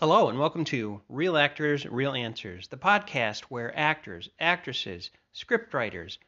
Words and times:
Hello, 0.00 0.28
and 0.28 0.38
welcome 0.38 0.64
to 0.66 1.00
Real 1.08 1.36
Actors, 1.36 1.84
Real 1.84 2.12
Answers, 2.12 2.68
the 2.68 2.76
podcast 2.76 3.40
where 3.48 3.76
actors, 3.76 4.28
actresses, 4.38 5.10
scriptwriters, 5.34 6.18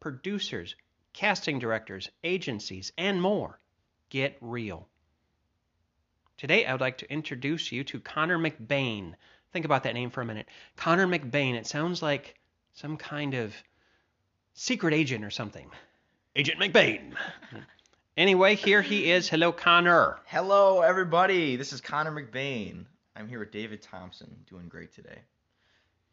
producers, 0.00 0.74
casting 1.12 1.60
directors, 1.60 2.10
agencies, 2.24 2.90
and 2.98 3.22
more 3.22 3.60
get 4.08 4.36
real. 4.40 4.88
Today, 6.36 6.66
I 6.66 6.72
would 6.72 6.80
like 6.80 6.98
to 6.98 7.12
introduce 7.12 7.70
you 7.70 7.84
to 7.84 8.00
Connor 8.00 8.38
McBain. 8.40 9.14
Think 9.52 9.66
about 9.66 9.84
that 9.84 9.94
name 9.94 10.10
for 10.10 10.22
a 10.22 10.26
minute. 10.26 10.48
Connor 10.74 11.06
McBain, 11.06 11.54
it 11.54 11.68
sounds 11.68 12.02
like 12.02 12.34
some 12.72 12.96
kind 12.96 13.34
of 13.34 13.54
secret 14.54 14.94
agent 14.94 15.24
or 15.24 15.30
something. 15.30 15.70
Agent 16.34 16.58
McBain. 16.58 17.14
anyway, 18.16 18.56
here 18.56 18.82
he 18.82 19.12
is. 19.12 19.28
Hello, 19.28 19.52
Connor. 19.52 20.18
Hello, 20.26 20.80
everybody. 20.80 21.54
This 21.54 21.72
is 21.72 21.80
Connor 21.80 22.10
McBain. 22.10 22.86
I'm 23.16 23.28
here 23.28 23.38
with 23.40 23.50
David 23.50 23.82
Thompson, 23.82 24.34
doing 24.48 24.68
great 24.68 24.92
today. 24.92 25.18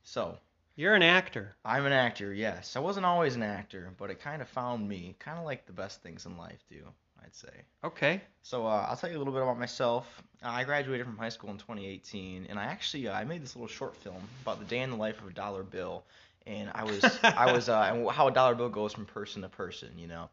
So, 0.04 0.38
You're 0.76 0.96
an 0.96 1.04
actor. 1.04 1.56
I'm 1.64 1.86
an 1.86 1.94
actor, 1.94 2.34
yes. 2.34 2.76
I 2.76 2.80
wasn't 2.80 3.06
always 3.06 3.36
an 3.36 3.44
actor, 3.44 3.94
but 3.98 4.10
it 4.10 4.20
kind 4.20 4.42
of 4.42 4.50
found 4.50 4.88
me, 4.88 5.16
kind 5.20 5.38
of 5.38 5.46
like 5.46 5.66
the 5.66 5.74
best 5.74 6.02
things 6.02 6.26
in 6.26 6.38
life 6.38 6.60
do, 6.70 6.84
I'd 7.24 7.36
say. 7.36 7.50
Okay. 7.84 8.22
So, 8.44 8.66
uh, 8.66 8.86
I'll 8.90 8.96
tell 8.98 9.10
you 9.10 9.18
a 9.18 9.20
little 9.20 9.34
bit 9.34 9.42
about 9.42 9.60
myself. 9.60 10.06
Uh, 10.44 10.50
I 10.50 10.64
graduated 10.64 11.06
from 11.06 11.18
high 11.18 11.30
school 11.30 11.50
in 11.52 11.58
2018, 11.58 12.48
and 12.50 12.60
I 12.60 12.66
actually 12.66 13.08
uh, 13.08 13.14
I 13.14 13.24
made 13.24 13.42
this 13.42 13.56
little 13.56 13.68
short 13.68 13.96
film 13.96 14.22
about 14.44 14.60
the 14.60 14.66
day 14.66 14.80
in 14.80 14.90
the 14.90 14.98
life 14.98 15.20
of 15.22 15.28
a 15.28 15.34
dollar 15.34 15.64
bill, 15.64 16.04
and 16.48 16.70
I 16.74 16.84
was 16.84 17.04
I 17.24 17.52
was 17.52 17.70
uh, 17.70 18.10
how 18.12 18.28
a 18.28 18.32
dollar 18.32 18.56
bill 18.56 18.70
goes 18.70 18.94
from 18.94 19.06
person 19.06 19.42
to 19.44 19.50
person, 19.50 19.90
you 19.98 20.08
know, 20.08 20.30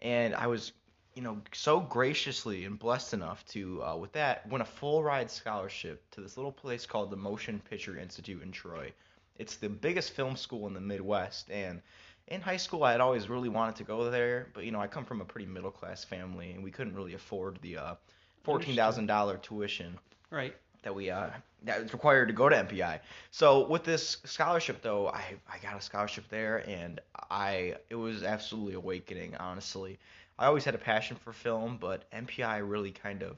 and 0.00 0.34
I 0.34 0.46
was 0.46 0.72
you 1.18 1.24
know, 1.24 1.42
so 1.52 1.80
graciously 1.80 2.64
and 2.64 2.78
blessed 2.78 3.12
enough 3.12 3.44
to, 3.46 3.82
uh, 3.82 3.96
with 3.96 4.12
that, 4.12 4.48
win 4.48 4.60
a 4.60 4.64
full 4.64 5.02
ride 5.02 5.28
scholarship 5.28 6.08
to 6.12 6.20
this 6.20 6.36
little 6.36 6.52
place 6.52 6.86
called 6.86 7.10
the 7.10 7.16
Motion 7.16 7.60
Picture 7.68 7.98
Institute 7.98 8.40
in 8.40 8.52
Troy. 8.52 8.92
It's 9.36 9.56
the 9.56 9.68
biggest 9.68 10.12
film 10.12 10.36
school 10.36 10.68
in 10.68 10.74
the 10.74 10.80
Midwest, 10.80 11.50
and 11.50 11.82
in 12.28 12.40
high 12.40 12.56
school, 12.56 12.84
I 12.84 12.92
had 12.92 13.00
always 13.00 13.28
really 13.28 13.48
wanted 13.48 13.74
to 13.76 13.84
go 13.84 14.10
there, 14.12 14.46
but 14.54 14.64
you 14.64 14.70
know, 14.70 14.80
I 14.80 14.86
come 14.86 15.04
from 15.04 15.20
a 15.20 15.24
pretty 15.24 15.46
middle 15.48 15.72
class 15.72 16.04
family, 16.04 16.52
and 16.52 16.62
we 16.62 16.70
couldn't 16.70 16.94
really 16.94 17.14
afford 17.14 17.58
the 17.62 17.78
uh, 17.78 17.94
fourteen 18.44 18.76
thousand 18.76 19.06
dollar 19.06 19.38
tuition 19.38 19.98
Right. 20.30 20.54
that 20.82 20.94
we 20.94 21.10
uh 21.10 21.30
that 21.64 21.82
was 21.82 21.92
required 21.92 22.28
to 22.28 22.34
go 22.34 22.48
to 22.48 22.56
MPI. 22.56 23.00
So 23.32 23.66
with 23.66 23.82
this 23.82 24.18
scholarship 24.24 24.82
though, 24.82 25.08
I 25.08 25.24
I 25.52 25.58
got 25.58 25.76
a 25.76 25.80
scholarship 25.80 26.28
there 26.28 26.58
and 26.68 27.00
I 27.28 27.76
it 27.90 27.96
was 27.96 28.22
absolutely 28.22 28.74
awakening, 28.74 29.34
honestly. 29.36 29.98
I 30.38 30.46
always 30.46 30.64
had 30.64 30.74
a 30.74 30.78
passion 30.78 31.16
for 31.16 31.32
film, 31.32 31.78
but 31.78 32.10
MPI 32.12 32.60
really 32.68 32.92
kind 32.92 33.22
of 33.22 33.36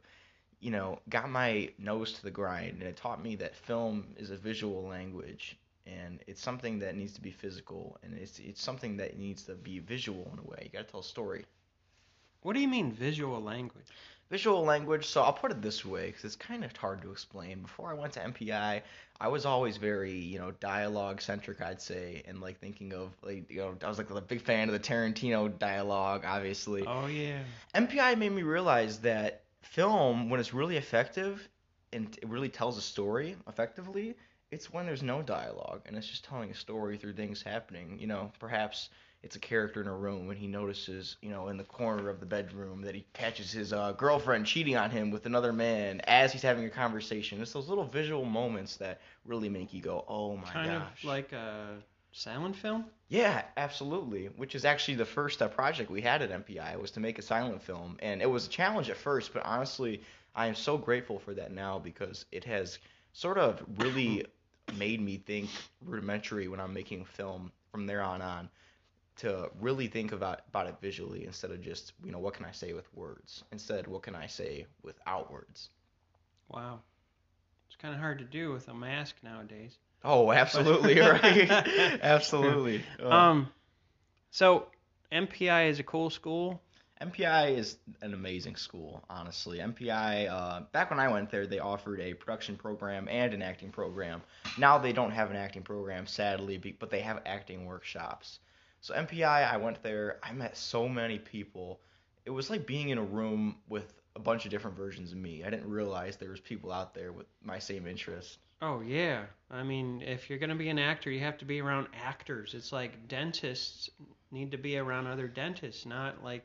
you 0.61 0.71
know, 0.71 1.01
got 1.09 1.31
my 1.31 1.71
nose 1.79 2.13
to 2.15 2.23
the 2.23 2.31
grind 2.31 2.75
and 2.81 2.83
it 2.83 2.97
taught 2.97 3.23
me 3.23 3.35
that 3.37 3.57
film 3.57 4.15
is 4.17 4.31
a 4.31 4.37
visual 4.37 4.83
language 4.87 5.59
and 5.87 6.21
it's 6.27 6.43
something 6.43 6.79
that 6.81 6.97
needs 6.97 7.13
to 7.15 7.21
be 7.21 7.31
physical 7.31 7.99
and 8.03 8.15
it's 8.15 8.39
it's 8.39 8.63
something 8.63 8.97
that 8.99 9.19
needs 9.19 9.43
to 9.45 9.55
be 9.55 9.79
visual 9.81 10.29
in 10.33 10.39
a 10.39 10.43
way. 10.43 10.63
You 10.65 10.71
got 10.79 10.87
to 10.87 10.91
tell 10.93 11.01
a 11.01 11.05
story 11.05 11.45
What 12.43 12.55
do 12.55 12.61
you 12.61 12.69
mean 12.69 12.93
visual 12.93 13.41
language? 13.43 13.87
Visual 14.31 14.63
language 14.65 15.07
so 15.07 15.23
i'll 15.23 15.33
put 15.33 15.51
it 15.51 15.61
this 15.61 15.85
way 15.85 16.07
because 16.07 16.25
it's 16.25 16.37
kind 16.37 16.65
of 16.65 16.75
hard 16.77 17.03
to 17.03 17.11
explain 17.11 17.61
before 17.61 17.91
i 17.91 17.95
went 17.95 18.13
to 18.13 18.21
mpi 18.21 18.81
i 19.21 19.29
was 19.29 19.45
always 19.45 19.77
very 19.77 20.13
you 20.13 20.39
know 20.39 20.53
dialogue 20.61 21.21
centric 21.21 21.61
i'd 21.63 21.81
say 21.81 22.23
and 22.27 22.41
like 22.41 22.59
thinking 22.61 22.93
of 22.93 23.11
like 23.23 23.51
you 23.51 23.59
know 23.59 23.75
i 23.83 23.89
was 23.89 23.99
like 23.99 24.09
a 24.11 24.21
big 24.21 24.41
fan 24.41 24.69
of 24.69 24.73
the 24.73 24.79
tarantino 24.81 25.57
dialogue 25.59 26.25
obviously 26.25 26.85
Oh 26.87 27.07
yeah. 27.07 27.41
mpi 27.75 28.17
made 28.17 28.33
me 28.33 28.43
realize 28.43 29.01
that 29.01 29.43
film 29.63 30.31
when 30.31 30.39
it's 30.41 30.55
really 30.55 30.77
effective 30.77 31.49
and 31.93 32.17
it 32.23 32.29
really 32.29 32.49
tells 32.49 32.79
a 32.79 32.83
story 32.83 33.37
effectively 33.49 34.15
it's 34.53 34.73
when 34.73 34.87
there's 34.87 35.03
no 35.03 35.23
dialogue 35.23 35.83
and 35.87 35.97
it's 35.97 36.07
just 36.09 36.25
telling 36.25 36.51
a 36.51 36.55
story 36.55 36.97
through 36.97 37.13
things 37.15 37.43
happening 37.43 37.99
you 37.99 38.07
know 38.07 38.31
perhaps 38.39 38.91
it's 39.23 39.37
a 39.37 39.41
character 39.41 39.81
in 39.81 39.89
a 39.89 39.95
room 39.95 40.31
and 40.31 40.39
he 40.39 40.47
notices, 40.47 41.17
you 41.23 41.31
know, 41.31 41.49
in 41.49 41.57
the 41.57 41.65
corner 41.65 42.09
of 42.09 42.21
the 42.21 42.27
bedroom 42.27 42.83
that 42.83 42.95
he 42.95 43.07
catches 43.13 43.51
his 43.51 43.73
uh, 43.73 43.93
girlfriend 43.93 44.47
cheating 44.47 44.77
on 44.77 44.91
him 44.91 45.11
with 45.11 45.27
another 45.27 45.53
man 45.53 46.01
as 46.05 46.33
he's 46.33 46.43
having 46.43 46.65
a 46.65 46.71
conversation. 46.71 47.41
It's 47.41 47.53
those 47.53 47.69
little 47.69 47.85
visual 47.85 48.25
moments 48.25 48.77
that 48.77 49.01
really 49.25 49.49
make 49.49 49.73
you 49.73 49.83
go, 49.83 50.05
"Oh 50.09 50.37
my 50.37 50.53
kind 50.53 50.65
gosh!" 50.65 51.05
of 51.05 51.05
like 51.05 51.33
a 51.33 51.83
silent 52.13 52.57
film. 52.57 52.85
yeah, 53.09 53.45
absolutely. 53.57 54.27
Which 54.27 54.55
is 54.55 54.65
actually 54.65 54.97
the 54.97 55.05
first 55.05 55.43
uh, 55.43 55.49
project 55.49 55.91
we 55.91 56.01
had 56.03 56.23
at 56.23 56.31
MPI 56.33 56.77
was 56.77 56.91
to 56.93 57.01
make 57.01 57.19
a 57.19 57.23
silent 57.23 57.63
film, 57.63 57.97
and 58.01 58.23
it 58.23 58.27
was 58.31 58.47
a 58.47 58.51
challenge 58.51 58.91
at 58.91 58.97
first, 58.97 59.33
but 59.33 59.45
honestly, 59.45 60.03
I 60.35 60.47
am 60.47 60.55
so 60.55 60.77
grateful 60.79 61.19
for 61.19 61.35
that 61.35 61.53
now 61.53 61.79
because 61.79 62.25
it 62.33 62.45
has 62.45 62.79
sort 63.13 63.39
of 63.39 63.63
really 63.79 64.25
made 64.77 65.01
me 65.01 65.19
think 65.19 65.51
rudimentary 65.85 66.49
when 66.49 66.61
I'm 66.61 66.73
making 66.73 67.05
film 67.05 67.53
from 67.71 67.87
there 67.87 68.03
on 68.03 68.23
on 68.23 68.49
to 69.21 69.51
really 69.61 69.87
think 69.87 70.13
about 70.13 70.41
about 70.49 70.67
it 70.67 70.77
visually 70.81 71.25
instead 71.25 71.51
of 71.51 71.61
just 71.61 71.93
you 72.05 72.11
know 72.11 72.19
what 72.19 72.35
can 72.35 72.47
I 72.47 72.53
say 72.53 72.73
with 72.73 72.87
words 72.95 73.45
instead 73.53 73.87
what 73.87 74.03
can 74.03 74.15
I 74.15 74.27
say 74.27 74.67
without 74.83 75.31
words. 75.31 75.69
Wow. 76.49 76.81
It's 77.69 77.77
kind 77.77 77.95
of 77.95 78.01
hard 78.01 78.19
to 78.19 78.25
do 78.25 78.51
with 78.53 78.67
a 78.69 78.75
mask 78.75 79.17
nowadays. 79.23 79.77
Oh, 80.03 80.33
absolutely 80.33 80.99
right, 81.01 81.51
absolutely. 82.03 82.83
Uh, 83.01 83.09
Um, 83.09 83.49
so 84.31 84.67
MPI 85.13 85.69
is 85.69 85.79
a 85.79 85.83
cool 85.85 86.11
school. 86.11 86.61
MPI 87.01 87.57
is 87.57 87.77
an 88.03 88.13
amazing 88.13 88.57
school, 88.57 89.03
honestly. 89.09 89.59
MPI, 89.59 90.29
uh, 90.31 90.61
back 90.73 90.91
when 90.91 90.99
I 90.99 91.09
went 91.09 91.31
there, 91.31 91.47
they 91.47 91.59
offered 91.59 92.01
a 92.01 92.13
production 92.15 92.57
program 92.57 93.09
and 93.09 93.33
an 93.33 93.41
acting 93.41 93.71
program. 93.71 94.21
Now 94.59 94.79
they 94.79 94.93
don't 94.93 95.11
have 95.13 95.31
an 95.31 95.37
acting 95.37 95.63
program, 95.63 96.07
sadly, 96.07 96.59
but 96.79 96.91
they 96.91 97.01
have 97.01 97.23
acting 97.25 97.65
workshops. 97.65 98.41
So 98.81 98.95
MPI, 98.95 99.25
I 99.53 99.57
went 99.57 99.83
there, 99.83 100.19
I 100.23 100.33
met 100.33 100.57
so 100.57 100.89
many 100.89 101.19
people. 101.19 101.81
It 102.25 102.31
was 102.31 102.51
like 102.51 102.67
being 102.67 102.89
in 102.89 102.99
a 102.99 103.03
room 103.03 103.57
with 103.69 103.93
a 104.17 104.21
bunch 104.21 104.45
of 104.45 104.51
different 104.51 104.77
versions 104.77 105.13
of 105.13 105.19
me. 105.19 105.45
I 105.45 105.51
didn't 105.51 105.69
realize 105.69 106.17
there 106.17 106.31
was 106.31 106.41
people 106.41 106.73
out 106.73 106.95
there 106.95 107.13
with 107.13 107.27
my 107.43 107.59
same 107.59 107.87
interests. 107.87 108.39
Oh 108.63 108.81
yeah. 108.81 109.25
I 109.51 109.63
mean, 109.63 110.03
if 110.03 110.29
you're 110.29 110.39
gonna 110.39 110.55
be 110.55 110.69
an 110.69 110.79
actor, 110.79 111.11
you 111.11 111.21
have 111.21 111.39
to 111.39 111.45
be 111.45 111.61
around 111.61 111.89
actors. 111.95 112.55
It's 112.55 112.73
like 112.73 113.09
dentists 113.09 113.91
need 114.31 114.53
to 114.53 114.59
be 114.59 114.79
around 114.79 115.07
other 115.07 115.29
dentists, 115.29 115.87
not 115.87 116.23
like 116.23 116.45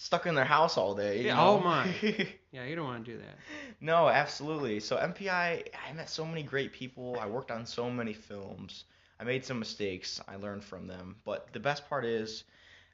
Stuck 0.00 0.26
in 0.26 0.36
their 0.36 0.44
house 0.44 0.76
all 0.76 0.94
day. 0.94 1.24
Yeah, 1.24 1.34
know? 1.34 1.42
oh 1.42 1.60
my. 1.60 1.92
yeah, 2.52 2.64
you 2.64 2.76
don't 2.76 2.84
want 2.84 3.04
to 3.04 3.12
do 3.12 3.18
that. 3.18 3.36
No, 3.80 4.08
absolutely. 4.08 4.78
So 4.78 4.96
MPI, 4.96 5.28
I 5.74 5.92
met 5.92 6.08
so 6.08 6.24
many 6.24 6.44
great 6.44 6.72
people. 6.72 7.18
I 7.20 7.26
worked 7.26 7.50
on 7.50 7.66
so 7.66 7.90
many 7.90 8.12
films. 8.12 8.84
I 9.20 9.24
made 9.24 9.44
some 9.44 9.58
mistakes. 9.58 10.20
I 10.28 10.36
learned 10.36 10.64
from 10.64 10.86
them. 10.86 11.16
But 11.24 11.52
the 11.52 11.60
best 11.60 11.88
part 11.88 12.04
is, 12.04 12.44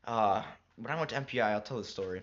uh, 0.07 0.43
when 0.77 0.91
I 0.91 0.97
went 0.97 1.11
to 1.11 1.17
MPI, 1.17 1.43
I'll 1.43 1.61
tell 1.61 1.79
the 1.79 1.85
story. 1.85 2.23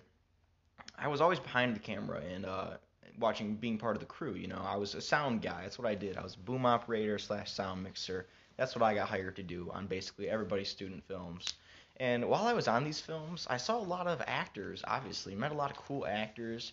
I 0.98 1.08
was 1.08 1.20
always 1.20 1.38
behind 1.38 1.74
the 1.74 1.80
camera 1.80 2.20
and 2.20 2.44
uh, 2.44 2.76
watching, 3.18 3.54
being 3.54 3.78
part 3.78 3.96
of 3.96 4.00
the 4.00 4.06
crew. 4.06 4.34
You 4.34 4.48
know, 4.48 4.62
I 4.64 4.76
was 4.76 4.94
a 4.94 5.00
sound 5.00 5.42
guy. 5.42 5.62
That's 5.62 5.78
what 5.78 5.88
I 5.88 5.94
did. 5.94 6.16
I 6.16 6.22
was 6.22 6.36
boom 6.36 6.66
operator 6.66 7.18
slash 7.18 7.50
sound 7.50 7.82
mixer. 7.82 8.26
That's 8.56 8.74
what 8.74 8.82
I 8.82 8.94
got 8.94 9.08
hired 9.08 9.36
to 9.36 9.42
do 9.42 9.70
on 9.72 9.86
basically 9.86 10.28
everybody's 10.28 10.68
student 10.68 11.02
films. 11.04 11.54
And 11.98 12.28
while 12.28 12.46
I 12.46 12.52
was 12.52 12.68
on 12.68 12.84
these 12.84 13.00
films, 13.00 13.46
I 13.48 13.56
saw 13.56 13.78
a 13.78 13.82
lot 13.82 14.06
of 14.06 14.22
actors. 14.26 14.82
Obviously, 14.86 15.34
met 15.34 15.52
a 15.52 15.54
lot 15.54 15.70
of 15.70 15.76
cool 15.76 16.06
actors 16.06 16.72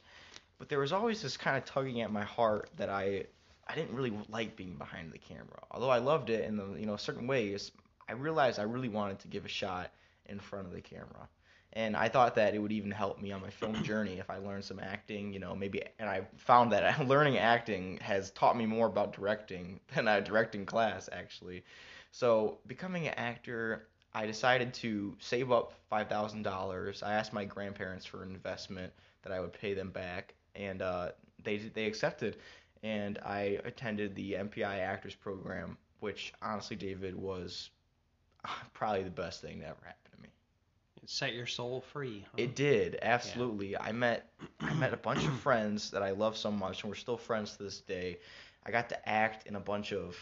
but 0.59 0.67
there 0.67 0.79
was 0.79 0.91
always 0.91 1.22
this 1.22 1.38
kind 1.38 1.57
of 1.57 1.66
tugging 1.66 2.01
at 2.01 2.11
my 2.11 2.23
heart 2.23 2.69
that 2.75 2.90
I 2.90 3.25
I 3.69 3.75
didn't 3.75 3.96
really 3.96 4.13
like 4.30 4.56
being 4.56 4.75
behind 4.75 5.12
the 5.12 5.19
camera. 5.19 5.63
Although 5.72 5.91
I 5.91 6.00
loved 6.00 6.30
it 6.30 6.46
in 6.46 6.57
the 6.57 6.74
you 6.74 6.88
know 6.88 6.97
certain 6.97 7.28
ways, 7.28 7.72
I 8.07 8.13
realized 8.13 8.59
I 8.59 8.63
really 8.63 8.90
wanted 8.90 9.19
to 9.19 9.28
give 9.28 9.46
a 9.46 9.50
shot 9.50 9.91
in 10.25 10.40
front 10.40 10.68
of 10.68 10.74
the 10.74 10.81
camera. 10.81 11.30
And 11.74 11.96
I 11.96 12.09
thought 12.09 12.34
that 12.35 12.56
it 12.56 12.59
would 12.59 12.72
even 12.72 12.90
help 12.90 13.22
me 13.22 13.32
on 13.32 13.41
my 13.41 13.52
film 13.52 13.84
journey 13.84 14.17
if 14.17 14.29
I 14.29 14.38
learned 14.38 14.64
some 14.64 14.79
acting, 14.79 15.32
you 15.32 15.40
know, 15.40 15.55
maybe 15.55 15.84
and 15.99 16.09
I 16.09 16.22
found 16.38 16.72
that 16.72 17.08
learning 17.08 17.38
acting 17.38 17.99
has 18.02 18.32
taught 18.32 18.58
me 18.58 18.66
more 18.66 18.88
about 18.88 19.14
directing 19.14 19.79
than 19.96 20.08
a 20.08 20.20
directing 20.20 20.66
class 20.66 21.08
actually. 21.11 21.64
So, 22.11 22.58
becoming 22.66 23.08
an 23.08 23.14
actor, 23.17 23.88
I 24.16 24.26
decided 24.26 24.73
to 24.76 25.16
save 25.20 25.52
up 25.52 25.73
$5,000. 25.91 27.03
I 27.03 27.14
asked 27.14 27.34
my 27.34 27.46
grandparents 27.46 28.03
for 28.03 28.23
an 28.23 28.29
investment 28.34 28.91
that 29.22 29.32
I 29.32 29.40
would 29.40 29.53
pay 29.53 29.76
them 29.76 29.91
back 29.91 30.34
and 30.55 30.82
uh, 30.82 31.09
they 31.44 31.58
they 31.58 31.85
accepted, 31.85 32.38
and 32.84 33.20
I 33.20 33.59
attended 33.66 34.16
the 34.16 34.34
MPI 34.34 34.79
Actors 34.79 35.16
Program, 35.16 35.78
which 35.99 36.34
honestly, 36.41 36.76
David 36.76 37.16
was 37.16 37.70
uh, 38.46 38.49
probably 38.73 39.03
the 39.03 39.09
best 39.09 39.41
thing 39.41 39.59
that 39.59 39.70
ever 39.70 39.81
happened 39.84 40.14
to 40.16 40.22
me. 40.22 40.29
It 41.03 41.09
set 41.09 41.34
your 41.34 41.47
soul 41.47 41.81
free. 41.81 42.26
Huh? 42.31 42.35
It 42.37 42.55
did 42.55 42.99
absolutely. 43.02 43.78
I 43.78 43.91
met 43.91 44.29
I 44.59 44.73
met 44.73 44.93
a 44.93 44.97
bunch 44.97 45.26
of 45.26 45.34
friends 45.40 45.91
that 45.91 46.03
I 46.03 46.11
love 46.11 46.37
so 46.37 46.52
much, 46.52 46.84
and 46.84 46.90
we're 46.90 46.96
still 46.96 47.17
friends 47.17 47.58
to 47.58 47.64
this 47.64 47.81
day. 47.81 48.20
I 48.66 48.72
got 48.72 48.90
to 48.90 49.09
act 49.09 49.47
in 49.47 49.55
a 49.55 49.59
bunch 49.59 49.93
of 49.93 50.17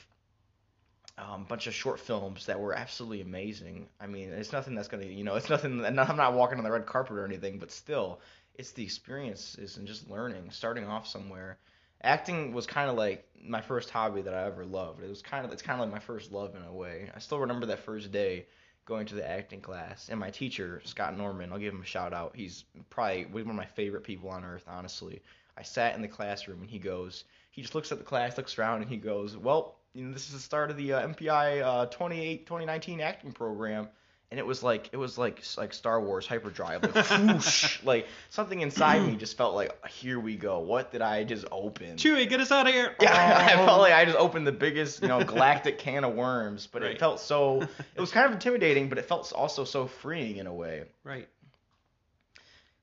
um, 1.18 1.46
bunch 1.46 1.68
of 1.68 1.74
short 1.74 2.00
films 2.00 2.46
that 2.46 2.60
were 2.60 2.74
absolutely 2.74 3.22
amazing. 3.22 3.88
I 4.00 4.08
mean, 4.08 4.30
it's 4.30 4.52
nothing 4.52 4.76
that's 4.76 4.88
gonna, 4.88 5.06
you 5.06 5.24
know, 5.24 5.36
it's 5.36 5.50
nothing. 5.50 5.84
I'm 5.84 5.96
not 5.96 6.34
walking 6.34 6.58
on 6.58 6.64
the 6.64 6.72
red 6.72 6.86
carpet 6.86 7.18
or 7.18 7.26
anything, 7.26 7.58
but 7.58 7.72
still, 7.72 8.20
it's 8.54 8.72
the 8.72 8.84
experiences 8.84 9.78
and 9.78 9.88
just 9.88 10.10
learning, 10.10 10.50
starting 10.52 10.86
off 10.86 11.08
somewhere, 11.08 11.58
acting 12.02 12.54
was 12.54 12.68
kind 12.68 12.90
of 12.90 12.96
like 12.96 13.28
my 13.42 13.62
first 13.62 13.90
hobby 13.90 14.22
that 14.22 14.34
I 14.34 14.46
ever 14.46 14.66
loved. 14.66 15.04
It 15.04 15.10
was 15.10 15.22
kind 15.22 15.46
of 15.46 15.52
it's 15.52 15.62
kind 15.62 15.80
of 15.80 15.88
like 15.88 15.94
my 15.94 16.06
first 16.06 16.32
love 16.32 16.56
in 16.56 16.62
a 16.64 16.74
way. 16.74 17.10
I 17.16 17.20
still 17.20 17.40
remember 17.40 17.66
that 17.68 17.80
first 17.80 18.12
day 18.12 18.48
going 18.86 19.06
to 19.06 19.16
the 19.16 19.30
acting 19.30 19.62
class, 19.62 20.10
and 20.10 20.20
my 20.20 20.30
teacher 20.30 20.82
Scott 20.86 21.18
Norman. 21.18 21.52
I'll 21.52 21.60
give 21.60 21.74
him 21.74 21.82
a 21.82 21.86
shout 21.86 22.14
out. 22.14 22.36
He's 22.36 22.64
probably 22.90 23.26
one 23.26 23.50
of 23.50 23.56
my 23.56 23.66
favorite 23.66 24.04
people 24.04 24.30
on 24.30 24.46
earth, 24.46 24.66
honestly. 24.68 25.22
I 25.58 25.64
sat 25.64 25.96
in 25.96 26.02
the 26.02 26.08
classroom, 26.08 26.62
and 26.62 26.70
he 26.70 26.80
goes, 26.80 27.24
he 27.52 27.64
just 27.64 27.74
looks 27.74 27.92
at 27.92 27.98
the 27.98 28.04
class, 28.04 28.38
looks 28.38 28.58
around, 28.60 28.84
and 28.84 28.90
he 28.90 28.98
goes, 28.98 29.36
"Well, 29.36 29.80
you 29.94 30.06
know, 30.06 30.14
this 30.14 30.28
is 30.28 30.34
the 30.34 30.40
start 30.40 30.70
of 30.70 30.78
the 30.78 30.94
uh, 30.94 31.08
MPI 31.08 31.64
uh, 31.64 31.86
28 31.88 32.46
2019 32.46 33.02
acting 33.02 33.32
program." 33.32 33.90
And 34.30 34.40
it 34.40 34.46
was 34.46 34.62
like 34.62 34.90
it 34.92 34.98
was 34.98 35.18
like 35.18 35.42
like 35.58 35.74
Star 35.74 36.02
Wars 36.02 36.28
hyperdrive, 36.28 36.84
like 36.84 37.06
whoosh, 37.10 37.82
like 37.84 38.08
something 38.30 38.60
inside 38.62 39.06
me 39.06 39.16
just 39.20 39.38
felt 39.38 39.56
like 39.56 39.88
here 39.88 40.20
we 40.20 40.36
go. 40.36 40.60
What 40.60 40.92
did 40.92 41.02
I 41.02 41.24
just 41.24 41.46
open? 41.52 41.96
Chewie, 41.96 42.28
get 42.28 42.42
us 42.42 42.52
out 42.52 42.68
of 42.68 42.74
here! 42.74 42.94
Yeah, 43.00 43.14
I 43.56 43.62
oh. 43.62 43.66
felt 43.66 43.80
like 43.80 43.94
I 43.94 44.04
just 44.06 44.18
opened 44.18 44.46
the 44.46 44.52
biggest 44.52 45.02
you 45.02 45.08
know 45.08 45.24
galactic 45.24 45.78
can 45.78 46.04
of 46.04 46.14
worms, 46.14 46.68
but 46.68 46.82
Right. 46.82 46.92
it 46.92 47.00
felt 47.00 47.20
so. 47.20 47.62
It 47.96 48.02
was 48.02 48.12
kind 48.12 48.26
of 48.26 48.34
intimidating, 48.34 48.90
but 48.90 48.98
it 48.98 49.06
felt 49.06 49.32
also 49.34 49.64
so 49.64 49.88
freeing 49.88 50.38
in 50.38 50.48
a 50.48 50.54
way. 50.54 50.84
Right. 51.04 51.28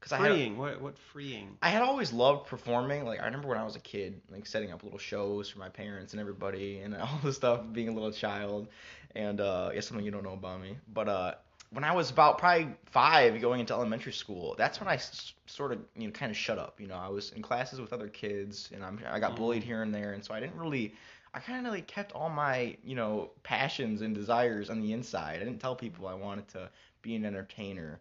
Cause 0.00 0.12
I 0.12 0.18
had, 0.18 0.32
Freeing. 0.32 0.58
What? 0.58 0.82
What 0.82 0.98
freeing? 0.98 1.56
I 1.62 1.70
had 1.70 1.80
always 1.80 2.12
loved 2.12 2.46
performing. 2.46 3.06
Like 3.06 3.20
I 3.22 3.24
remember 3.24 3.48
when 3.48 3.56
I 3.56 3.64
was 3.64 3.74
a 3.74 3.80
kid, 3.80 4.20
like 4.30 4.46
setting 4.46 4.70
up 4.70 4.82
little 4.82 4.98
shows 4.98 5.48
for 5.48 5.58
my 5.58 5.70
parents 5.70 6.12
and 6.12 6.20
everybody, 6.20 6.80
and 6.80 6.94
all 6.94 7.20
this 7.24 7.36
stuff, 7.36 7.62
being 7.72 7.88
a 7.88 7.92
little 7.92 8.12
child, 8.12 8.68
and 9.14 9.40
uh, 9.40 9.70
yeah, 9.74 9.80
something 9.80 10.04
you 10.04 10.10
don't 10.10 10.24
know 10.24 10.32
about 10.34 10.60
me. 10.60 10.76
But 10.92 11.08
uh, 11.08 11.34
when 11.70 11.84
I 11.84 11.92
was 11.92 12.10
about 12.10 12.38
probably 12.38 12.68
five, 12.86 13.40
going 13.40 13.60
into 13.60 13.74
elementary 13.74 14.12
school, 14.12 14.54
that's 14.58 14.80
when 14.80 14.88
I 14.88 14.94
s- 14.94 15.34
sort 15.46 15.72
of 15.72 15.78
you 15.96 16.06
know 16.06 16.12
kind 16.12 16.30
of 16.30 16.36
shut 16.36 16.58
up. 16.58 16.80
You 16.80 16.86
know, 16.88 16.96
I 16.96 17.08
was 17.08 17.32
in 17.32 17.42
classes 17.42 17.80
with 17.80 17.92
other 17.92 18.08
kids, 18.08 18.70
and 18.74 18.84
I'm 18.84 19.00
I 19.10 19.18
got 19.20 19.36
bullied 19.36 19.62
Mhm. 19.62 19.64
here 19.64 19.82
and 19.82 19.94
there, 19.94 20.12
and 20.12 20.24
so 20.24 20.34
I 20.34 20.40
didn't 20.40 20.56
really. 20.58 20.94
I 21.34 21.40
kind 21.40 21.66
of 21.66 21.72
like 21.72 21.86
kept 21.86 22.12
all 22.12 22.28
my 22.30 22.76
you 22.84 22.94
know 22.94 23.30
passions 23.42 24.02
and 24.02 24.14
desires 24.14 24.70
on 24.70 24.80
the 24.80 24.92
inside. 24.92 25.36
I 25.40 25.44
didn't 25.44 25.60
tell 25.60 25.74
people 25.76 26.06
I 26.06 26.14
wanted 26.14 26.48
to 26.48 26.70
be 27.02 27.14
an 27.16 27.24
entertainer. 27.24 28.00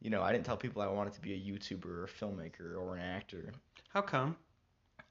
You 0.00 0.10
know, 0.10 0.22
I 0.22 0.32
didn't 0.32 0.44
tell 0.46 0.56
people 0.56 0.82
I 0.82 0.88
wanted 0.88 1.12
to 1.14 1.20
be 1.20 1.32
a 1.34 1.38
YouTuber 1.38 1.86
or 1.86 2.04
a 2.04 2.08
filmmaker 2.08 2.76
or 2.78 2.96
an 2.96 3.02
actor. 3.02 3.52
How 3.88 4.02
come? 4.02 4.36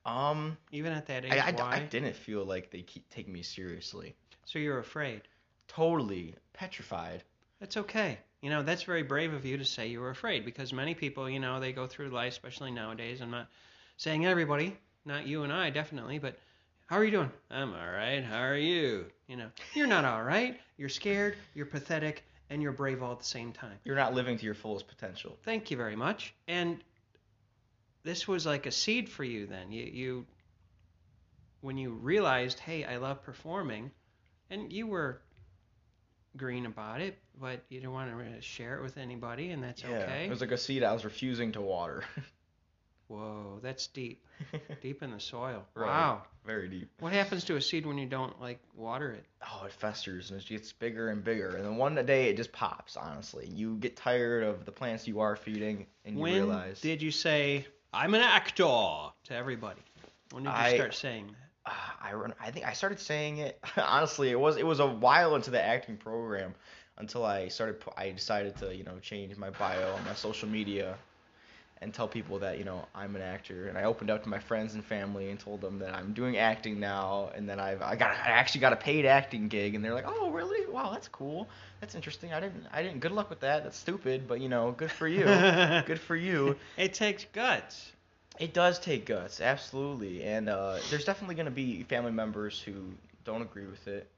Um, 0.05 0.57
Even 0.71 0.93
at 0.93 1.05
that 1.07 1.25
age, 1.25 1.45
I, 1.45 1.49
I, 1.49 1.55
why? 1.55 1.77
I 1.77 1.79
didn't 1.79 2.15
feel 2.15 2.45
like 2.45 2.71
they 2.71 2.81
keep 2.81 3.09
take 3.09 3.27
me 3.27 3.41
seriously. 3.43 4.15
So 4.45 4.59
you're 4.59 4.79
afraid. 4.79 5.21
Totally 5.75 6.35
petrified. 6.51 7.23
That's 7.61 7.77
okay. 7.77 8.17
You 8.41 8.49
know, 8.49 8.61
that's 8.61 8.83
very 8.83 9.03
brave 9.03 9.33
of 9.33 9.45
you 9.45 9.57
to 9.57 9.63
say 9.63 9.87
you 9.87 10.01
were 10.01 10.09
afraid 10.09 10.43
because 10.43 10.73
many 10.73 10.93
people, 10.93 11.29
you 11.29 11.39
know, 11.39 11.61
they 11.61 11.71
go 11.71 11.87
through 11.87 12.09
life, 12.09 12.33
especially 12.33 12.71
nowadays. 12.71 13.21
I'm 13.21 13.31
not 13.31 13.47
saying 13.95 14.25
everybody, 14.25 14.75
not 15.05 15.25
you 15.25 15.43
and 15.43 15.53
I, 15.53 15.69
definitely, 15.69 16.19
but 16.19 16.37
how 16.87 16.97
are 16.97 17.05
you 17.05 17.11
doing? 17.11 17.31
I'm 17.49 17.73
all 17.73 17.89
right. 17.89 18.21
How 18.21 18.41
are 18.41 18.57
you? 18.57 19.05
You 19.27 19.37
know, 19.37 19.47
you're 19.73 19.87
not 19.87 20.03
all 20.03 20.23
right. 20.23 20.59
You're 20.75 20.89
scared, 20.89 21.37
you're 21.53 21.65
pathetic, 21.65 22.25
and 22.49 22.61
you're 22.61 22.73
brave 22.73 23.01
all 23.01 23.13
at 23.13 23.19
the 23.19 23.25
same 23.25 23.53
time. 23.53 23.79
You're 23.85 23.95
not 23.95 24.13
living 24.13 24.37
to 24.37 24.43
your 24.43 24.55
fullest 24.55 24.89
potential. 24.89 25.37
Thank 25.43 25.71
you 25.71 25.77
very 25.77 25.95
much. 25.95 26.33
And 26.49 26.83
this 28.03 28.27
was 28.27 28.45
like 28.45 28.65
a 28.65 28.71
seed 28.71 29.07
for 29.07 29.23
you 29.23 29.45
then. 29.45 29.71
You, 29.71 29.85
you 29.85 30.25
when 31.61 31.77
you 31.77 31.91
realized, 31.91 32.59
hey, 32.59 32.83
I 32.83 32.97
love 32.97 33.23
performing, 33.23 33.91
and 34.49 34.73
you 34.73 34.87
were 34.87 35.21
green 36.37 36.65
about 36.65 37.01
it, 37.01 37.17
but 37.39 37.61
you 37.69 37.81
don't 37.81 37.93
want 37.93 38.09
to 38.09 38.15
really 38.15 38.41
share 38.41 38.77
it 38.77 38.83
with 38.83 38.97
anybody, 38.97 39.51
and 39.51 39.63
that's 39.63 39.83
yeah, 39.83 39.97
okay. 39.97 40.25
it 40.25 40.29
was 40.29 40.41
like 40.41 40.51
a 40.51 40.57
seed 40.57 40.83
I 40.83 40.93
was 40.93 41.03
refusing 41.05 41.51
to 41.53 41.61
water. 41.61 42.03
Whoa, 43.07 43.59
that's 43.61 43.87
deep, 43.87 44.25
deep 44.81 45.03
in 45.03 45.11
the 45.11 45.19
soil. 45.19 45.65
Right. 45.75 45.87
Wow. 45.87 46.21
Very 46.45 46.69
deep. 46.69 46.89
What 46.99 47.11
happens 47.11 47.43
to 47.45 47.57
a 47.57 47.61
seed 47.61 47.85
when 47.85 47.97
you 47.97 48.05
don't 48.05 48.39
like 48.39 48.59
water 48.73 49.11
it? 49.11 49.25
Oh, 49.45 49.65
it 49.65 49.73
festers 49.73 50.31
and 50.31 50.39
it 50.39 50.47
gets 50.47 50.71
bigger 50.71 51.09
and 51.09 51.21
bigger, 51.21 51.49
and 51.49 51.65
then 51.65 51.75
one 51.75 51.95
day 52.05 52.29
it 52.29 52.37
just 52.37 52.53
pops. 52.53 52.95
Honestly, 52.95 53.49
you 53.53 53.75
get 53.75 53.97
tired 53.97 54.43
of 54.43 54.65
the 54.65 54.71
plants 54.71 55.07
you 55.07 55.19
are 55.19 55.35
feeding, 55.35 55.87
and 56.05 56.15
you 56.15 56.21
when 56.21 56.33
realize. 56.35 56.79
did 56.79 57.01
you 57.01 57.11
say 57.11 57.67
I'm 57.93 58.13
an 58.13 58.21
actor 58.21 58.63
to 58.63 59.11
everybody? 59.33 59.81
When 60.31 60.43
did 60.43 60.49
you 60.49 60.55
I- 60.55 60.75
start 60.75 60.93
saying 60.95 61.27
that? 61.27 61.50
Ah, 61.65 61.97
I 62.01 62.13
run, 62.13 62.33
I 62.39 62.51
think 62.51 62.65
I 62.65 62.73
started 62.73 62.99
saying 62.99 63.37
it. 63.37 63.59
Honestly, 63.77 64.29
it 64.29 64.39
was 64.39 64.57
it 64.57 64.65
was 64.65 64.79
a 64.79 64.87
while 64.87 65.35
into 65.35 65.51
the 65.51 65.61
acting 65.61 65.97
program 65.97 66.53
until 66.97 67.23
I 67.25 67.47
started. 67.49 67.83
I 67.97 68.09
decided 68.11 68.57
to 68.57 68.75
you 68.75 68.83
know 68.83 68.99
change 69.01 69.37
my 69.37 69.49
bio 69.51 69.93
on 69.93 70.03
my 70.05 70.13
social 70.13 70.49
media 70.49 70.97
and 71.81 71.91
tell 71.93 72.07
people 72.07 72.39
that 72.39 72.57
you 72.57 72.63
know 72.63 72.85
I'm 72.93 73.15
an 73.15 73.21
actor. 73.21 73.67
And 73.67 73.77
I 73.77 73.83
opened 73.83 74.09
up 74.09 74.23
to 74.23 74.29
my 74.29 74.39
friends 74.39 74.75
and 74.75 74.85
family 74.85 75.29
and 75.29 75.39
told 75.39 75.61
them 75.61 75.79
that 75.79 75.93
I'm 75.93 76.13
doing 76.13 76.37
acting 76.37 76.79
now, 76.79 77.31
and 77.35 77.49
then 77.49 77.59
I've 77.59 77.81
I 77.81 77.95
got 77.95 78.11
I 78.11 78.29
actually 78.29 78.61
got 78.61 78.73
a 78.73 78.77
paid 78.77 79.05
acting 79.05 79.47
gig, 79.47 79.75
and 79.75 79.83
they're 79.83 79.93
like, 79.93 80.05
oh 80.07 80.29
really? 80.31 80.67
Wow, 80.71 80.91
that's 80.91 81.07
cool. 81.07 81.47
That's 81.79 81.95
interesting. 81.95 82.33
I 82.33 82.39
didn't 82.39 82.65
I 82.71 82.83
didn't. 82.83 82.99
Good 82.99 83.11
luck 83.11 83.29
with 83.29 83.41
that. 83.41 83.63
That's 83.63 83.77
stupid, 83.77 84.27
but 84.27 84.39
you 84.39 84.49
know, 84.49 84.71
good 84.71 84.91
for 84.91 85.07
you. 85.07 85.25
good 85.85 85.99
for 85.99 86.15
you. 86.15 86.55
It 86.77 86.93
takes 86.93 87.25
guts. 87.33 87.91
It 88.41 88.55
does 88.55 88.79
take 88.79 89.05
guts, 89.05 89.39
absolutely, 89.39 90.23
and 90.23 90.49
uh, 90.49 90.79
there's 90.89 91.05
definitely 91.05 91.35
going 91.35 91.45
to 91.45 91.51
be 91.51 91.83
family 91.83 92.11
members 92.11 92.59
who 92.59 92.73
don't 93.23 93.43
agree 93.43 93.67
with 93.67 93.87
it. 93.87 94.09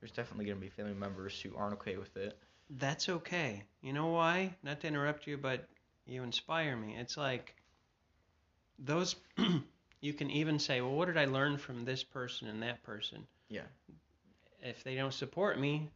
There's 0.00 0.12
definitely 0.12 0.44
going 0.44 0.58
to 0.58 0.60
be 0.60 0.68
family 0.68 0.92
members 0.92 1.40
who 1.40 1.56
aren't 1.56 1.72
okay 1.72 1.96
with 1.96 2.14
it. 2.18 2.36
That's 2.68 3.08
okay. 3.08 3.62
You 3.80 3.94
know 3.94 4.08
why? 4.08 4.54
Not 4.62 4.80
to 4.80 4.86
interrupt 4.86 5.26
you, 5.26 5.38
but 5.38 5.66
you 6.06 6.22
inspire 6.22 6.76
me. 6.76 6.94
It's 6.98 7.16
like 7.16 7.54
those 8.78 9.16
you 10.02 10.12
can 10.12 10.30
even 10.30 10.58
say, 10.58 10.82
"Well, 10.82 10.94
what 10.94 11.06
did 11.06 11.16
I 11.16 11.24
learn 11.24 11.56
from 11.56 11.86
this 11.86 12.04
person 12.04 12.48
and 12.48 12.62
that 12.62 12.82
person?" 12.82 13.26
Yeah. 13.48 13.62
If 14.62 14.84
they 14.84 14.94
don't 14.94 15.14
support 15.14 15.58
me, 15.58 15.88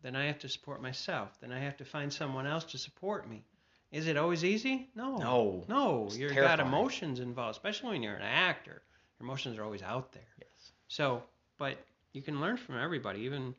then 0.00 0.16
I 0.16 0.24
have 0.24 0.38
to 0.38 0.48
support 0.48 0.80
myself. 0.80 1.38
Then 1.42 1.52
I 1.52 1.58
have 1.58 1.76
to 1.76 1.84
find 1.84 2.10
someone 2.10 2.46
else 2.46 2.64
to 2.64 2.78
support 2.78 3.28
me. 3.28 3.44
Is 3.90 4.06
it 4.06 4.16
always 4.16 4.44
easy? 4.44 4.90
No. 4.94 5.16
No. 5.16 5.64
No, 5.68 6.08
you've 6.12 6.34
got 6.34 6.60
emotions 6.60 7.20
involved, 7.20 7.56
especially 7.56 7.90
when 7.90 8.02
you're 8.02 8.14
an 8.14 8.22
actor. 8.22 8.82
Your 9.18 9.26
emotions 9.26 9.58
are 9.58 9.64
always 9.64 9.82
out 9.82 10.12
there. 10.12 10.28
Yes. 10.38 10.72
So, 10.88 11.22
but 11.58 11.78
you 12.12 12.22
can 12.22 12.40
learn 12.40 12.56
from 12.56 12.78
everybody, 12.78 13.20
even 13.20 13.54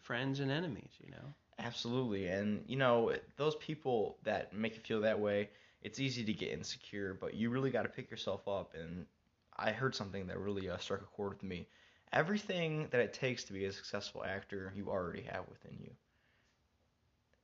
friends 0.00 0.40
and 0.40 0.50
enemies, 0.50 0.92
you 0.98 1.10
know. 1.10 1.34
Absolutely, 1.58 2.26
and 2.28 2.64
you 2.66 2.76
know 2.76 3.12
those 3.36 3.54
people 3.56 4.16
that 4.24 4.54
make 4.54 4.74
you 4.74 4.80
feel 4.80 5.02
that 5.02 5.20
way. 5.20 5.50
It's 5.82 6.00
easy 6.00 6.24
to 6.24 6.32
get 6.32 6.52
insecure, 6.52 7.16
but 7.20 7.34
you 7.34 7.50
really 7.50 7.70
got 7.70 7.82
to 7.82 7.88
pick 7.88 8.10
yourself 8.10 8.48
up. 8.48 8.74
And 8.74 9.06
I 9.56 9.72
heard 9.72 9.94
something 9.94 10.26
that 10.26 10.38
really 10.38 10.68
uh, 10.68 10.78
struck 10.78 11.00
a 11.02 11.04
chord 11.04 11.34
with 11.34 11.42
me. 11.42 11.66
Everything 12.12 12.88
that 12.90 13.00
it 13.00 13.12
takes 13.12 13.44
to 13.44 13.52
be 13.52 13.66
a 13.66 13.72
successful 13.72 14.24
actor, 14.24 14.72
you 14.74 14.88
already 14.88 15.22
have 15.22 15.44
within 15.48 15.78
you. 15.80 15.90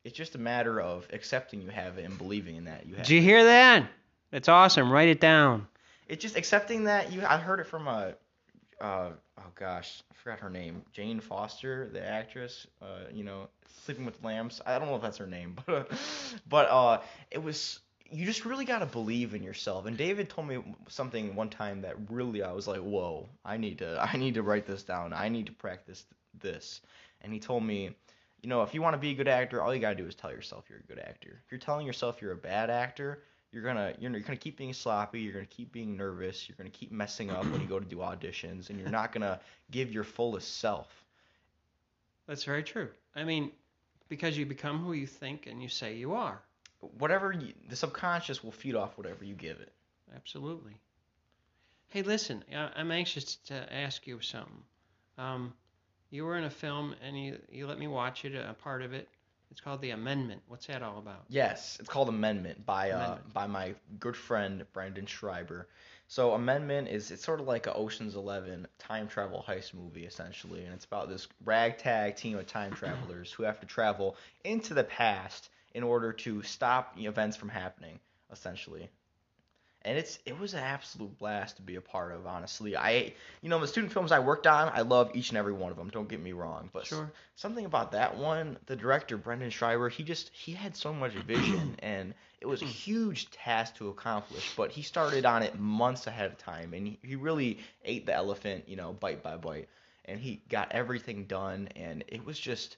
It's 0.06 0.16
just 0.16 0.36
a 0.36 0.38
matter 0.38 0.80
of 0.80 1.04
accepting 1.12 1.60
you 1.60 1.68
have 1.68 1.98
it 1.98 2.04
and 2.04 2.16
believing 2.16 2.54
in 2.54 2.64
that 2.66 2.86
you 2.86 2.94
have. 2.94 3.06
Did 3.06 3.14
you 3.14 3.20
hear 3.20 3.42
that? 3.42 3.88
That's 4.30 4.48
awesome. 4.48 4.92
Write 4.92 5.08
it 5.08 5.18
down. 5.20 5.66
it's 6.06 6.22
just 6.22 6.36
accepting 6.36 6.84
that 6.84 7.12
you 7.12 7.24
I 7.26 7.38
heard 7.38 7.58
it 7.58 7.66
from 7.66 7.88
a 7.88 8.14
uh 8.80 9.10
oh 9.38 9.50
gosh, 9.56 10.02
I 10.12 10.14
forgot 10.14 10.38
her 10.38 10.50
name. 10.50 10.82
Jane 10.92 11.18
Foster, 11.18 11.88
the 11.92 12.06
actress, 12.06 12.68
uh, 12.80 13.08
you 13.12 13.24
know, 13.24 13.48
Sleeping 13.84 14.04
with 14.04 14.22
Lambs. 14.22 14.60
I 14.64 14.78
don't 14.78 14.86
know 14.88 14.94
if 14.94 15.02
that's 15.02 15.18
her 15.18 15.26
name, 15.26 15.56
but 15.66 15.90
but 16.48 16.68
uh 16.70 17.00
it 17.32 17.42
was 17.42 17.80
you 18.08 18.24
just 18.26 18.44
really 18.44 18.64
got 18.64 18.78
to 18.78 18.86
believe 18.86 19.34
in 19.34 19.42
yourself. 19.42 19.86
And 19.86 19.96
David 19.96 20.30
told 20.30 20.46
me 20.46 20.62
something 20.88 21.34
one 21.34 21.50
time 21.50 21.80
that 21.82 21.96
really 22.08 22.44
I 22.44 22.52
was 22.52 22.68
like, 22.68 22.80
"Whoa, 22.80 23.28
I 23.44 23.56
need 23.56 23.78
to 23.78 23.98
I 24.00 24.16
need 24.16 24.34
to 24.34 24.42
write 24.44 24.66
this 24.66 24.84
down. 24.84 25.12
I 25.12 25.28
need 25.30 25.46
to 25.46 25.52
practice 25.52 26.04
this." 26.40 26.80
And 27.22 27.32
he 27.32 27.40
told 27.40 27.64
me, 27.64 27.90
you 28.46 28.50
know, 28.50 28.62
if 28.62 28.74
you 28.74 28.80
want 28.80 28.94
to 28.94 28.98
be 28.98 29.10
a 29.10 29.14
good 29.14 29.26
actor, 29.26 29.60
all 29.60 29.74
you 29.74 29.80
got 29.80 29.90
to 29.90 29.96
do 29.96 30.06
is 30.06 30.14
tell 30.14 30.30
yourself 30.30 30.66
you're 30.70 30.78
a 30.78 30.82
good 30.82 31.00
actor. 31.00 31.42
If 31.44 31.50
you're 31.50 31.58
telling 31.58 31.84
yourself 31.84 32.22
you're 32.22 32.30
a 32.30 32.36
bad 32.36 32.70
actor, 32.70 33.24
you're 33.50 33.64
gonna 33.64 33.92
you're, 33.98 34.12
you're 34.12 34.20
gonna 34.20 34.36
keep 34.36 34.56
being 34.56 34.72
sloppy. 34.72 35.18
You're 35.18 35.32
gonna 35.32 35.46
keep 35.46 35.72
being 35.72 35.96
nervous. 35.96 36.48
You're 36.48 36.54
gonna 36.54 36.70
keep 36.70 36.92
messing 36.92 37.28
up 37.28 37.44
when 37.46 37.60
you 37.60 37.66
go 37.66 37.80
to 37.80 37.84
do 37.84 37.96
auditions, 37.96 38.70
and 38.70 38.78
you're 38.78 38.88
not 38.88 39.10
gonna 39.10 39.40
give 39.72 39.90
your 39.90 40.04
fullest 40.04 40.58
self. 40.58 40.86
That's 42.28 42.44
very 42.44 42.62
true. 42.62 42.88
I 43.16 43.24
mean, 43.24 43.50
because 44.08 44.38
you 44.38 44.46
become 44.46 44.78
who 44.78 44.92
you 44.92 45.08
think 45.08 45.48
and 45.48 45.60
you 45.60 45.68
say 45.68 45.96
you 45.96 46.14
are. 46.14 46.40
Whatever 46.98 47.32
you, 47.32 47.52
the 47.68 47.74
subconscious 47.74 48.44
will 48.44 48.52
feed 48.52 48.76
off 48.76 48.96
whatever 48.96 49.24
you 49.24 49.34
give 49.34 49.58
it. 49.58 49.72
Absolutely. 50.14 50.74
Hey, 51.88 52.02
listen, 52.02 52.44
I'm 52.54 52.92
anxious 52.92 53.38
to 53.46 53.74
ask 53.74 54.06
you 54.06 54.20
something. 54.20 54.62
Um, 55.18 55.52
you 56.10 56.24
were 56.24 56.36
in 56.36 56.44
a 56.44 56.50
film 56.50 56.94
and 57.02 57.18
you, 57.18 57.38
you 57.50 57.66
let 57.66 57.78
me 57.78 57.88
watch 57.88 58.24
it, 58.24 58.34
a 58.34 58.54
part 58.54 58.82
of 58.82 58.92
it. 58.92 59.08
It's 59.50 59.60
called 59.60 59.80
The 59.80 59.90
Amendment. 59.90 60.42
What's 60.48 60.66
that 60.66 60.82
all 60.82 60.98
about? 60.98 61.24
Yes, 61.28 61.76
it's 61.80 61.88
called 61.88 62.08
Amendment 62.08 62.66
by 62.66 62.90
uh 62.90 63.18
by 63.32 63.46
my 63.46 63.74
good 64.00 64.16
friend 64.16 64.64
Brandon 64.72 65.06
Schreiber. 65.06 65.68
So 66.08 66.32
Amendment 66.32 66.88
is 66.88 67.10
it's 67.10 67.24
sort 67.24 67.40
of 67.40 67.46
like 67.46 67.66
a 67.66 67.74
Ocean's 67.74 68.16
Eleven 68.16 68.66
time 68.78 69.08
travel 69.08 69.44
heist 69.46 69.72
movie 69.72 70.04
essentially, 70.04 70.64
and 70.64 70.74
it's 70.74 70.84
about 70.84 71.08
this 71.08 71.28
ragtag 71.44 72.16
team 72.16 72.36
of 72.36 72.46
time 72.46 72.72
travelers 72.74 73.32
who 73.32 73.44
have 73.44 73.60
to 73.60 73.66
travel 73.66 74.16
into 74.44 74.74
the 74.74 74.84
past 74.84 75.48
in 75.74 75.82
order 75.82 76.12
to 76.12 76.42
stop 76.42 76.94
events 76.98 77.36
from 77.36 77.48
happening 77.48 78.00
essentially. 78.32 78.88
And 79.86 79.96
it's 79.98 80.18
it 80.26 80.38
was 80.38 80.54
an 80.54 80.60
absolute 80.60 81.18
blast 81.18 81.56
to 81.56 81.62
be 81.62 81.76
a 81.76 81.80
part 81.80 82.12
of. 82.12 82.26
Honestly, 82.26 82.76
I 82.76 83.14
you 83.42 83.48
know 83.48 83.60
the 83.60 83.68
student 83.68 83.92
films 83.92 84.12
I 84.12 84.18
worked 84.18 84.46
on, 84.46 84.70
I 84.74 84.82
love 84.82 85.12
each 85.14 85.30
and 85.30 85.38
every 85.38 85.52
one 85.54 85.70
of 85.70 85.78
them. 85.78 85.88
Don't 85.90 86.08
get 86.08 86.20
me 86.22 86.32
wrong, 86.32 86.70
but 86.72 86.86
Sure. 86.86 87.10
something 87.36 87.64
about 87.64 87.92
that 87.92 88.16
one, 88.18 88.58
the 88.66 88.76
director 88.76 89.16
Brendan 89.16 89.50
Schreiber, 89.50 89.88
he 89.88 90.02
just 90.02 90.30
he 90.34 90.52
had 90.52 90.76
so 90.76 90.92
much 90.92 91.12
vision, 91.26 91.76
and 91.80 92.14
it 92.40 92.46
was 92.46 92.62
a 92.62 92.66
huge 92.66 93.30
task 93.30 93.76
to 93.76 93.88
accomplish. 93.88 94.52
But 94.56 94.72
he 94.72 94.82
started 94.82 95.24
on 95.24 95.42
it 95.42 95.58
months 95.58 96.06
ahead 96.06 96.30
of 96.30 96.38
time, 96.38 96.74
and 96.74 96.86
he, 96.86 96.98
he 97.02 97.16
really 97.16 97.58
ate 97.84 98.06
the 98.06 98.14
elephant, 98.14 98.64
you 98.68 98.76
know, 98.76 98.92
bite 98.92 99.22
by 99.22 99.36
bite, 99.36 99.68
and 100.04 100.20
he 100.20 100.42
got 100.48 100.72
everything 100.72 101.24
done, 101.26 101.68
and 101.76 102.04
it 102.08 102.24
was 102.24 102.38
just 102.38 102.76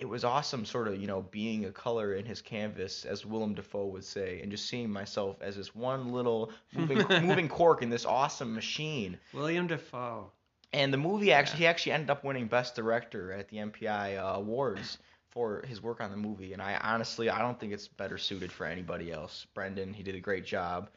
it 0.00 0.08
was 0.08 0.24
awesome 0.24 0.64
sort 0.64 0.88
of 0.88 0.98
you 0.98 1.06
know 1.06 1.22
being 1.30 1.66
a 1.66 1.70
color 1.70 2.14
in 2.14 2.24
his 2.24 2.40
canvas 2.40 3.04
as 3.04 3.26
Willem 3.26 3.54
Dafoe 3.54 3.86
would 3.86 4.04
say 4.04 4.40
and 4.40 4.50
just 4.50 4.66
seeing 4.66 4.90
myself 4.90 5.36
as 5.42 5.56
this 5.56 5.74
one 5.74 6.10
little 6.10 6.50
moving 6.74 7.04
moving 7.26 7.48
cork 7.48 7.82
in 7.82 7.90
this 7.90 8.06
awesome 8.06 8.54
machine. 8.54 9.18
William 9.34 9.66
Dafoe. 9.66 10.32
and 10.72 10.92
the 10.92 10.96
movie 10.98 11.32
actually 11.32 11.58
he 11.58 11.66
actually 11.66 11.92
ended 11.92 12.10
up 12.10 12.24
winning 12.24 12.46
best 12.48 12.74
director 12.74 13.30
at 13.32 13.48
the 13.48 13.58
MPI 13.58 14.18
uh, 14.18 14.38
awards 14.38 14.98
for 15.28 15.62
his 15.68 15.82
work 15.82 16.00
on 16.00 16.10
the 16.10 16.16
movie 16.16 16.54
and 16.54 16.62
I 16.62 16.76
honestly 16.82 17.28
I 17.28 17.38
don't 17.38 17.60
think 17.60 17.72
it's 17.74 17.86
better 17.86 18.16
suited 18.18 18.50
for 18.50 18.64
anybody 18.64 19.12
else. 19.12 19.46
Brendan 19.54 19.92
he 19.92 20.02
did 20.02 20.14
a 20.14 20.20
great 20.20 20.46
job. 20.46 20.88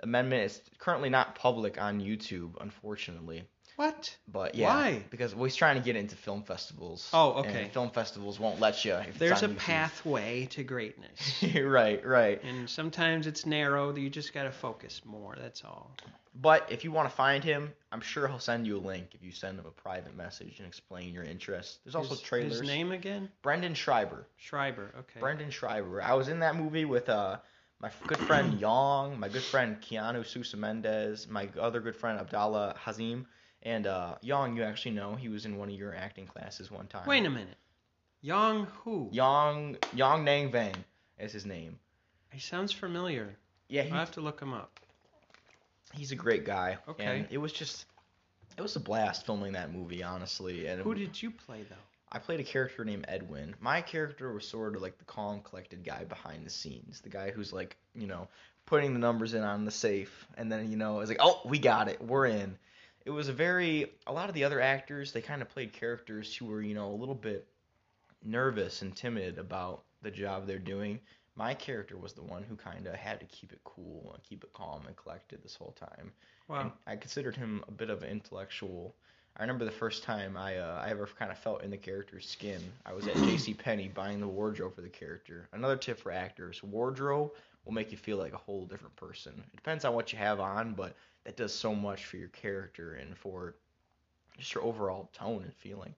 Amendment 0.00 0.44
is 0.44 0.60
currently 0.78 1.10
not 1.10 1.34
public 1.34 1.80
on 1.80 2.00
YouTube 2.00 2.52
unfortunately 2.60 3.42
What? 3.76 4.14
but 4.28 4.54
yeah 4.54 4.68
Why? 4.68 5.02
because 5.10 5.34
well, 5.34 5.44
he's 5.44 5.56
trying 5.56 5.76
to 5.76 5.82
get 5.82 5.96
into 5.96 6.14
film 6.16 6.42
festivals 6.42 7.08
Oh, 7.12 7.32
okay. 7.40 7.64
and 7.64 7.72
film 7.72 7.90
festivals 7.90 8.38
won't 8.38 8.60
let 8.60 8.84
you 8.84 8.98
There's 9.18 9.42
a 9.42 9.48
YouTube. 9.48 9.56
pathway 9.58 10.46
to 10.46 10.62
greatness. 10.62 11.44
right, 11.56 12.04
right. 12.06 12.42
and 12.44 12.68
sometimes 12.68 13.26
it's 13.26 13.46
narrow. 13.46 13.94
You 13.94 14.10
just 14.10 14.32
got 14.34 14.44
to 14.44 14.52
focus 14.52 15.00
more. 15.04 15.36
That's 15.40 15.64
all. 15.64 15.90
But 16.34 16.72
if 16.72 16.82
you 16.84 16.92
want 16.92 17.10
to 17.10 17.14
find 17.14 17.44
him, 17.44 17.72
I'm 17.90 18.00
sure 18.00 18.26
he'll 18.26 18.38
send 18.38 18.66
you 18.66 18.78
a 18.78 18.80
link 18.80 19.08
if 19.12 19.22
you 19.22 19.32
send 19.32 19.58
him 19.58 19.66
a 19.66 19.70
private 19.70 20.16
message 20.16 20.58
and 20.58 20.66
explain 20.66 21.12
your 21.12 21.24
interest. 21.24 21.80
There's 21.84 21.94
also 21.94 22.10
his, 22.14 22.20
trailers. 22.22 22.60
His 22.60 22.62
name 22.68 22.90
again? 22.92 23.28
Brendan 23.42 23.74
Schreiber. 23.74 24.26
Schreiber. 24.38 24.94
Okay. 24.98 25.20
Brendan 25.20 25.50
Schreiber. 25.50 26.00
I 26.02 26.14
was 26.14 26.28
in 26.28 26.40
that 26.40 26.56
movie 26.56 26.84
with 26.86 27.08
uh 27.08 27.36
my 27.80 27.90
good 28.06 28.18
friend 28.18 28.60
Yong, 28.60 29.18
my 29.18 29.28
good 29.28 29.42
friend 29.42 29.76
Keanu 29.82 30.24
Sousa 30.24 30.56
Mendez, 30.56 31.26
my 31.28 31.48
other 31.60 31.80
good 31.80 31.96
friend 31.96 32.18
Abdallah 32.20 32.76
Hazim, 32.82 33.26
and 33.62 33.86
uh 33.86 34.16
Yong 34.22 34.56
you 34.56 34.62
actually 34.62 34.92
know 34.92 35.14
he 35.14 35.28
was 35.28 35.44
in 35.44 35.56
one 35.56 35.68
of 35.68 35.74
your 35.74 35.94
acting 35.94 36.26
classes 36.26 36.70
one 36.70 36.86
time. 36.86 37.06
Wait 37.06 37.24
a 37.24 37.30
minute. 37.30 37.56
Yong 38.20 38.66
who? 38.84 39.08
Yong 39.12 39.76
Yong 39.94 40.24
Nang 40.24 40.50
Vang 40.50 40.76
is 41.18 41.32
his 41.32 41.46
name. 41.46 41.78
He 42.32 42.40
sounds 42.40 42.72
familiar. 42.72 43.36
Yeah, 43.68 43.82
he, 43.82 43.90
I'll 43.90 43.98
have 43.98 44.12
to 44.12 44.20
look 44.20 44.40
him 44.40 44.52
up. 44.52 44.80
he's 45.94 46.12
a 46.12 46.16
great 46.16 46.44
guy. 46.44 46.78
Okay. 46.88 47.04
And 47.04 47.26
it 47.30 47.38
was 47.38 47.52
just 47.52 47.86
it 48.56 48.62
was 48.62 48.76
a 48.76 48.80
blast 48.80 49.24
filming 49.26 49.52
that 49.52 49.72
movie, 49.72 50.02
honestly. 50.02 50.66
And 50.66 50.82
Who 50.82 50.94
did 50.94 51.20
you 51.20 51.30
play 51.30 51.62
though? 51.68 51.76
I 52.14 52.18
played 52.18 52.40
a 52.40 52.44
character 52.44 52.84
named 52.84 53.06
Edwin. 53.08 53.54
My 53.60 53.80
character 53.80 54.30
was 54.32 54.46
sort 54.46 54.76
of 54.76 54.82
like 54.82 54.98
the 54.98 55.04
calm, 55.04 55.40
collected 55.40 55.82
guy 55.82 56.04
behind 56.04 56.44
the 56.44 56.50
scenes. 56.50 57.00
The 57.00 57.08
guy 57.08 57.30
who's 57.30 57.54
like, 57.54 57.76
you 57.94 58.06
know, 58.06 58.28
putting 58.66 58.92
the 58.92 58.98
numbers 59.00 59.32
in 59.32 59.42
on 59.42 59.64
the 59.64 59.70
safe, 59.70 60.26
and 60.36 60.52
then 60.52 60.70
you 60.70 60.76
know, 60.76 61.00
it's 61.00 61.08
like, 61.08 61.20
oh, 61.20 61.40
we 61.46 61.58
got 61.58 61.88
it, 61.88 62.02
we're 62.04 62.26
in. 62.26 62.58
It 63.04 63.10
was 63.10 63.28
a 63.28 63.32
very. 63.32 63.92
A 64.06 64.12
lot 64.12 64.28
of 64.28 64.34
the 64.34 64.44
other 64.44 64.60
actors, 64.60 65.12
they 65.12 65.20
kind 65.20 65.42
of 65.42 65.48
played 65.48 65.72
characters 65.72 66.34
who 66.34 66.46
were, 66.46 66.62
you 66.62 66.74
know, 66.74 66.90
a 66.90 66.94
little 66.94 67.14
bit 67.14 67.46
nervous 68.24 68.82
and 68.82 68.94
timid 68.94 69.38
about 69.38 69.82
the 70.02 70.10
job 70.10 70.46
they're 70.46 70.58
doing. 70.58 71.00
My 71.34 71.54
character 71.54 71.96
was 71.96 72.12
the 72.12 72.22
one 72.22 72.42
who 72.42 72.56
kind 72.56 72.86
of 72.86 72.94
had 72.94 73.18
to 73.20 73.26
keep 73.26 73.52
it 73.52 73.60
cool 73.64 74.10
and 74.14 74.22
keep 74.22 74.44
it 74.44 74.52
calm 74.52 74.82
and 74.86 74.94
collected 74.96 75.42
this 75.42 75.54
whole 75.54 75.72
time. 75.72 76.12
Wow. 76.48 76.60
And 76.60 76.72
I 76.86 76.96
considered 76.96 77.36
him 77.36 77.64
a 77.68 77.70
bit 77.70 77.88
of 77.88 78.02
an 78.02 78.10
intellectual. 78.10 78.94
I 79.36 79.42
remember 79.42 79.64
the 79.64 79.70
first 79.70 80.02
time 80.02 80.36
I 80.36 80.58
uh, 80.58 80.82
I 80.84 80.90
ever 80.90 81.08
kind 81.18 81.32
of 81.32 81.38
felt 81.38 81.62
in 81.62 81.70
the 81.70 81.76
character's 81.78 82.28
skin. 82.28 82.60
I 82.84 82.92
was 82.92 83.08
at 83.08 83.14
J.C. 83.24 83.54
Penney 83.54 83.88
buying 83.88 84.20
the 84.20 84.28
wardrobe 84.28 84.74
for 84.74 84.82
the 84.82 84.90
character. 84.90 85.48
Another 85.52 85.76
tip 85.76 85.98
for 85.98 86.12
actors: 86.12 86.62
wardrobe 86.62 87.30
will 87.64 87.72
make 87.72 87.90
you 87.90 87.96
feel 87.96 88.18
like 88.18 88.34
a 88.34 88.38
whole 88.38 88.66
different 88.66 88.94
person. 88.96 89.32
It 89.52 89.56
depends 89.56 89.84
on 89.84 89.94
what 89.94 90.12
you 90.12 90.18
have 90.18 90.40
on, 90.40 90.74
but 90.74 90.94
that 91.24 91.36
does 91.36 91.54
so 91.54 91.74
much 91.74 92.04
for 92.04 92.16
your 92.16 92.28
character 92.28 92.94
and 92.94 93.16
for 93.16 93.54
just 94.38 94.54
your 94.54 94.64
overall 94.64 95.10
tone 95.12 95.42
and 95.42 95.54
feeling, 95.54 95.94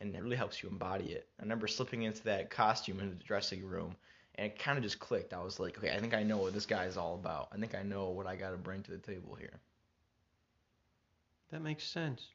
and 0.00 0.14
it 0.14 0.22
really 0.22 0.36
helps 0.36 0.62
you 0.62 0.68
embody 0.68 1.12
it. 1.12 1.28
I 1.38 1.42
remember 1.42 1.66
slipping 1.66 2.02
into 2.02 2.22
that 2.24 2.50
costume 2.50 3.00
in 3.00 3.10
the 3.10 3.24
dressing 3.24 3.66
room. 3.66 3.96
And 4.38 4.48
it 4.52 4.58
kind 4.58 4.76
of 4.76 4.84
just 4.84 4.98
clicked. 4.98 5.32
I 5.32 5.42
was 5.42 5.58
like, 5.58 5.78
okay, 5.78 5.96
I 5.96 5.98
think 5.98 6.12
I 6.12 6.22
know 6.22 6.36
what 6.36 6.52
this 6.52 6.66
guy 6.66 6.84
is 6.84 6.98
all 6.98 7.14
about. 7.14 7.48
I 7.52 7.56
think 7.56 7.74
I 7.74 7.82
know 7.82 8.10
what 8.10 8.26
I 8.26 8.36
got 8.36 8.50
to 8.50 8.58
bring 8.58 8.82
to 8.82 8.90
the 8.90 8.98
table 8.98 9.34
here. 9.34 9.58
That 11.50 11.62
makes 11.62 11.84
sense. 11.84 12.28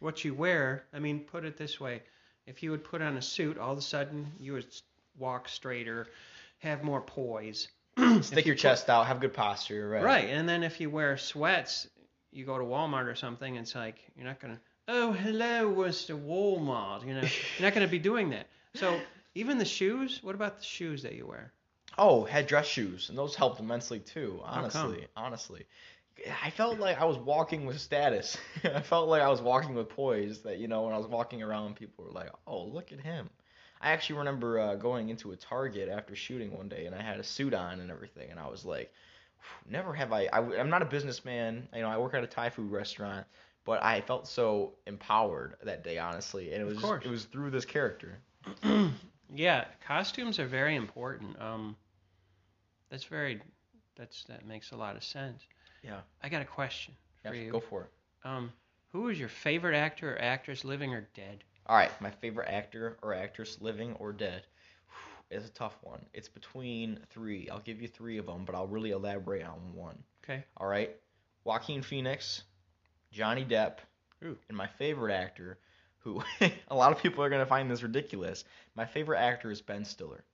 What 0.00 0.24
you 0.24 0.34
wear, 0.34 0.84
I 0.92 0.98
mean, 0.98 1.20
put 1.20 1.46
it 1.46 1.56
this 1.56 1.80
way. 1.80 2.02
If 2.46 2.62
you 2.62 2.70
would 2.70 2.84
put 2.84 3.00
on 3.00 3.16
a 3.16 3.22
suit, 3.22 3.56
all 3.56 3.72
of 3.72 3.78
a 3.78 3.82
sudden 3.82 4.30
you 4.38 4.52
would 4.52 4.66
walk 5.18 5.48
straighter, 5.48 6.06
have 6.58 6.82
more 6.82 7.00
poise. 7.00 7.68
Stick 8.22 8.46
your 8.46 8.54
chest 8.54 8.88
out, 8.88 9.06
have 9.06 9.20
good 9.20 9.34
posture, 9.34 9.88
right? 9.88 10.02
Right. 10.02 10.28
And 10.30 10.48
then 10.48 10.62
if 10.62 10.80
you 10.80 10.90
wear 10.90 11.16
sweats, 11.16 11.88
you 12.32 12.44
go 12.44 12.58
to 12.58 12.64
Walmart 12.64 13.06
or 13.06 13.14
something, 13.14 13.56
it's 13.56 13.74
like 13.74 13.98
you're 14.16 14.26
not 14.26 14.40
to, 14.40 14.60
oh, 14.88 15.12
hello, 15.12 15.74
Mr. 15.74 16.18
Walmart. 16.18 17.06
You 17.06 17.14
know, 17.14 17.20
you're 17.58 17.70
not 17.70 17.74
to 17.74 17.86
be 17.88 17.98
doing 17.98 18.30
that. 18.30 18.46
So 18.74 19.00
even 19.34 19.58
the 19.58 19.64
shoes, 19.64 20.20
what 20.22 20.34
about 20.34 20.58
the 20.58 20.64
shoes 20.64 21.02
that 21.02 21.14
you 21.14 21.26
wear? 21.26 21.52
Oh, 21.98 22.24
had 22.24 22.46
dress 22.46 22.66
shoes, 22.66 23.08
and 23.08 23.18
those 23.18 23.34
helped 23.34 23.60
immensely 23.60 23.98
too. 23.98 24.40
Honestly, 24.44 25.06
honestly, 25.16 25.66
I 26.42 26.50
felt 26.50 26.78
like 26.78 27.00
I 27.00 27.04
was 27.04 27.18
walking 27.18 27.66
with 27.66 27.80
status. 27.80 28.38
I 28.64 28.80
felt 28.80 29.08
like 29.08 29.22
I 29.22 29.28
was 29.28 29.40
walking 29.40 29.74
with 29.74 29.88
poise. 29.88 30.40
That 30.40 30.58
you 30.58 30.68
know, 30.68 30.82
when 30.82 30.94
I 30.94 30.98
was 30.98 31.08
walking 31.08 31.42
around, 31.42 31.76
people 31.76 32.04
were 32.04 32.12
like, 32.12 32.30
"Oh, 32.46 32.64
look 32.64 32.92
at 32.92 33.00
him." 33.00 33.28
I 33.80 33.92
actually 33.92 34.18
remember 34.18 34.58
uh, 34.58 34.74
going 34.76 35.08
into 35.08 35.32
a 35.32 35.36
Target 35.36 35.88
after 35.88 36.14
shooting 36.14 36.56
one 36.56 36.68
day, 36.68 36.86
and 36.86 36.94
I 36.94 37.02
had 37.02 37.18
a 37.18 37.24
suit 37.24 37.54
on 37.54 37.80
and 37.80 37.90
everything, 37.90 38.30
and 38.30 38.38
I 38.38 38.46
was 38.48 38.64
like, 38.64 38.92
"Never 39.68 39.94
have 39.94 40.12
I." 40.12 40.26
I 40.32 40.38
I'm 40.58 40.70
not 40.70 40.82
a 40.82 40.86
businessman. 40.86 41.68
You 41.74 41.82
know, 41.82 41.88
I 41.88 41.98
work 41.98 42.14
at 42.14 42.22
a 42.22 42.26
Thai 42.26 42.50
food 42.50 42.70
restaurant, 42.70 43.26
but 43.64 43.82
I 43.82 44.00
felt 44.02 44.26
so 44.28 44.74
empowered 44.86 45.56
that 45.62 45.82
day, 45.84 45.98
honestly, 45.98 46.52
and 46.52 46.62
it 46.62 46.66
was 46.66 46.78
just, 46.78 46.92
it 47.04 47.10
was 47.10 47.24
through 47.24 47.50
this 47.50 47.64
character. 47.64 48.18
yeah, 49.34 49.64
costumes 49.86 50.38
are 50.38 50.46
very 50.46 50.76
important. 50.76 51.40
Um, 51.40 51.76
that's 52.90 53.04
very, 53.04 53.40
that's 53.96 54.24
that 54.24 54.46
makes 54.46 54.72
a 54.72 54.76
lot 54.76 54.96
of 54.96 55.04
sense. 55.04 55.42
Yeah. 55.82 56.00
I 56.22 56.28
got 56.28 56.42
a 56.42 56.46
question 56.46 56.94
for 57.24 57.34
Yeah, 57.34 57.44
you. 57.44 57.52
go 57.52 57.60
for 57.60 57.82
it. 57.82 57.90
Um, 58.24 58.52
who 58.92 59.08
is 59.08 59.18
your 59.18 59.28
favorite 59.28 59.76
actor 59.76 60.14
or 60.14 60.20
actress, 60.20 60.64
living 60.64 60.92
or 60.92 61.06
dead? 61.14 61.44
All 61.70 61.76
right, 61.76 61.92
my 62.00 62.10
favorite 62.10 62.48
actor 62.48 62.98
or 63.00 63.14
actress, 63.14 63.58
living 63.60 63.94
or 64.00 64.12
dead, 64.12 64.42
is 65.30 65.46
a 65.46 65.50
tough 65.50 65.76
one. 65.82 66.04
It's 66.12 66.28
between 66.28 66.98
three. 67.10 67.48
I'll 67.48 67.60
give 67.60 67.80
you 67.80 67.86
three 67.86 68.18
of 68.18 68.26
them, 68.26 68.44
but 68.44 68.56
I'll 68.56 68.66
really 68.66 68.90
elaborate 68.90 69.44
on 69.44 69.72
one. 69.72 69.96
Okay. 70.24 70.42
All 70.56 70.66
right, 70.66 70.90
Joaquin 71.44 71.82
Phoenix, 71.82 72.42
Johnny 73.12 73.44
Depp, 73.44 73.76
Ooh. 74.24 74.36
and 74.48 74.58
my 74.58 74.66
favorite 74.66 75.14
actor, 75.14 75.60
who 76.00 76.20
a 76.66 76.74
lot 76.74 76.90
of 76.90 77.00
people 77.00 77.22
are 77.22 77.30
gonna 77.30 77.46
find 77.46 77.70
this 77.70 77.84
ridiculous. 77.84 78.44
My 78.74 78.84
favorite 78.84 79.20
actor 79.20 79.52
is 79.52 79.62
Ben 79.62 79.84
Stiller. 79.84 80.24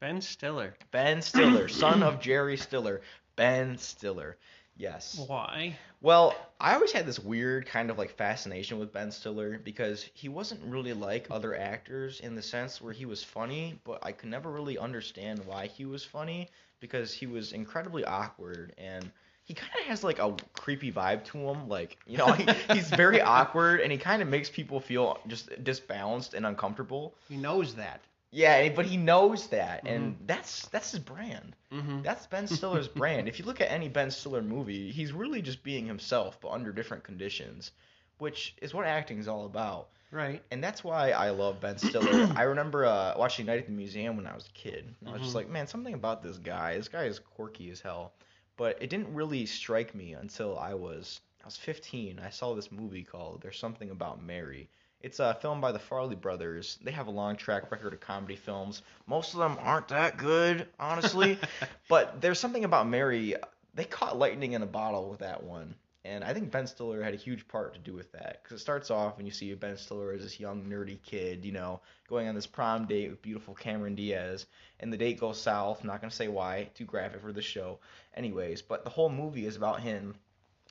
Ben 0.00 0.22
Stiller. 0.22 0.72
Ben 0.92 1.20
Stiller, 1.20 1.68
son 1.68 2.02
of 2.02 2.20
Jerry 2.20 2.56
Stiller. 2.56 3.02
Ben 3.36 3.76
Stiller. 3.76 4.38
Yes. 4.76 5.24
Why? 5.26 5.76
Well, 6.02 6.34
I 6.60 6.74
always 6.74 6.92
had 6.92 7.06
this 7.06 7.18
weird 7.18 7.66
kind 7.66 7.90
of 7.90 7.98
like 7.98 8.16
fascination 8.16 8.78
with 8.78 8.92
Ben 8.92 9.10
Stiller 9.10 9.58
because 9.58 10.08
he 10.14 10.28
wasn't 10.28 10.60
really 10.64 10.92
like 10.92 11.26
other 11.30 11.56
actors 11.56 12.20
in 12.20 12.34
the 12.34 12.42
sense 12.42 12.80
where 12.80 12.92
he 12.92 13.06
was 13.06 13.24
funny, 13.24 13.78
but 13.84 14.04
I 14.04 14.12
could 14.12 14.28
never 14.28 14.50
really 14.50 14.76
understand 14.76 15.40
why 15.46 15.66
he 15.66 15.86
was 15.86 16.04
funny 16.04 16.50
because 16.80 17.12
he 17.12 17.26
was 17.26 17.52
incredibly 17.52 18.04
awkward 18.04 18.74
and 18.76 19.10
he 19.44 19.54
kind 19.54 19.72
of 19.80 19.86
has 19.86 20.04
like 20.04 20.18
a 20.18 20.34
creepy 20.52 20.92
vibe 20.92 21.24
to 21.26 21.38
him. 21.38 21.68
Like, 21.68 21.98
you 22.06 22.18
know, 22.18 22.32
he, 22.32 22.46
he's 22.74 22.90
very 22.90 23.20
awkward 23.22 23.80
and 23.80 23.90
he 23.90 23.98
kind 23.98 24.20
of 24.20 24.28
makes 24.28 24.50
people 24.50 24.80
feel 24.80 25.18
just 25.26 25.64
disbalanced 25.64 26.34
and 26.34 26.44
uncomfortable. 26.44 27.14
He 27.28 27.36
knows 27.36 27.74
that. 27.76 28.00
Yeah, 28.36 28.68
but 28.68 28.86
he 28.86 28.96
knows 28.98 29.46
that, 29.48 29.86
and 29.86 30.16
that's 30.26 30.66
that's 30.68 30.90
his 30.90 31.00
brand. 31.00 31.56
Mm-hmm. 31.72 32.02
That's 32.02 32.26
Ben 32.26 32.46
Stiller's 32.56 32.88
brand. 32.88 33.28
If 33.28 33.38
you 33.38 33.44
look 33.46 33.60
at 33.60 33.70
any 33.72 33.88
Ben 33.88 34.10
Stiller 34.10 34.42
movie, 34.42 34.90
he's 34.90 35.12
really 35.12 35.40
just 35.42 35.62
being 35.62 35.86
himself, 35.86 36.38
but 36.40 36.50
under 36.50 36.72
different 36.72 37.02
conditions, 37.04 37.72
which 38.18 38.54
is 38.60 38.74
what 38.74 38.86
acting 38.86 39.18
is 39.18 39.28
all 39.28 39.46
about. 39.46 39.88
Right. 40.10 40.42
And 40.50 40.62
that's 40.62 40.84
why 40.84 41.10
I 41.12 41.30
love 41.30 41.60
Ben 41.60 41.78
Stiller. 41.86 42.30
I 42.36 42.42
remember 42.42 42.84
uh, 42.84 43.14
watching 43.16 43.46
Night 43.46 43.58
at 43.58 43.66
the 43.66 43.72
Museum 43.72 44.16
when 44.16 44.26
I 44.26 44.34
was 44.34 44.46
a 44.46 44.52
kid. 44.52 44.94
And 45.00 45.08
I 45.08 45.12
was 45.12 45.22
just 45.22 45.32
Mhm. 45.32 45.36
like, 45.36 45.48
man, 45.48 45.66
something 45.66 45.94
about 45.94 46.22
this 46.22 46.38
guy. 46.38 46.76
This 46.76 46.88
guy 46.88 47.04
is 47.04 47.18
quirky 47.18 47.70
as 47.70 47.80
hell. 47.80 48.12
But 48.56 48.80
it 48.82 48.88
didn't 48.90 49.12
really 49.14 49.46
strike 49.46 49.94
me 49.94 50.12
until 50.12 50.58
I 50.58 50.74
was 50.74 51.20
I 51.42 51.46
was 51.46 51.56
15. 51.56 52.18
I 52.18 52.30
saw 52.30 52.54
this 52.54 52.70
movie 52.72 53.02
called 53.04 53.40
There's 53.42 53.58
Something 53.58 53.90
About 53.90 54.22
Mary. 54.22 54.68
It's 55.00 55.20
a 55.20 55.34
film 55.34 55.60
by 55.60 55.72
the 55.72 55.78
Farrelly 55.78 56.20
brothers. 56.20 56.78
They 56.82 56.90
have 56.90 57.06
a 57.06 57.12
long 57.12 57.36
track 57.36 57.70
record 57.70 57.92
of 57.92 58.00
comedy 58.00 58.36
films. 58.36 58.82
Most 59.06 59.34
of 59.34 59.40
them 59.40 59.56
aren't 59.60 59.88
that 59.88 60.16
good, 60.16 60.68
honestly. 60.80 61.38
but 61.88 62.20
there's 62.20 62.40
something 62.40 62.64
about 62.64 62.88
Mary. 62.88 63.36
they 63.74 63.84
caught 63.84 64.18
lightning 64.18 64.52
in 64.52 64.62
a 64.62 64.66
bottle 64.66 65.08
with 65.10 65.20
that 65.20 65.42
one. 65.42 65.74
And 66.06 66.22
I 66.22 66.32
think 66.32 66.52
Ben 66.52 66.68
Stiller 66.68 67.02
had 67.02 67.14
a 67.14 67.18
huge 67.18 67.48
part 67.48 67.74
to 67.74 67.80
do 67.80 67.92
with 67.92 68.12
that 68.12 68.40
because 68.42 68.60
it 68.60 68.62
starts 68.62 68.92
off 68.92 69.18
and 69.18 69.26
you 69.26 69.32
see 69.32 69.52
Ben 69.54 69.76
Stiller 69.76 70.12
as 70.12 70.22
this 70.22 70.38
young 70.38 70.64
nerdy 70.64 71.02
kid, 71.02 71.44
you 71.44 71.50
know, 71.50 71.80
going 72.08 72.28
on 72.28 72.34
this 72.36 72.46
prom 72.46 72.86
date 72.86 73.10
with 73.10 73.22
beautiful 73.22 73.54
Cameron 73.54 73.96
Diaz, 73.96 74.46
and 74.78 74.92
the 74.92 74.96
date 74.96 75.18
goes 75.18 75.40
south. 75.40 75.80
I'm 75.80 75.88
not 75.88 76.00
gonna 76.00 76.12
say 76.12 76.28
why, 76.28 76.70
too 76.74 76.84
graphic 76.84 77.22
for 77.22 77.32
the 77.32 77.42
show, 77.42 77.80
anyways. 78.14 78.62
But 78.62 78.84
the 78.84 78.90
whole 78.90 79.08
movie 79.08 79.46
is 79.46 79.56
about 79.56 79.80
him 79.80 80.14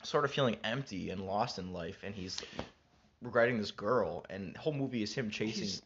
sort 0.03 0.24
of 0.24 0.32
feeling 0.32 0.55
empty 0.63 1.10
and 1.10 1.25
lost 1.25 1.60
in 1.60 1.74
life, 1.74 2.00
and 2.03 2.15
he's 2.15 2.41
regretting 3.22 3.57
this 3.57 3.72
girl, 3.72 4.25
and 4.29 4.53
the 4.55 4.60
whole 4.60 4.74
movie 4.74 5.03
is 5.03 5.13
him 5.13 5.29
chasing. 5.29 5.63
He's- 5.63 5.81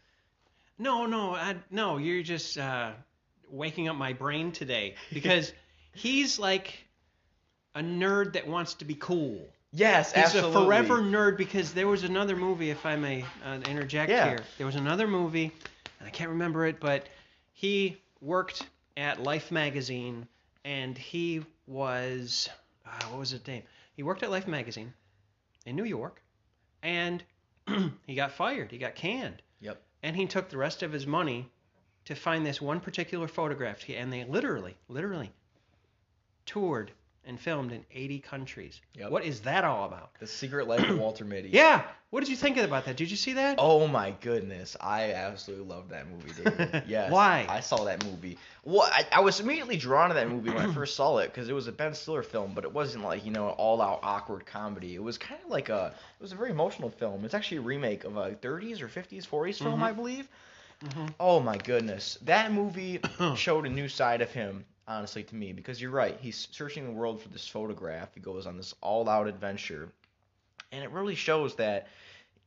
No, 0.77 1.05
no, 1.05 1.35
I, 1.35 1.55
no. 1.71 1.97
You're 1.97 2.23
just 2.23 2.57
uh, 2.57 2.91
waking 3.49 3.87
up 3.87 3.95
my 3.95 4.13
brain 4.13 4.51
today 4.51 4.95
because 5.13 5.51
he's 5.93 6.39
like 6.39 6.73
a 7.75 7.81
nerd 7.81 8.33
that 8.33 8.47
wants 8.47 8.73
to 8.75 8.85
be 8.85 8.95
cool. 8.95 9.39
Yes, 9.71 10.13
He's 10.13 10.23
absolutely. 10.25 10.61
a 10.61 10.65
forever 10.65 10.97
nerd 10.99 11.37
because 11.37 11.73
there 11.73 11.87
was 11.87 12.03
another 12.03 12.35
movie, 12.35 12.71
if 12.71 12.85
I 12.87 12.95
may 12.95 13.23
uh, 13.45 13.59
interject 13.69 14.09
Yeah. 14.09 14.29
here. 14.29 14.39
There 14.57 14.65
was 14.65 14.75
another 14.75 15.07
movie, 15.07 15.51
and 15.99 16.07
I 16.07 16.09
can't 16.11 16.31
remember 16.31 16.65
it, 16.65 16.79
but 16.79 17.07
he 17.53 17.97
worked 18.19 18.63
at 18.97 19.21
Life 19.21 19.51
magazine, 19.51 20.27
and 20.65 20.97
he 20.97 21.43
was 21.67 22.49
uh, 22.85 23.05
what 23.09 23.19
was 23.19 23.29
his 23.29 23.45
name? 23.45 23.61
He 23.93 24.01
worked 24.01 24.23
at 24.23 24.31
Life 24.31 24.47
magazine 24.47 24.91
in 25.67 25.75
New 25.75 25.83
York, 25.85 26.19
and 26.83 27.23
he 28.07 28.15
got 28.15 28.31
fired. 28.31 28.71
He 28.71 28.77
got 28.77 28.95
canned. 28.95 29.41
Yep. 29.59 29.81
And 30.03 30.15
he 30.15 30.25
took 30.25 30.49
the 30.49 30.57
rest 30.57 30.83
of 30.83 30.91
his 30.91 31.05
money 31.05 31.51
to 32.05 32.15
find 32.15 32.45
this 32.45 32.61
one 32.61 32.79
particular 32.79 33.27
photograph, 33.27 33.87
and 33.89 34.11
they 34.11 34.23
literally, 34.23 34.75
literally 34.87 35.31
toured 36.45 36.91
and 37.25 37.39
filmed 37.39 37.71
in 37.71 37.85
80 37.93 38.19
countries. 38.19 38.81
Yep. 38.95 39.11
What 39.11 39.23
is 39.23 39.41
that 39.41 39.63
all 39.63 39.85
about? 39.85 40.11
The 40.19 40.27
Secret 40.27 40.67
Life 40.67 40.87
of 40.89 40.97
Walter 40.97 41.25
Mitty. 41.25 41.49
Yeah. 41.49 41.83
What 42.09 42.21
did 42.21 42.29
you 42.29 42.35
think 42.35 42.57
about 42.57 42.85
that? 42.85 42.95
Did 42.97 43.11
you 43.11 43.17
see 43.17 43.33
that? 43.33 43.57
Oh 43.59 43.87
my 43.87 44.15
goodness, 44.21 44.75
I 44.81 45.13
absolutely 45.13 45.67
love 45.67 45.89
that 45.89 46.07
movie, 46.09 46.31
David. 46.43 46.83
Yes. 46.87 47.11
Why? 47.11 47.45
I 47.47 47.59
saw 47.59 47.83
that 47.83 48.03
movie. 48.03 48.37
Well, 48.63 48.81
I, 48.91 49.05
I 49.11 49.19
was 49.19 49.39
immediately 49.39 49.77
drawn 49.77 50.09
to 50.09 50.15
that 50.15 50.27
movie 50.27 50.49
when 50.49 50.67
I 50.69 50.73
first 50.73 50.95
saw 50.95 51.17
it 51.19 51.27
because 51.27 51.49
it 51.49 51.53
was 51.53 51.67
a 51.67 51.71
Ben 51.71 51.93
Stiller 51.93 52.23
film, 52.23 52.53
but 52.55 52.63
it 52.63 52.73
wasn't 52.73 53.03
like 53.03 53.23
you 53.25 53.31
know 53.31 53.49
all 53.49 53.79
out 53.81 53.99
awkward 54.01 54.45
comedy. 54.47 54.95
It 54.95 55.03
was 55.03 55.19
kind 55.19 55.39
of 55.45 55.51
like 55.51 55.69
a 55.69 55.93
it 56.19 56.21
was 56.23 56.31
a 56.31 56.35
very 56.35 56.49
emotional 56.49 56.89
film. 56.89 57.25
It's 57.25 57.35
actually 57.35 57.57
a 57.57 57.61
remake 57.61 58.05
of 58.05 58.17
a 58.17 58.31
30s 58.31 58.81
or 58.81 58.87
50s 58.87 59.27
40s 59.27 59.59
film, 59.59 59.79
Mhm. 59.79 59.83
I 59.83 59.91
believe. 59.91 60.27
Mhm. 60.83 61.13
Oh 61.19 61.39
my 61.41 61.57
goodness, 61.57 62.17
that 62.23 62.51
movie 62.51 63.01
showed 63.35 63.65
a 63.67 63.69
new 63.69 63.87
side 63.89 64.21
of 64.21 64.31
him. 64.31 64.65
Honestly, 64.89 65.23
to 65.23 65.35
me, 65.35 65.53
because 65.53 65.79
you're 65.79 65.91
right, 65.91 66.17
he's 66.19 66.47
searching 66.51 66.83
the 66.83 66.91
world 66.91 67.21
for 67.21 67.29
this 67.29 67.47
photograph. 67.47 68.09
He 68.15 68.21
goes 68.21 68.47
on 68.47 68.57
this 68.57 68.73
all-out 68.81 69.27
adventure, 69.27 69.87
and 70.71 70.83
it 70.83 70.89
really 70.89 71.13
shows 71.13 71.55
that 71.55 71.87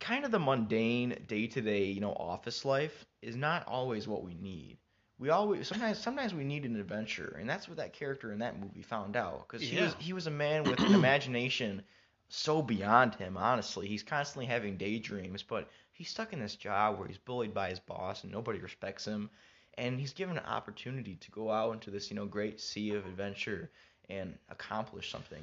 kind 0.01 0.25
of 0.25 0.33
the 0.33 0.41
mundane 0.41 1.17
day-to-day 1.29 1.85
you 1.85 2.01
know 2.01 2.13
office 2.13 2.65
life 2.65 3.07
is 3.23 3.37
not 3.37 3.65
always 3.69 4.09
what 4.09 4.25
we 4.25 4.35
need. 4.35 4.77
We 5.21 5.31
always 5.31 5.69
sometimes 5.69 5.99
sometimes 5.99 6.35
we 6.35 6.43
need 6.43 6.65
an 6.65 6.75
adventure. 6.75 7.37
And 7.39 7.49
that's 7.49 7.69
what 7.69 7.77
that 7.77 7.93
character 7.93 8.33
in 8.33 8.41
that 8.41 8.59
movie 8.59 8.83
found 8.83 9.17
out 9.17 9.47
because 9.47 9.65
he 9.65 9.81
was 9.81 9.95
he 10.01 10.13
was 10.13 10.27
a 10.27 10.33
man 10.33 10.65
with 10.65 10.81
an 10.81 10.95
imagination 10.95 11.83
so 12.29 12.61
beyond 12.61 13.15
him 13.15 13.37
honestly. 13.37 13.87
He's 13.87 14.03
constantly 14.03 14.47
having 14.47 14.77
daydreams 14.77 15.45
but 15.45 15.69
he's 15.93 16.09
stuck 16.09 16.33
in 16.33 16.41
this 16.41 16.57
job 16.57 16.99
where 16.99 17.07
he's 17.07 17.19
bullied 17.19 17.55
by 17.55 17.71
his 17.71 17.79
boss 17.79 18.25
and 18.25 18.33
nobody 18.33 18.59
respects 18.59 19.05
him 19.05 19.31
and 19.79 19.99
he's 19.99 20.12
given 20.12 20.37
an 20.37 20.45
opportunity 20.45 21.17
to 21.17 21.31
go 21.31 21.50
out 21.50 21.73
into 21.73 21.91
this 21.91 22.11
you 22.11 22.17
know 22.17 22.26
great 22.26 22.61
sea 22.61 22.91
of 22.95 23.05
adventure 23.07 23.71
and 24.11 24.37
accomplish 24.50 25.11
something 25.11 25.41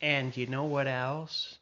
And 0.00 0.36
you 0.36 0.46
know 0.46 0.64
what 0.64 0.86
else? 0.88 1.58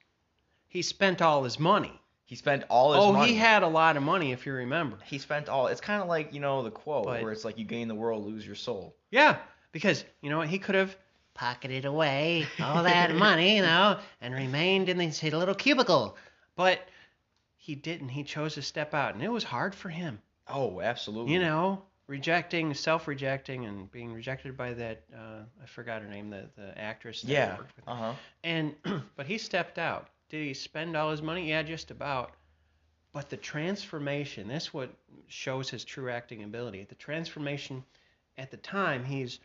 He 0.68 0.82
spent 0.82 1.20
all 1.20 1.44
his 1.44 1.58
money. 1.58 1.92
he 2.24 2.36
spent 2.36 2.64
all 2.70 2.92
his 2.92 3.02
oh, 3.02 3.06
money. 3.12 3.16
oh, 3.16 3.20
money 3.20 3.32
he 3.32 3.38
had 3.38 3.62
a 3.62 3.68
lot 3.68 3.96
of 3.96 4.02
money, 4.02 4.32
if 4.32 4.46
you 4.46 4.52
remember. 4.52 4.96
he 5.04 5.18
spent 5.18 5.48
all 5.48 5.66
it's 5.68 5.80
kind 5.80 6.00
of 6.02 6.08
like 6.08 6.32
you 6.34 6.40
know 6.40 6.62
the 6.62 6.70
quote 6.70 7.04
But- 7.04 7.22
where 7.22 7.32
it's 7.32 7.44
like 7.44 7.58
you 7.58 7.64
gain 7.64 7.88
the 7.88 7.94
world 7.94 8.24
lose 8.26 8.46
your 8.46 8.56
soul 8.56 8.94
Yeah, 9.10 9.36
because 9.72 10.04
you 10.22 10.30
know 10.30 10.38
what? 10.38 10.48
He 10.48 10.58
could 10.58 10.74
have 10.74 10.96
pocketed 11.34 11.84
away 11.84 12.46
all 12.60 12.82
that 12.84 13.14
money, 13.28 13.56
you 13.56 13.62
know, 13.62 13.98
and 14.20 14.34
remained 14.34 14.88
in 14.88 14.98
his 14.98 15.22
little 15.22 15.54
cubicle. 15.54 16.16
But 16.56 16.80
he 17.56 17.74
didn't. 17.74 18.08
He 18.10 18.24
chose 18.24 18.54
to 18.54 18.62
step 18.62 18.94
out, 18.94 19.14
and 19.14 19.22
it 19.22 19.30
was 19.30 19.44
hard 19.44 19.74
for 19.74 19.88
him. 19.88 20.20
oh 20.48 20.80
absolutely 20.80 21.32
You 21.32 21.40
know, 21.40 21.82
rejecting, 22.10 22.74
self-rejecting, 22.74 23.64
and 23.66 23.90
being 23.92 24.12
rejected 24.12 24.56
by 24.56 24.74
that. 24.74 25.04
Uh, 25.14 25.44
I 25.62 25.66
forgot 25.66 26.02
her 26.02 26.08
name, 26.08 26.28
the 26.28 26.50
the 26.56 26.76
actress. 26.76 27.22
That 27.22 27.30
yeah 27.30 27.56
uh-huh 27.86 28.14
And 28.42 28.74
but 29.16 29.26
he 29.26 29.38
stepped 29.38 29.78
out. 29.78 30.08
Did 30.28 30.44
he 30.44 30.54
spend 30.54 30.96
all 30.96 31.10
his 31.10 31.22
money? 31.22 31.48
Yeah, 31.48 31.62
just 31.62 31.90
about. 31.90 32.32
But 33.12 33.30
the 33.30 33.36
transformation, 33.36 34.48
this 34.48 34.74
what 34.74 34.90
shows 35.28 35.70
his 35.70 35.84
true 35.84 36.10
acting 36.10 36.42
ability. 36.42 36.84
The 36.88 36.94
transformation 36.96 37.84
at 38.36 38.50
the 38.50 38.56
time 38.56 39.04
he's 39.04 39.38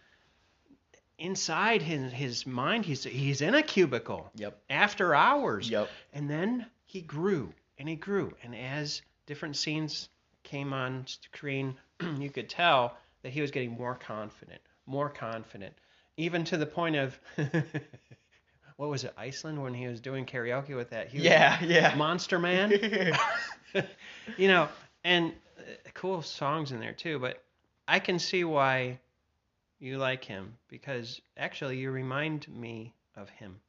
inside 1.17 1.81
his 1.81 2.11
his 2.11 2.45
mind 2.45 2.83
he's 2.83 3.03
he's 3.05 3.41
in 3.41 3.55
a 3.55 3.63
cubicle 3.63 4.29
yep 4.35 4.59
after 4.69 5.13
hours. 5.15 5.69
yep 5.69 5.87
And 6.13 6.29
then 6.29 6.65
he 6.85 7.01
grew 7.01 7.53
and 7.77 7.87
he 7.87 7.95
grew 7.95 8.33
and 8.43 8.55
as 8.55 9.01
different 9.27 9.55
scenes 9.55 10.09
came 10.45 10.71
on 10.71 11.05
screen, 11.07 11.75
you 12.17 12.29
could 12.29 12.47
tell 12.47 12.95
that 13.23 13.33
he 13.33 13.41
was 13.41 13.51
getting 13.51 13.71
more 13.71 13.95
confident, 13.95 14.61
more 14.85 15.09
confident, 15.09 15.73
even 16.15 16.45
to 16.45 16.55
the 16.55 16.65
point 16.65 16.95
of 16.95 17.19
what 18.77 18.89
was 18.89 19.03
it, 19.03 19.13
Iceland 19.17 19.61
when 19.61 19.73
he 19.73 19.87
was 19.87 19.99
doing 19.99 20.25
karaoke 20.25 20.75
with 20.75 20.91
that 20.91 21.09
huge 21.09 21.23
yeah 21.23 21.61
yeah 21.61 21.95
monster 21.95 22.39
man? 22.39 22.71
you 24.37 24.47
know, 24.47 24.69
and 25.03 25.33
uh, 25.59 25.89
cool 25.93 26.21
songs 26.21 26.71
in 26.71 26.79
there 26.79 26.93
too, 26.93 27.19
but 27.19 27.43
I 27.87 27.99
can 27.99 28.19
see 28.19 28.43
why 28.43 28.99
you 29.79 29.97
like 29.97 30.23
him 30.23 30.53
because 30.69 31.21
actually 31.37 31.77
you 31.77 31.91
remind 31.91 32.47
me 32.47 32.93
of 33.15 33.29
him. 33.29 33.59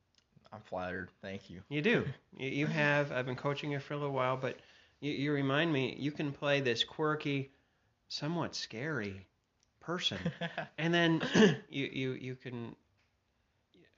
I'm 0.52 0.60
flattered. 0.60 1.08
Thank 1.22 1.50
you. 1.50 1.60
You 1.68 1.82
do. 1.82 2.04
You, 2.38 2.48
you 2.48 2.66
have. 2.66 3.12
I've 3.12 3.26
been 3.26 3.36
coaching 3.36 3.72
you 3.72 3.80
for 3.80 3.94
a 3.94 3.96
little 3.96 4.14
while, 4.14 4.36
but 4.36 4.56
you, 5.00 5.12
you 5.12 5.32
remind 5.32 5.72
me 5.72 5.96
you 5.98 6.12
can 6.12 6.32
play 6.32 6.60
this 6.60 6.84
quirky, 6.84 7.50
somewhat 8.08 8.54
scary 8.54 9.26
person, 9.80 10.18
and 10.78 10.92
then 10.92 11.22
you 11.68 11.86
you 11.92 12.12
you 12.12 12.34
can 12.34 12.74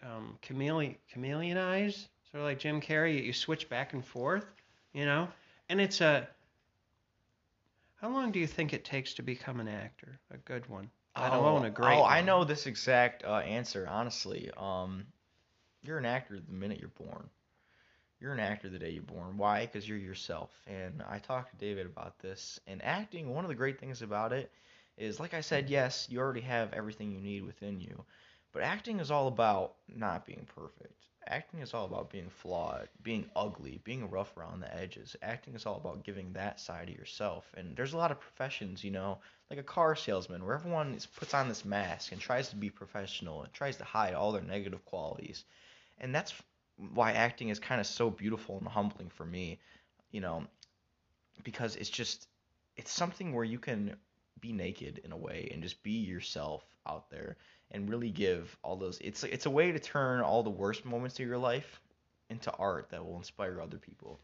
um, 0.02 0.38
chameleon 0.42 0.96
chameleonize, 1.14 2.08
sort 2.30 2.40
of 2.40 2.42
like 2.42 2.58
Jim 2.58 2.80
Carrey. 2.80 3.24
You 3.24 3.32
switch 3.32 3.68
back 3.68 3.92
and 3.92 4.04
forth, 4.04 4.46
you 4.92 5.04
know, 5.04 5.28
and 5.68 5.80
it's 5.80 6.00
a. 6.00 6.28
How 7.96 8.10
long 8.10 8.30
do 8.30 8.38
you 8.38 8.46
think 8.46 8.72
it 8.72 8.84
takes 8.84 9.14
to 9.14 9.22
become 9.22 9.58
an 9.58 9.66
actor? 9.66 10.20
A 10.30 10.36
good 10.38 10.68
one. 10.68 10.88
Let 11.20 11.32
alone 11.32 11.64
a 11.64 11.70
great 11.70 11.98
Oh, 11.98 12.04
I 12.04 12.22
know 12.22 12.44
this 12.44 12.66
exact 12.66 13.24
uh, 13.24 13.38
answer. 13.38 13.88
Honestly, 13.90 14.50
um, 14.56 15.04
you're 15.82 15.98
an 15.98 16.04
actor 16.04 16.38
the 16.38 16.52
minute 16.52 16.78
you're 16.78 16.90
born. 16.90 17.28
You're 18.20 18.32
an 18.32 18.40
actor 18.40 18.68
the 18.68 18.78
day 18.78 18.90
you're 18.90 19.02
born. 19.02 19.36
Why? 19.36 19.66
Because 19.66 19.88
you're 19.88 19.98
yourself. 19.98 20.50
And 20.66 21.02
I 21.08 21.18
talked 21.18 21.52
to 21.52 21.64
David 21.64 21.86
about 21.86 22.18
this. 22.18 22.58
And 22.66 22.84
acting, 22.84 23.32
one 23.32 23.44
of 23.44 23.48
the 23.48 23.54
great 23.54 23.78
things 23.78 24.02
about 24.02 24.32
it 24.32 24.50
is, 24.96 25.20
like 25.20 25.34
I 25.34 25.40
said, 25.40 25.70
yes, 25.70 26.08
you 26.10 26.18
already 26.18 26.40
have 26.40 26.72
everything 26.72 27.12
you 27.12 27.20
need 27.20 27.44
within 27.44 27.80
you. 27.80 28.04
But 28.52 28.62
acting 28.62 28.98
is 28.98 29.12
all 29.12 29.28
about 29.28 29.74
not 29.86 30.26
being 30.26 30.46
perfect. 30.54 30.94
Acting 31.28 31.60
is 31.60 31.74
all 31.74 31.84
about 31.84 32.10
being 32.10 32.30
flawed, 32.30 32.88
being 33.02 33.30
ugly, 33.36 33.80
being 33.84 34.10
rough 34.10 34.36
around 34.36 34.60
the 34.60 34.74
edges. 34.74 35.14
Acting 35.22 35.54
is 35.54 35.66
all 35.66 35.76
about 35.76 36.02
giving 36.02 36.32
that 36.32 36.58
side 36.58 36.88
of 36.88 36.96
yourself. 36.96 37.44
And 37.56 37.76
there's 37.76 37.92
a 37.92 37.98
lot 37.98 38.10
of 38.10 38.18
professions, 38.18 38.82
you 38.82 38.90
know, 38.90 39.18
like 39.50 39.58
a 39.58 39.62
car 39.64 39.94
salesman, 39.94 40.44
where 40.44 40.54
everyone 40.54 40.94
is, 40.94 41.06
puts 41.06 41.34
on 41.34 41.48
this 41.48 41.66
mask 41.66 42.12
and 42.12 42.20
tries 42.20 42.48
to 42.48 42.56
be 42.56 42.70
professional 42.70 43.42
and 43.42 43.52
tries 43.52 43.76
to 43.76 43.84
hide 43.84 44.14
all 44.14 44.32
their 44.32 44.42
negative 44.42 44.84
qualities. 44.86 45.44
And 46.00 46.14
that's 46.14 46.32
why 46.94 47.12
acting 47.12 47.48
is 47.48 47.58
kind 47.58 47.80
of 47.80 47.86
so 47.86 48.10
beautiful 48.10 48.58
and 48.58 48.68
humbling 48.68 49.10
for 49.10 49.24
me, 49.24 49.58
you 50.10 50.20
know, 50.20 50.44
because 51.44 51.76
it's 51.76 51.90
just 51.90 52.28
it's 52.76 52.92
something 52.92 53.34
where 53.34 53.44
you 53.44 53.58
can 53.58 53.96
be 54.40 54.52
naked 54.52 55.00
in 55.04 55.12
a 55.12 55.16
way 55.16 55.48
and 55.52 55.62
just 55.62 55.82
be 55.82 55.98
yourself 55.98 56.64
out 56.86 57.10
there 57.10 57.36
and 57.72 57.88
really 57.88 58.10
give 58.10 58.56
all 58.62 58.76
those 58.76 58.98
it's 59.00 59.24
it's 59.24 59.46
a 59.46 59.50
way 59.50 59.72
to 59.72 59.78
turn 59.78 60.20
all 60.20 60.42
the 60.42 60.50
worst 60.50 60.84
moments 60.84 61.18
of 61.18 61.26
your 61.26 61.38
life 61.38 61.80
into 62.30 62.52
art 62.52 62.90
that 62.90 63.04
will 63.04 63.16
inspire 63.16 63.60
other 63.60 63.78
people. 63.78 64.20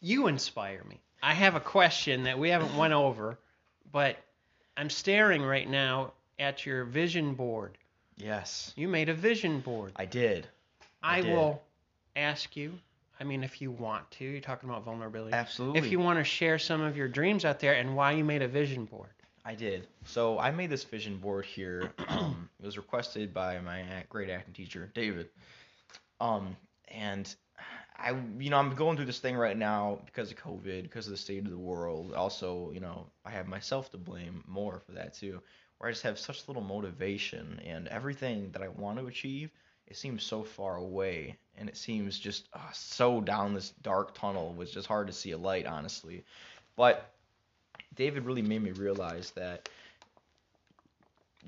You 0.00 0.26
inspire 0.28 0.82
me. 0.88 1.00
I 1.22 1.34
have 1.34 1.54
a 1.54 1.60
question 1.60 2.24
that 2.24 2.38
we 2.38 2.50
haven't 2.50 2.76
went 2.76 2.92
over, 2.92 3.38
but 3.92 4.16
I'm 4.76 4.90
staring 4.90 5.42
right 5.42 5.68
now 5.68 6.14
at 6.38 6.66
your 6.66 6.84
vision 6.84 7.34
board. 7.34 7.78
Yes, 8.16 8.72
You 8.76 8.88
made 8.88 9.08
a 9.08 9.14
vision 9.14 9.60
board. 9.60 9.92
I 9.96 10.04
did. 10.04 10.46
I 11.02 11.18
I 11.18 11.20
will 11.22 11.62
ask 12.16 12.56
you. 12.56 12.72
I 13.20 13.24
mean, 13.24 13.44
if 13.44 13.60
you 13.60 13.70
want 13.70 14.10
to, 14.12 14.24
you're 14.24 14.40
talking 14.40 14.68
about 14.68 14.84
vulnerability. 14.84 15.32
Absolutely. 15.32 15.78
If 15.78 15.92
you 15.92 16.00
want 16.00 16.18
to 16.18 16.24
share 16.24 16.58
some 16.58 16.80
of 16.80 16.96
your 16.96 17.08
dreams 17.08 17.44
out 17.44 17.60
there 17.60 17.74
and 17.74 17.94
why 17.94 18.12
you 18.12 18.24
made 18.24 18.42
a 18.42 18.48
vision 18.48 18.84
board. 18.84 19.10
I 19.44 19.54
did. 19.54 19.86
So 20.04 20.38
I 20.38 20.50
made 20.50 20.70
this 20.70 20.84
vision 20.84 21.18
board 21.18 21.44
here. 21.44 21.92
Um, 22.08 22.48
it 22.60 22.66
was 22.66 22.76
requested 22.76 23.32
by 23.32 23.58
my 23.60 23.84
great 24.08 24.30
acting 24.30 24.54
teacher, 24.54 24.90
David. 24.94 25.28
Um, 26.20 26.56
and 26.88 27.34
I, 27.96 28.14
you 28.38 28.50
know, 28.50 28.56
I'm 28.56 28.74
going 28.74 28.96
through 28.96 29.06
this 29.06 29.18
thing 29.20 29.36
right 29.36 29.56
now 29.56 30.00
because 30.04 30.30
of 30.30 30.38
COVID, 30.38 30.82
because 30.82 31.06
of 31.06 31.12
the 31.12 31.16
state 31.16 31.44
of 31.44 31.50
the 31.50 31.58
world. 31.58 32.12
Also, 32.14 32.70
you 32.72 32.80
know, 32.80 33.06
I 33.24 33.30
have 33.30 33.46
myself 33.46 33.90
to 33.92 33.98
blame 33.98 34.42
more 34.46 34.80
for 34.80 34.92
that 34.92 35.14
too, 35.14 35.40
where 35.78 35.88
I 35.88 35.92
just 35.92 36.02
have 36.02 36.18
such 36.18 36.48
little 36.48 36.62
motivation 36.62 37.60
and 37.64 37.88
everything 37.88 38.50
that 38.52 38.62
I 38.62 38.68
want 38.68 38.98
to 38.98 39.06
achieve, 39.06 39.50
it 39.92 39.98
seems 39.98 40.22
so 40.22 40.42
far 40.42 40.76
away, 40.76 41.36
and 41.58 41.68
it 41.68 41.76
seems 41.76 42.18
just 42.18 42.48
uh, 42.54 42.72
so 42.72 43.20
down 43.20 43.52
this 43.52 43.74
dark 43.82 44.14
tunnel. 44.14 44.56
It's 44.60 44.72
just 44.72 44.86
hard 44.86 45.06
to 45.08 45.12
see 45.12 45.32
a 45.32 45.36
light, 45.36 45.66
honestly. 45.66 46.24
But 46.76 47.12
David 47.94 48.24
really 48.24 48.40
made 48.40 48.62
me 48.62 48.70
realize 48.70 49.32
that 49.32 49.68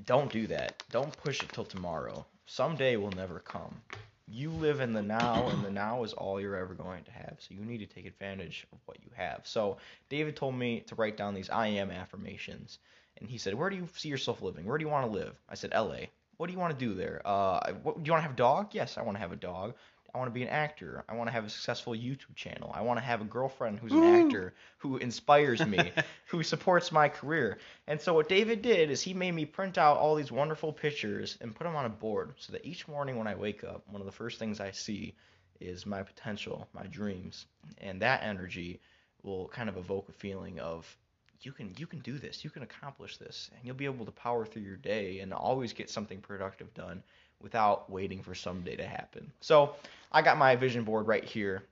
don't 0.04 0.30
do 0.30 0.46
that. 0.48 0.82
Don't 0.90 1.16
push 1.22 1.42
it 1.42 1.54
till 1.54 1.64
tomorrow. 1.64 2.26
Someday 2.44 2.96
will 2.96 3.12
never 3.12 3.38
come. 3.40 3.80
You 4.28 4.50
live 4.50 4.80
in 4.80 4.92
the 4.92 5.00
now, 5.00 5.48
and 5.48 5.64
the 5.64 5.70
now 5.70 6.04
is 6.04 6.12
all 6.12 6.38
you're 6.38 6.54
ever 6.54 6.74
going 6.74 7.04
to 7.04 7.12
have. 7.12 7.36
So 7.38 7.54
you 7.54 7.64
need 7.64 7.78
to 7.78 7.86
take 7.86 8.04
advantage 8.04 8.66
of 8.74 8.78
what 8.84 8.98
you 9.02 9.08
have. 9.16 9.40
So 9.44 9.78
David 10.10 10.36
told 10.36 10.54
me 10.54 10.80
to 10.80 10.94
write 10.96 11.16
down 11.16 11.32
these 11.32 11.48
I 11.48 11.68
am 11.68 11.90
affirmations. 11.90 12.78
And 13.16 13.30
he 13.30 13.38
said, 13.38 13.54
Where 13.54 13.70
do 13.70 13.76
you 13.76 13.88
see 13.96 14.10
yourself 14.10 14.42
living? 14.42 14.66
Where 14.66 14.76
do 14.76 14.84
you 14.84 14.90
want 14.90 15.06
to 15.06 15.18
live? 15.18 15.34
I 15.48 15.54
said, 15.54 15.72
LA. 15.72 16.08
What 16.36 16.46
do 16.46 16.52
you 16.52 16.58
want 16.58 16.78
to 16.78 16.84
do 16.84 16.94
there? 16.94 17.22
Uh, 17.24 17.72
what, 17.82 18.02
do 18.02 18.06
you 18.06 18.12
want 18.12 18.20
to 18.20 18.28
have 18.28 18.32
a 18.32 18.36
dog? 18.36 18.68
Yes, 18.72 18.98
I 18.98 19.02
want 19.02 19.16
to 19.16 19.20
have 19.20 19.32
a 19.32 19.36
dog. 19.36 19.74
I 20.14 20.18
want 20.18 20.30
to 20.30 20.34
be 20.34 20.42
an 20.42 20.48
actor. 20.48 21.04
I 21.08 21.14
want 21.14 21.26
to 21.26 21.32
have 21.32 21.44
a 21.44 21.50
successful 21.50 21.92
YouTube 21.92 22.36
channel. 22.36 22.70
I 22.72 22.82
want 22.82 23.00
to 23.00 23.04
have 23.04 23.20
a 23.20 23.24
girlfriend 23.24 23.80
who's 23.80 23.92
an 23.92 24.04
actor 24.04 24.54
who 24.78 24.96
inspires 24.98 25.66
me, 25.66 25.90
who 26.26 26.44
supports 26.44 26.92
my 26.92 27.08
career. 27.08 27.58
And 27.88 28.00
so 28.00 28.14
what 28.14 28.28
David 28.28 28.62
did 28.62 28.90
is 28.90 29.02
he 29.02 29.12
made 29.12 29.32
me 29.32 29.44
print 29.44 29.76
out 29.76 29.96
all 29.96 30.14
these 30.14 30.30
wonderful 30.30 30.72
pictures 30.72 31.36
and 31.40 31.52
put 31.52 31.64
them 31.64 31.74
on 31.74 31.84
a 31.84 31.88
board 31.88 32.34
so 32.36 32.52
that 32.52 32.64
each 32.64 32.86
morning 32.86 33.18
when 33.18 33.26
I 33.26 33.34
wake 33.34 33.64
up, 33.64 33.82
one 33.88 34.00
of 34.00 34.06
the 34.06 34.12
first 34.12 34.38
things 34.38 34.60
I 34.60 34.70
see 34.70 35.16
is 35.60 35.84
my 35.84 36.04
potential, 36.04 36.68
my 36.72 36.86
dreams. 36.86 37.46
And 37.78 38.00
that 38.02 38.22
energy 38.22 38.80
will 39.24 39.48
kind 39.48 39.68
of 39.68 39.76
evoke 39.76 40.08
a 40.08 40.12
feeling 40.12 40.60
of 40.60 40.96
you 41.42 41.52
can 41.52 41.74
you 41.76 41.86
can 41.86 42.00
do 42.00 42.18
this, 42.18 42.44
you 42.44 42.50
can 42.50 42.62
accomplish 42.62 43.16
this, 43.16 43.50
and 43.54 43.60
you'll 43.64 43.76
be 43.76 43.84
able 43.84 44.04
to 44.04 44.12
power 44.12 44.46
through 44.46 44.62
your 44.62 44.76
day 44.76 45.20
and 45.20 45.32
always 45.32 45.72
get 45.72 45.90
something 45.90 46.20
productive 46.20 46.72
done 46.74 47.02
without 47.40 47.90
waiting 47.90 48.22
for 48.22 48.34
someday 48.34 48.76
to 48.76 48.86
happen. 48.86 49.30
So 49.40 49.74
I 50.10 50.22
got 50.22 50.38
my 50.38 50.56
vision 50.56 50.84
board 50.84 51.06
right 51.06 51.24
here. 51.24 51.64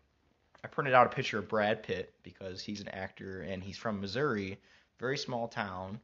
I 0.65 0.69
printed 0.69 0.95
out 0.95 1.07
a 1.07 1.11
picture 1.11 1.39
of 1.39 1.49
Brad 1.49 1.83
Pitt 1.83 2.13
because 2.23 2.63
he's 2.63 2.81
an 2.81 2.89
actor 2.89 3.43
and 3.43 3.63
he's 3.63 3.79
from 3.79 4.01
Missouri, 4.01 4.59
very 5.01 5.19
small 5.19 5.49
town. 5.49 5.99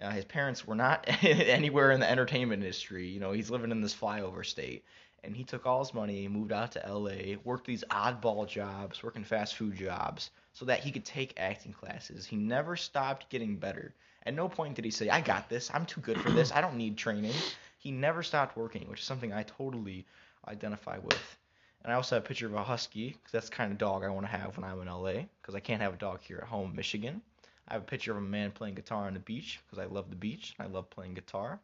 Uh, 0.00 0.10
his 0.10 0.24
parents 0.24 0.66
were 0.66 0.76
not 0.76 1.04
anywhere 1.22 1.90
in 1.90 1.98
the 1.98 2.08
entertainment 2.08 2.62
industry. 2.62 3.08
You 3.08 3.18
know, 3.18 3.32
he's 3.32 3.50
living 3.50 3.72
in 3.72 3.80
this 3.80 3.94
flyover 3.94 4.46
state. 4.46 4.84
And 5.24 5.34
he 5.34 5.42
took 5.42 5.66
all 5.66 5.80
his 5.80 5.92
money, 5.92 6.28
moved 6.28 6.52
out 6.52 6.72
to 6.72 6.82
LA, 6.86 7.36
worked 7.42 7.66
these 7.66 7.82
oddball 7.90 8.46
jobs, 8.46 9.02
working 9.02 9.24
fast 9.24 9.56
food 9.56 9.74
jobs, 9.74 10.30
so 10.58 10.64
that 10.64 10.80
he 10.80 10.90
could 10.90 11.04
take 11.04 11.34
acting 11.36 11.72
classes. 11.72 12.26
He 12.26 12.34
never 12.34 12.74
stopped 12.74 13.30
getting 13.30 13.56
better. 13.56 13.94
At 14.26 14.34
no 14.34 14.48
point 14.48 14.74
did 14.74 14.84
he 14.84 14.90
say, 14.90 15.08
I 15.08 15.20
got 15.20 15.48
this. 15.48 15.70
I'm 15.72 15.86
too 15.86 16.00
good 16.00 16.20
for 16.20 16.30
this. 16.30 16.50
I 16.50 16.60
don't 16.60 16.76
need 16.76 16.96
training. 16.96 17.34
He 17.78 17.92
never 17.92 18.24
stopped 18.24 18.56
working, 18.56 18.88
which 18.88 18.98
is 18.98 19.06
something 19.06 19.32
I 19.32 19.44
totally 19.44 20.04
identify 20.48 20.98
with. 20.98 21.36
And 21.84 21.92
I 21.92 21.94
also 21.94 22.16
have 22.16 22.24
a 22.24 22.26
picture 22.26 22.46
of 22.46 22.54
a 22.54 22.64
husky, 22.64 23.10
because 23.10 23.30
that's 23.30 23.50
the 23.50 23.54
kind 23.54 23.70
of 23.70 23.78
dog 23.78 24.02
I 24.02 24.08
want 24.08 24.26
to 24.26 24.32
have 24.32 24.56
when 24.56 24.68
I'm 24.68 24.80
in 24.80 24.88
LA, 24.88 25.26
because 25.40 25.54
I 25.54 25.60
can't 25.60 25.80
have 25.80 25.94
a 25.94 25.98
dog 25.98 26.22
here 26.22 26.38
at 26.42 26.48
home, 26.48 26.70
in 26.70 26.76
Michigan. 26.76 27.22
I 27.68 27.74
have 27.74 27.82
a 27.82 27.86
picture 27.86 28.10
of 28.10 28.18
a 28.18 28.20
man 28.20 28.50
playing 28.50 28.74
guitar 28.74 29.06
on 29.06 29.14
the 29.14 29.20
beach, 29.20 29.60
because 29.64 29.78
I 29.78 29.86
love 29.88 30.10
the 30.10 30.16
beach. 30.16 30.56
I 30.58 30.66
love 30.66 30.90
playing 30.90 31.14
guitar. 31.14 31.60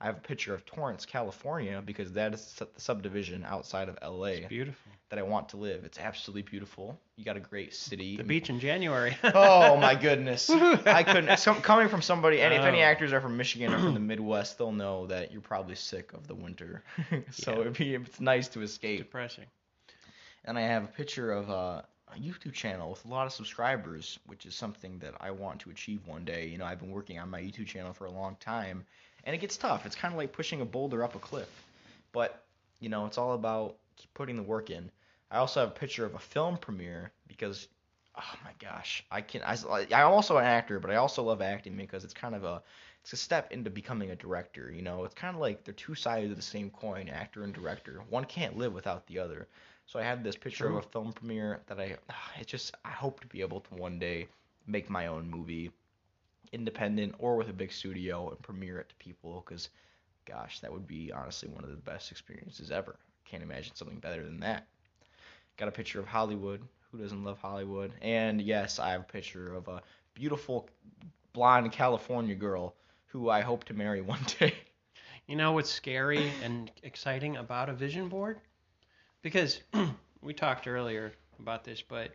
I 0.00 0.04
have 0.06 0.18
a 0.18 0.20
picture 0.20 0.52
of 0.52 0.66
Torrance, 0.66 1.06
California, 1.06 1.82
because 1.84 2.12
that 2.12 2.34
is 2.34 2.52
the 2.58 2.68
subdivision 2.76 3.44
outside 3.48 3.88
of 3.88 3.96
LA 4.02 4.26
It's 4.26 4.46
beautiful. 4.48 4.92
that 5.08 5.18
I 5.18 5.22
want 5.22 5.48
to 5.50 5.56
live. 5.56 5.84
It's 5.84 5.98
absolutely 5.98 6.42
beautiful. 6.42 7.00
You 7.16 7.24
got 7.24 7.38
a 7.38 7.40
great 7.40 7.72
city. 7.74 8.16
The 8.16 8.22
beach 8.22 8.50
in 8.50 8.60
January. 8.60 9.16
oh 9.24 9.78
my 9.78 9.94
goodness! 9.94 10.50
I 10.50 11.02
couldn't. 11.02 11.38
Some, 11.38 11.62
coming 11.62 11.88
from 11.88 12.02
somebody, 12.02 12.42
and 12.42 12.52
if 12.52 12.60
any 12.60 12.80
Oh. 12.82 12.84
actors 12.86 13.14
are 13.14 13.22
from 13.22 13.38
Michigan 13.38 13.72
or 13.72 13.78
from 13.78 13.94
the 13.94 14.00
Midwest, 14.00 14.58
they'll 14.58 14.70
know 14.70 15.06
that 15.06 15.32
you're 15.32 15.40
probably 15.40 15.76
sick 15.76 16.12
of 16.12 16.26
the 16.26 16.34
winter. 16.34 16.82
so 17.30 17.54
Yeah. 17.54 17.60
it'd 17.60 17.72
be 17.78 17.94
it's 17.94 18.20
nice 18.20 18.48
to 18.48 18.60
escape. 18.62 18.98
Depressing. 18.98 19.46
And 20.44 20.58
I 20.58 20.62
have 20.62 20.84
a 20.84 20.88
picture 20.88 21.32
of 21.32 21.48
uh, 21.50 21.82
a 22.14 22.18
YouTube 22.20 22.52
channel 22.52 22.90
with 22.90 23.04
a 23.04 23.08
lot 23.08 23.26
of 23.26 23.32
subscribers, 23.32 24.18
which 24.26 24.44
is 24.46 24.54
something 24.54 24.98
that 24.98 25.14
I 25.20 25.30
want 25.30 25.60
to 25.60 25.70
achieve 25.70 26.06
one 26.06 26.24
day. 26.24 26.46
You 26.48 26.58
know, 26.58 26.64
I've 26.66 26.78
been 26.78 26.90
working 26.92 27.18
on 27.18 27.30
my 27.30 27.40
YouTube 27.40 27.66
channel 27.66 27.92
for 27.92 28.04
a 28.04 28.10
long 28.12 28.36
time, 28.40 28.84
and 29.26 29.34
it 29.34 29.38
gets 29.38 29.56
tough. 29.56 29.84
It's 29.84 29.96
kind 29.96 30.14
of 30.14 30.18
like 30.18 30.32
pushing 30.32 30.62
a 30.62 30.64
boulder 30.64 31.04
up 31.04 31.14
a 31.14 31.18
cliff, 31.18 31.50
but 32.12 32.44
you 32.80 32.88
know, 32.88 33.04
it's 33.06 33.18
all 33.18 33.34
about 33.34 33.76
putting 34.14 34.36
the 34.36 34.42
work 34.42 34.70
in. 34.70 34.90
I 35.30 35.38
also 35.38 35.60
have 35.60 35.70
a 35.70 35.72
picture 35.72 36.06
of 36.06 36.14
a 36.14 36.18
film 36.18 36.56
premiere 36.56 37.10
because, 37.26 37.68
oh 38.16 38.34
my 38.44 38.52
gosh, 38.58 39.04
I 39.10 39.20
can. 39.20 39.42
I, 39.42 39.56
I'm 39.92 40.12
also 40.12 40.36
an 40.38 40.44
actor, 40.44 40.78
but 40.78 40.90
I 40.90 40.96
also 40.96 41.22
love 41.22 41.42
acting 41.42 41.76
because 41.76 42.04
it's 42.04 42.14
kind 42.14 42.34
of 42.34 42.44
a 42.44 42.62
it's 43.02 43.12
a 43.12 43.16
step 43.16 43.52
into 43.52 43.70
becoming 43.70 44.10
a 44.10 44.16
director. 44.16 44.72
You 44.72 44.82
know, 44.82 45.04
it's 45.04 45.14
kind 45.14 45.34
of 45.34 45.40
like 45.40 45.64
they're 45.64 45.74
two 45.74 45.94
sides 45.94 46.30
of 46.30 46.36
the 46.36 46.42
same 46.42 46.70
coin, 46.70 47.08
actor 47.08 47.42
and 47.42 47.52
director. 47.52 48.02
One 48.08 48.24
can't 48.24 48.56
live 48.56 48.72
without 48.72 49.06
the 49.06 49.18
other. 49.18 49.48
So 49.86 49.98
I 49.98 50.02
had 50.02 50.24
this 50.24 50.36
picture 50.36 50.66
True. 50.66 50.78
of 50.78 50.84
a 50.84 50.88
film 50.88 51.12
premiere 51.12 51.60
that 51.66 51.78
I 51.80 51.96
ah, 52.10 52.32
it 52.40 52.46
just 52.46 52.74
I 52.84 52.90
hope 52.90 53.20
to 53.20 53.26
be 53.26 53.40
able 53.40 53.60
to 53.60 53.74
one 53.74 53.98
day 53.98 54.28
make 54.66 54.90
my 54.90 55.06
own 55.06 55.30
movie, 55.30 55.70
independent 56.52 57.14
or 57.18 57.36
with 57.36 57.48
a 57.48 57.52
big 57.52 57.72
studio 57.72 58.30
and 58.30 58.40
premiere 58.42 58.78
it 58.78 58.88
to 58.90 58.94
people 58.96 59.44
because 59.46 59.70
gosh, 60.26 60.60
that 60.60 60.72
would 60.72 60.86
be 60.86 61.12
honestly 61.12 61.48
one 61.48 61.64
of 61.64 61.70
the 61.70 61.76
best 61.76 62.10
experiences 62.10 62.70
ever. 62.70 62.96
Can't 63.24 63.42
imagine 63.42 63.74
something 63.74 63.98
better 63.98 64.24
than 64.24 64.40
that. 64.40 64.66
Got 65.56 65.68
a 65.68 65.72
picture 65.72 66.00
of 66.00 66.06
Hollywood. 66.06 66.62
Who 66.90 66.98
doesn't 66.98 67.24
love 67.24 67.38
Hollywood? 67.38 67.92
And 68.02 68.40
yes, 68.40 68.78
I 68.78 68.90
have 68.90 69.02
a 69.02 69.04
picture 69.04 69.54
of 69.54 69.68
a 69.68 69.82
beautiful 70.14 70.68
blonde 71.32 71.72
California 71.72 72.34
girl 72.34 72.74
who 73.06 73.30
I 73.30 73.40
hope 73.40 73.64
to 73.64 73.74
marry 73.74 74.00
one 74.00 74.20
day. 74.38 74.54
You 75.26 75.36
know 75.36 75.52
what's 75.52 75.70
scary 75.70 76.30
and 76.42 76.70
exciting 76.82 77.36
about 77.36 77.68
a 77.68 77.72
vision 77.74 78.08
board? 78.08 78.40
Because 79.22 79.60
we 80.22 80.32
talked 80.34 80.66
earlier 80.66 81.12
about 81.38 81.64
this, 81.64 81.82
but 81.82 82.12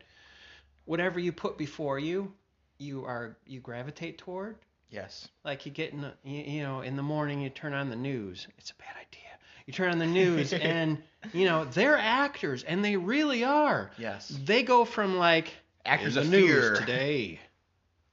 whatever 0.85 1.19
you 1.19 1.31
put 1.31 1.57
before 1.57 1.99
you, 1.99 2.33
you 2.81 3.05
are 3.05 3.37
you 3.45 3.59
gravitate 3.59 4.17
toward. 4.17 4.57
Yes. 4.89 5.27
Like 5.45 5.65
you 5.65 5.71
get 5.71 5.93
in, 5.93 6.01
the, 6.01 6.13
you, 6.23 6.41
you 6.41 6.63
know, 6.63 6.81
in 6.81 6.97
the 6.97 7.03
morning 7.03 7.41
you 7.41 7.49
turn 7.49 7.73
on 7.73 7.89
the 7.89 7.95
news. 7.95 8.47
It's 8.57 8.71
a 8.71 8.75
bad 8.75 8.95
idea. 8.95 9.29
You 9.65 9.73
turn 9.73 9.91
on 9.91 9.99
the 9.99 10.07
news 10.07 10.51
and 10.53 10.97
you 11.33 11.45
know 11.45 11.65
they're 11.65 11.97
actors 11.97 12.63
and 12.63 12.83
they 12.83 12.97
really 12.97 13.43
are. 13.43 13.91
Yes. 13.97 14.27
They 14.45 14.63
go 14.63 14.83
from 14.85 15.17
like 15.17 15.53
Actors 15.85 16.15
of 16.17 16.29
news 16.29 16.43
fear. 16.49 16.75
today. 16.75 17.39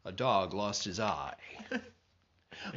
A 0.05 0.13
dog 0.13 0.55
lost 0.55 0.85
his 0.85 1.01
eye. 1.01 1.35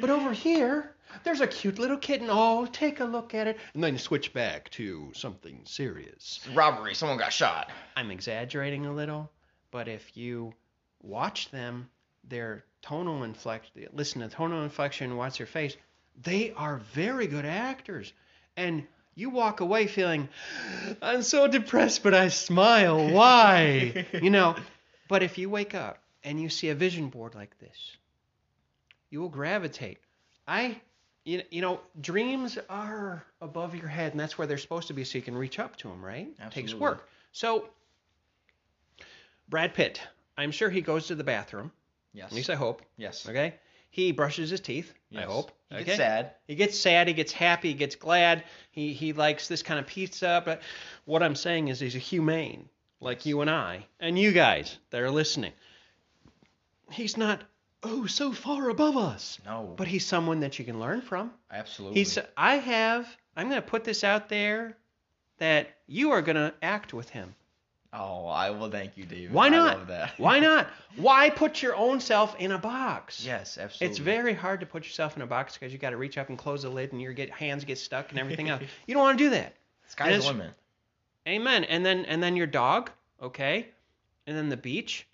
but 0.01 0.09
over 0.09 0.33
here, 0.33 0.95
there's 1.23 1.39
a 1.39 1.47
cute 1.47 1.79
little 1.79 1.97
kitten. 1.97 2.27
Oh, 2.29 2.65
take 2.65 2.99
a 2.99 3.05
look 3.05 3.33
at 3.33 3.47
it. 3.47 3.57
And 3.73 3.83
then 3.83 3.97
switch 3.97 4.33
back 4.33 4.69
to 4.71 5.11
something 5.13 5.61
serious. 5.63 6.41
Robbery. 6.53 6.93
Someone 6.93 7.17
got 7.17 7.31
shot. 7.31 7.69
I'm 7.95 8.11
exaggerating 8.11 8.85
a 8.85 8.93
little, 8.93 9.31
but 9.71 9.87
if 9.87 10.17
you 10.17 10.53
watch 11.01 11.49
them, 11.51 11.89
their 12.23 12.63
tonal 12.81 13.23
inflection, 13.23 13.87
listen 13.93 14.21
to 14.21 14.29
tonal 14.29 14.63
inflection, 14.63 15.15
watch 15.17 15.37
their 15.37 15.47
face, 15.47 15.75
they 16.23 16.51
are 16.53 16.77
very 16.93 17.27
good 17.27 17.45
actors. 17.45 18.13
And 18.57 18.85
you 19.15 19.29
walk 19.29 19.59
away 19.59 19.87
feeling, 19.87 20.29
I'm 21.01 21.21
so 21.21 21.47
depressed, 21.47 22.03
but 22.03 22.13
I 22.13 22.29
smile. 22.29 23.09
Why? 23.09 24.05
you 24.21 24.29
know, 24.29 24.55
but 25.07 25.23
if 25.23 25.37
you 25.37 25.49
wake 25.49 25.75
up 25.75 26.01
and 26.23 26.41
you 26.41 26.49
see 26.49 26.69
a 26.69 26.75
vision 26.75 27.09
board 27.09 27.35
like 27.35 27.57
this, 27.59 27.97
you 29.09 29.19
will 29.19 29.29
gravitate. 29.29 29.99
I, 30.47 30.79
you, 31.23 31.43
you 31.51 31.61
know, 31.61 31.81
dreams 31.99 32.57
are 32.69 33.23
above 33.41 33.75
your 33.75 33.87
head, 33.87 34.11
and 34.11 34.19
that's 34.19 34.37
where 34.37 34.47
they're 34.47 34.57
supposed 34.57 34.87
to 34.87 34.93
be, 34.93 35.03
so 35.03 35.17
you 35.17 35.21
can 35.21 35.35
reach 35.35 35.59
up 35.59 35.75
to 35.77 35.87
them, 35.87 36.03
right? 36.03 36.29
It 36.39 36.51
takes 36.51 36.73
work. 36.73 37.07
So, 37.31 37.69
Brad 39.49 39.73
Pitt, 39.73 40.01
I'm 40.41 40.51
sure 40.51 40.69
he 40.69 40.81
goes 40.81 41.07
to 41.07 41.15
the 41.15 41.23
bathroom. 41.23 41.71
Yes. 42.13 42.27
At 42.27 42.33
least 42.33 42.49
I 42.49 42.55
hope. 42.55 42.81
Yes. 42.97 43.27
Okay. 43.27 43.55
He 43.89 44.11
brushes 44.11 44.49
his 44.49 44.61
teeth. 44.61 44.93
I 45.15 45.21
hope. 45.23 45.51
He 45.69 45.75
okay. 45.75 45.83
gets 45.83 45.97
sad. 45.97 46.31
He 46.47 46.55
gets 46.55 46.79
sad. 46.79 47.07
He 47.07 47.13
gets 47.13 47.31
happy. 47.31 47.69
He 47.69 47.73
gets 47.73 47.95
glad. 47.95 48.43
He 48.71 48.93
he 48.93 49.13
likes 49.13 49.47
this 49.47 49.63
kind 49.63 49.79
of 49.79 49.87
pizza. 49.87 50.41
But 50.45 50.61
what 51.05 51.21
I'm 51.23 51.35
saying 51.35 51.67
is, 51.67 51.79
he's 51.81 51.95
a 51.95 51.99
humane, 51.99 52.69
like 53.01 53.25
you 53.25 53.41
and 53.41 53.49
I, 53.49 53.85
and 53.99 54.17
you 54.17 54.31
guys 54.31 54.77
that 54.91 55.01
are 55.01 55.11
listening. 55.11 55.51
He's 56.91 57.17
not 57.17 57.41
oh 57.83 58.05
so 58.05 58.31
far 58.31 58.69
above 58.69 58.95
us, 58.97 59.39
No. 59.45 59.73
but 59.77 59.87
he's 59.87 60.05
someone 60.05 60.41
that 60.41 60.59
you 60.59 60.65
can 60.65 60.79
learn 60.79 61.01
from. 61.01 61.31
absolutely. 61.51 61.99
He's 61.99 62.17
I 62.37 62.55
have. 62.55 63.07
I'm 63.35 63.49
going 63.49 63.61
to 63.61 63.67
put 63.67 63.83
this 63.83 64.03
out 64.03 64.27
there 64.29 64.77
that 65.37 65.69
you 65.87 66.11
are 66.11 66.21
going 66.21 66.35
to 66.35 66.53
act 66.61 66.93
with 66.93 67.09
him. 67.09 67.33
Oh, 67.93 68.25
I 68.25 68.51
will 68.51 68.69
thank 68.69 68.95
you, 68.95 69.03
David. 69.05 69.33
Why 69.33 69.49
not? 69.49 69.89
Why 70.17 70.39
not? 70.47 70.67
Why 70.95 71.29
put 71.29 71.61
your 71.61 71.75
own 71.75 71.99
self 71.99 72.39
in 72.39 72.53
a 72.53 72.57
box? 72.57 73.25
Yes, 73.25 73.57
absolutely. 73.57 73.87
It's 73.87 73.97
very 73.97 74.33
hard 74.33 74.61
to 74.61 74.65
put 74.65 74.85
yourself 74.85 75.17
in 75.17 75.21
a 75.21 75.27
box 75.27 75.57
because 75.57 75.73
you 75.73 75.79
got 75.79 75.89
to 75.89 75.97
reach 75.97 76.17
up 76.17 76.29
and 76.29 76.37
close 76.37 76.61
the 76.61 76.69
lid, 76.69 76.93
and 76.93 77.01
your 77.01 77.11
get 77.11 77.29
hands 77.29 77.65
get 77.65 77.77
stuck 77.77 78.11
and 78.11 78.19
everything 78.19 78.49
else. 78.49 78.61
You 78.87 78.93
don't 78.93 79.03
want 79.03 79.17
to 79.17 79.23
do 79.25 79.29
that. 79.31 79.55
Sky's 79.87 80.23
the 80.23 80.31
limit. 80.31 80.53
Amen. 81.27 81.65
And 81.65 81.85
then 81.85 82.05
and 82.05 82.23
then 82.23 82.37
your 82.37 82.47
dog, 82.47 82.91
okay, 83.21 83.67
and 84.25 84.37
then 84.37 84.49
the 84.49 84.57
beach. 84.57 85.05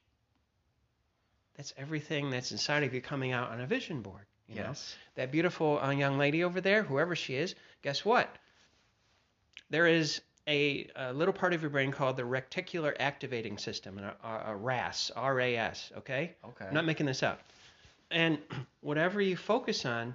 That's 1.56 1.74
everything 1.78 2.30
that's 2.30 2.52
inside 2.52 2.84
of 2.84 2.94
you 2.94 3.02
coming 3.02 3.32
out 3.32 3.50
on 3.50 3.60
a 3.60 3.66
vision 3.66 4.04
board. 4.04 4.22
You 4.48 4.56
know? 4.58 4.68
Yes. 4.68 4.96
that 5.16 5.32
beautiful 5.32 5.80
uh, 5.80 5.90
young 5.90 6.18
lady 6.18 6.44
over 6.44 6.62
there, 6.62 6.84
whoever 6.84 7.16
she 7.16 7.36
is, 7.36 7.56
guess 7.82 8.06
what? 8.06 8.34
There 9.70 9.88
is 9.88 10.22
a, 10.48 10.88
a 10.96 11.14
little 11.14 11.34
part 11.34 11.54
of 11.54 11.62
your 11.62 11.70
brain 11.70 11.92
called 11.92 12.18
the 12.18 12.24
reticular 12.24 12.96
activating 13.00 13.58
system, 13.58 14.00
a, 14.00 14.16
a, 14.26 14.52
a 14.52 14.56
RAS, 14.56 15.12
R-A-S. 15.16 15.92
Okay, 15.98 16.36
Okay. 16.46 16.66
I'm 16.66 16.74
not 16.74 16.86
making 16.86 17.06
this 17.06 17.22
up. 17.22 17.42
And 18.10 18.40
whatever 18.82 19.22
you 19.22 19.36
focus 19.36 19.86
on, 19.86 20.14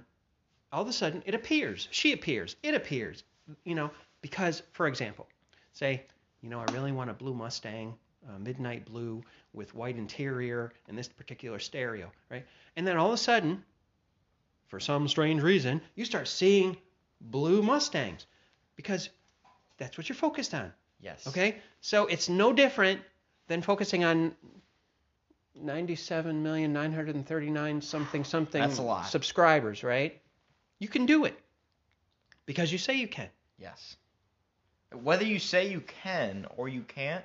all 0.71 0.81
of 0.81 0.87
a 0.87 0.93
sudden 0.93 1.21
it 1.25 1.35
appears. 1.35 1.87
She 1.91 2.13
appears. 2.13 2.55
It 2.63 2.73
appears. 2.73 3.23
You 3.63 3.75
know, 3.75 3.91
because 4.21 4.63
for 4.71 4.87
example, 4.87 5.27
say, 5.73 6.03
you 6.41 6.49
know, 6.49 6.59
I 6.59 6.65
really 6.73 6.91
want 6.91 7.09
a 7.09 7.13
blue 7.13 7.33
Mustang, 7.33 7.93
uh, 8.27 8.39
midnight 8.39 8.85
blue 8.85 9.21
with 9.53 9.75
white 9.75 9.97
interior 9.97 10.73
and 10.87 10.97
this 10.97 11.07
particular 11.07 11.59
stereo, 11.59 12.11
right? 12.31 12.45
And 12.75 12.87
then 12.87 12.97
all 12.97 13.07
of 13.07 13.13
a 13.13 13.17
sudden, 13.17 13.63
for 14.67 14.79
some 14.79 15.07
strange 15.07 15.43
reason, 15.43 15.81
you 15.93 16.05
start 16.05 16.27
seeing 16.27 16.77
blue 17.21 17.61
Mustangs 17.61 18.25
because 18.75 19.09
that's 19.77 19.97
what 19.97 20.09
you're 20.09 20.15
focused 20.15 20.53
on. 20.53 20.71
yes. 20.99 21.25
Okay? 21.27 21.57
So 21.81 22.05
it's 22.07 22.29
no 22.29 22.53
different 22.53 23.01
than 23.47 23.61
focusing 23.61 24.03
on 24.03 24.35
97,939 25.55 27.81
something 27.81 28.23
something 28.23 28.61
That's 28.61 28.77
a 28.79 28.81
lot. 28.81 29.07
subscribers, 29.07 29.83
right? 29.83 30.19
You 30.79 30.87
can 30.87 31.05
do 31.05 31.25
it 31.25 31.37
because 32.45 32.71
you 32.71 32.77
say 32.77 32.95
you 32.95 33.07
can. 33.07 33.29
Yes. 33.57 33.97
Whether 34.91 35.25
you 35.25 35.39
say 35.39 35.69
you 35.69 35.81
can 35.81 36.45
or 36.57 36.69
you 36.69 36.81
can't, 36.81 37.23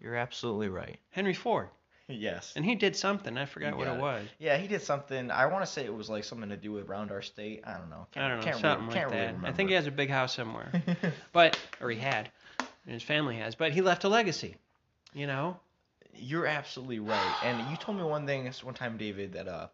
you're 0.00 0.16
absolutely 0.16 0.68
right. 0.68 0.98
Henry 1.10 1.34
Ford, 1.34 1.68
Yes. 2.08 2.52
and 2.56 2.64
he 2.64 2.74
did 2.74 2.96
something. 2.96 3.36
I 3.38 3.46
forgot 3.46 3.76
what 3.76 3.88
it 3.88 4.00
was. 4.00 4.26
Yeah, 4.38 4.56
he 4.56 4.66
did 4.66 4.82
something. 4.82 5.30
I 5.30 5.46
want 5.46 5.64
to 5.64 5.70
say 5.70 5.84
it 5.84 5.94
was 5.94 6.10
like 6.10 6.24
something 6.24 6.48
to 6.48 6.56
do 6.56 6.72
with 6.72 6.88
around 6.88 7.10
our 7.10 7.22
state. 7.22 7.62
I 7.64 7.78
don't 7.78 7.90
know. 7.90 8.06
I 8.16 8.28
don't 8.28 8.38
know, 8.38 8.44
can't 8.44 8.60
something 8.60 8.86
really, 8.88 9.00
like 9.00 9.08
can't 9.08 9.10
that. 9.10 9.34
Really 9.36 9.48
I 9.48 9.52
think 9.52 9.68
he 9.70 9.74
has 9.76 9.86
a 9.86 9.90
big 9.90 10.10
house 10.10 10.34
somewhere, 10.34 10.72
but 11.32 11.58
or 11.80 11.90
he 11.90 11.98
had, 11.98 12.30
and 12.58 12.94
his 12.94 13.02
family 13.02 13.36
has. 13.36 13.54
But 13.54 13.72
he 13.72 13.80
left 13.80 14.04
a 14.04 14.08
legacy. 14.08 14.56
You 15.14 15.26
know, 15.26 15.58
You're 16.14 16.46
absolutely 16.46 16.98
right. 16.98 17.34
And 17.44 17.70
you 17.70 17.76
told 17.76 17.98
me 17.98 18.04
one 18.04 18.26
thing 18.26 18.50
one 18.62 18.74
time, 18.74 18.96
David, 18.96 19.32
that 19.34 19.46
uh, 19.46 19.68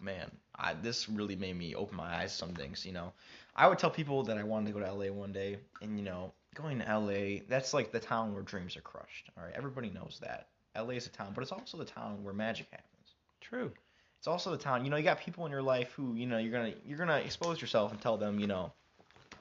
man, 0.00 0.30
I, 0.56 0.74
this 0.74 1.08
really 1.08 1.36
made 1.36 1.56
me 1.56 1.74
open 1.74 1.96
my 1.96 2.14
eyes 2.14 2.32
to 2.32 2.38
some 2.38 2.54
things. 2.54 2.84
You 2.84 2.92
know, 2.92 3.12
I 3.56 3.66
would 3.66 3.78
tell 3.78 3.90
people 3.90 4.22
that 4.24 4.38
I 4.38 4.44
wanted 4.44 4.72
to 4.72 4.78
go 4.78 4.84
to 4.84 4.92
LA 4.92 5.12
one 5.12 5.32
day, 5.32 5.58
and 5.80 5.98
you 5.98 6.04
know, 6.04 6.32
going 6.54 6.80
to 6.80 6.98
LA, 6.98 7.40
that's 7.48 7.72
like 7.74 7.92
the 7.92 8.00
town 8.00 8.34
where 8.34 8.42
dreams 8.42 8.76
are 8.76 8.82
crushed. 8.82 9.30
All 9.36 9.44
right, 9.44 9.54
everybody 9.56 9.90
knows 9.90 10.18
that. 10.22 10.48
LA 10.76 10.90
is 10.94 11.06
a 11.06 11.10
town, 11.10 11.32
but 11.34 11.42
it's 11.42 11.52
also 11.52 11.76
the 11.76 11.84
town 11.84 12.22
where 12.24 12.34
magic 12.34 12.66
happens. 12.70 13.14
true. 13.40 13.70
It's 14.18 14.28
also 14.28 14.52
the 14.52 14.56
town. 14.56 14.84
You 14.84 14.90
know, 14.90 14.96
you 14.96 15.02
got 15.02 15.18
people 15.18 15.44
in 15.46 15.50
your 15.50 15.62
life 15.62 15.92
who, 15.94 16.14
you 16.14 16.26
know, 16.26 16.38
you're 16.38 16.52
gonna 16.52 16.74
you're 16.86 16.98
gonna 16.98 17.16
expose 17.18 17.60
yourself 17.60 17.90
and 17.90 18.00
tell 18.00 18.16
them, 18.16 18.38
you 18.38 18.46
know, 18.46 18.72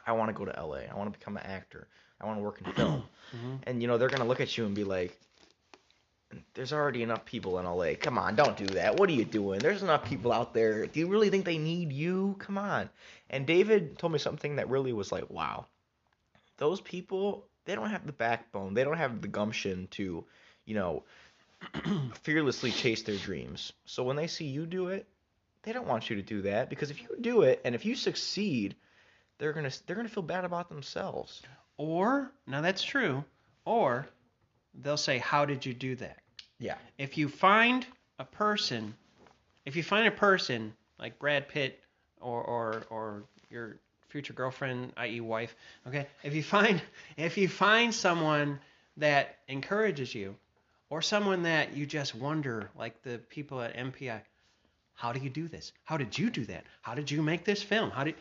I 0.08 0.14
want 0.14 0.30
to 0.30 0.34
go 0.34 0.44
to 0.44 0.52
LA. 0.60 0.88
I 0.92 0.96
want 0.96 1.14
to 1.14 1.20
become 1.20 1.38
an 1.38 1.44
actor. 1.46 1.88
I 2.20 2.26
want 2.26 2.40
to 2.40 2.44
work 2.44 2.60
in 2.66 2.72
film. 2.74 3.04
Mhm. 3.36 3.60
And 3.64 3.82
you 3.82 3.88
know, 3.88 3.98
they're 4.00 4.10
gonna 4.10 4.26
look 4.28 4.42
at 4.42 4.58
you 4.58 4.66
and 4.66 4.74
be 4.74 4.84
like, 4.84 5.16
"There's 6.56 6.74
already 6.74 7.04
enough 7.04 7.26
people 7.26 7.60
in 7.60 7.66
LA. 7.66 7.94
Come 7.96 8.18
on, 8.18 8.36
don't 8.36 8.58
do 8.58 8.66
that. 8.68 8.96
What 8.96 9.08
are 9.10 9.14
you 9.14 9.24
doing? 9.26 9.60
There's 9.60 9.84
enough 9.84 10.04
people 10.04 10.32
out 10.32 10.54
there. 10.54 10.88
Do 10.88 11.00
you 11.00 11.08
really 11.08 11.30
think 11.30 11.46
they 11.46 11.60
need 11.60 11.92
you? 11.94 12.36
Come 12.40 12.58
on." 12.58 12.90
And 13.30 13.46
David 13.46 14.00
told 14.00 14.14
me 14.14 14.20
something 14.20 14.56
that 14.56 14.68
really 14.70 14.94
was 14.94 15.12
like, 15.12 15.30
"Wow, 15.30 15.68
those 16.58 16.82
people, 16.82 17.46
they 17.66 17.76
don't 17.76 17.90
have 17.92 18.06
the 18.08 18.14
backbone. 18.14 18.74
They 18.74 18.84
don't 18.84 18.98
have 18.98 19.22
the 19.22 19.28
gumption 19.28 19.88
to, 19.92 20.26
you 20.66 20.74
know." 20.76 21.04
fearlessly 22.24 22.72
chase 22.72 23.04
their 23.04 23.18
dreams. 23.18 23.74
So 23.86 24.04
when 24.04 24.16
they 24.16 24.28
see 24.28 24.46
you 24.46 24.66
do 24.66 24.88
it, 24.88 25.06
they 25.64 25.74
don't 25.74 25.88
want 25.88 26.10
you 26.10 26.16
to 26.16 26.22
do 26.22 26.42
that 26.44 26.70
because 26.70 26.90
if 26.90 27.02
you 27.02 27.10
do 27.22 27.44
it 27.44 27.62
and 27.64 27.76
if 27.76 27.86
you 27.86 27.96
succeed, 27.96 28.76
they're 29.38 29.54
gonna 29.54 29.72
they're 29.86 29.96
gonna 29.96 30.10
feel 30.10 30.24
bad 30.24 30.46
about 30.46 30.70
themselves. 30.70 31.42
Or 31.78 32.32
now 32.48 32.62
that's 32.62 32.84
true. 32.84 33.24
Or 33.66 34.08
they'll 34.74 34.98
say, 34.98 35.18
"How 35.18 35.46
did 35.46 35.66
you 35.66 35.74
do 35.74 35.96
that?" 35.98 36.18
Yeah. 36.60 36.78
if 37.00 37.18
you 37.18 37.28
find 37.28 37.86
a 38.20 38.26
person, 38.26 38.94
if 39.66 39.76
you 39.76 39.82
find 39.84 40.08
a 40.08 40.12
person 40.12 40.74
like 41.00 41.18
Brad 41.18 41.48
Pitt 41.50 41.80
or 42.20 42.44
or 42.44 42.84
or 42.90 43.24
your 43.50 43.78
future 44.10 44.34
girlfriend, 44.34 44.94
i.e., 44.98 45.22
wife, 45.22 45.56
okay, 45.88 46.08
if 46.24 46.34
you 46.36 46.44
find 46.44 46.82
if 47.18 47.38
you 47.38 47.48
find 47.48 47.94
someone 47.94 48.60
that 48.98 49.38
encourages 49.48 50.14
you, 50.14 50.36
or 50.92 51.02
someone 51.02 51.44
that 51.44 51.76
you 51.76 51.88
just 51.88 52.14
wonder, 52.14 52.70
like 52.78 53.02
the 53.02 53.18
people 53.18 53.62
at 53.62 53.76
MPI, 53.76 54.22
how 54.94 55.14
do 55.14 55.20
you 55.20 55.30
do 55.30 55.48
this? 55.48 55.72
How 55.86 55.98
did 55.98 56.16
you 56.20 56.30
do 56.30 56.46
that? 56.46 56.66
How 56.82 56.94
did 56.94 57.10
you 57.10 57.24
make 57.24 57.44
this 57.46 57.64
film? 57.64 57.90
How 57.90 58.04
did 58.04 58.16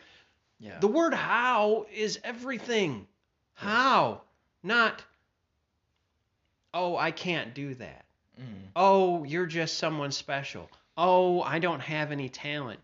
Yeah. 0.59 0.79
the 0.79 0.87
word 0.87 1.13
how 1.13 1.85
is 1.93 2.19
everything. 2.23 3.07
How, 3.53 4.21
not 4.63 5.03
oh, 6.73 6.95
I 6.95 7.11
can't 7.11 7.53
do 7.53 7.75
that. 7.75 8.05
Mm. 8.39 8.69
Oh, 8.75 9.23
you're 9.25 9.45
just 9.45 9.77
someone 9.77 10.11
special. 10.11 10.69
Oh, 10.97 11.41
I 11.41 11.59
don't 11.59 11.81
have 11.81 12.11
any 12.13 12.29
talent. 12.29 12.79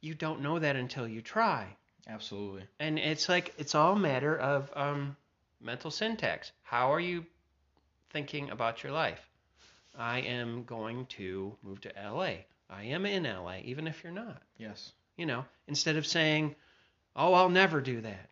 You 0.00 0.14
don't 0.14 0.40
know 0.40 0.58
that 0.58 0.74
until 0.74 1.06
you 1.06 1.22
try. 1.22 1.68
Absolutely. 2.08 2.64
And 2.80 2.98
it's 2.98 3.28
like 3.28 3.54
it's 3.56 3.74
all 3.76 3.92
a 3.94 3.98
matter 3.98 4.36
of 4.36 4.70
um, 4.74 5.16
mental 5.60 5.90
syntax. 5.92 6.50
How 6.62 6.92
are 6.92 7.00
you 7.00 7.24
thinking 8.14 8.50
about 8.50 8.82
your 8.84 8.92
life? 8.92 9.28
I 9.98 10.20
am 10.20 10.62
going 10.64 11.06
to 11.18 11.56
move 11.62 11.80
to 11.82 11.92
LA. 12.00 12.46
I 12.70 12.84
am 12.84 13.04
in 13.06 13.24
LA, 13.24 13.58
even 13.64 13.88
if 13.88 14.02
you're 14.02 14.12
not. 14.12 14.40
Yes. 14.56 14.92
You 15.16 15.26
know, 15.26 15.44
instead 15.66 15.96
of 15.96 16.06
saying, 16.06 16.54
"Oh, 17.16 17.34
I'll 17.34 17.50
never 17.50 17.80
do 17.80 18.00
that." 18.00 18.30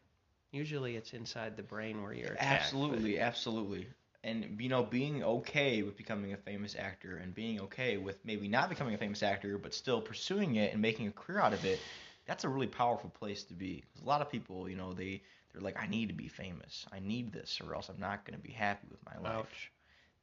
Usually, 0.52 0.96
it's 0.96 1.12
inside 1.14 1.56
the 1.56 1.62
brain 1.64 2.02
where 2.02 2.12
you're 2.12 2.34
attacked. 2.34 2.62
Absolutely, 2.62 3.18
absolutely. 3.18 3.88
And 4.22 4.56
you 4.60 4.68
know, 4.68 4.84
being 4.84 5.24
okay 5.24 5.82
with 5.82 5.96
becoming 5.96 6.32
a 6.32 6.36
famous 6.36 6.76
actor 6.78 7.16
and 7.16 7.34
being 7.34 7.60
okay 7.62 7.96
with 7.96 8.24
maybe 8.24 8.46
not 8.46 8.68
becoming 8.68 8.94
a 8.94 8.98
famous 8.98 9.22
actor 9.22 9.58
but 9.58 9.74
still 9.74 10.00
pursuing 10.00 10.56
it 10.56 10.72
and 10.72 10.80
making 10.80 11.08
a 11.08 11.10
career 11.10 11.40
out 11.40 11.52
of 11.52 11.64
it, 11.64 11.80
that's 12.26 12.44
a 12.44 12.48
really 12.48 12.68
powerful 12.68 13.10
place 13.10 13.42
to 13.44 13.54
be. 13.54 13.82
Because 13.82 14.02
a 14.02 14.08
lot 14.08 14.20
of 14.20 14.30
people, 14.30 14.68
you 14.68 14.76
know, 14.76 14.92
they 14.92 15.22
they're 15.52 15.62
like, 15.62 15.80
I 15.80 15.86
need 15.86 16.08
to 16.08 16.14
be 16.14 16.28
famous. 16.28 16.86
I 16.92 17.00
need 17.00 17.32
this, 17.32 17.60
or 17.60 17.74
else 17.74 17.88
I'm 17.88 18.00
not 18.00 18.24
going 18.24 18.38
to 18.38 18.42
be 18.42 18.52
happy 18.52 18.86
with 18.90 19.00
my 19.04 19.18
life. 19.20 19.38
ouch. 19.38 19.71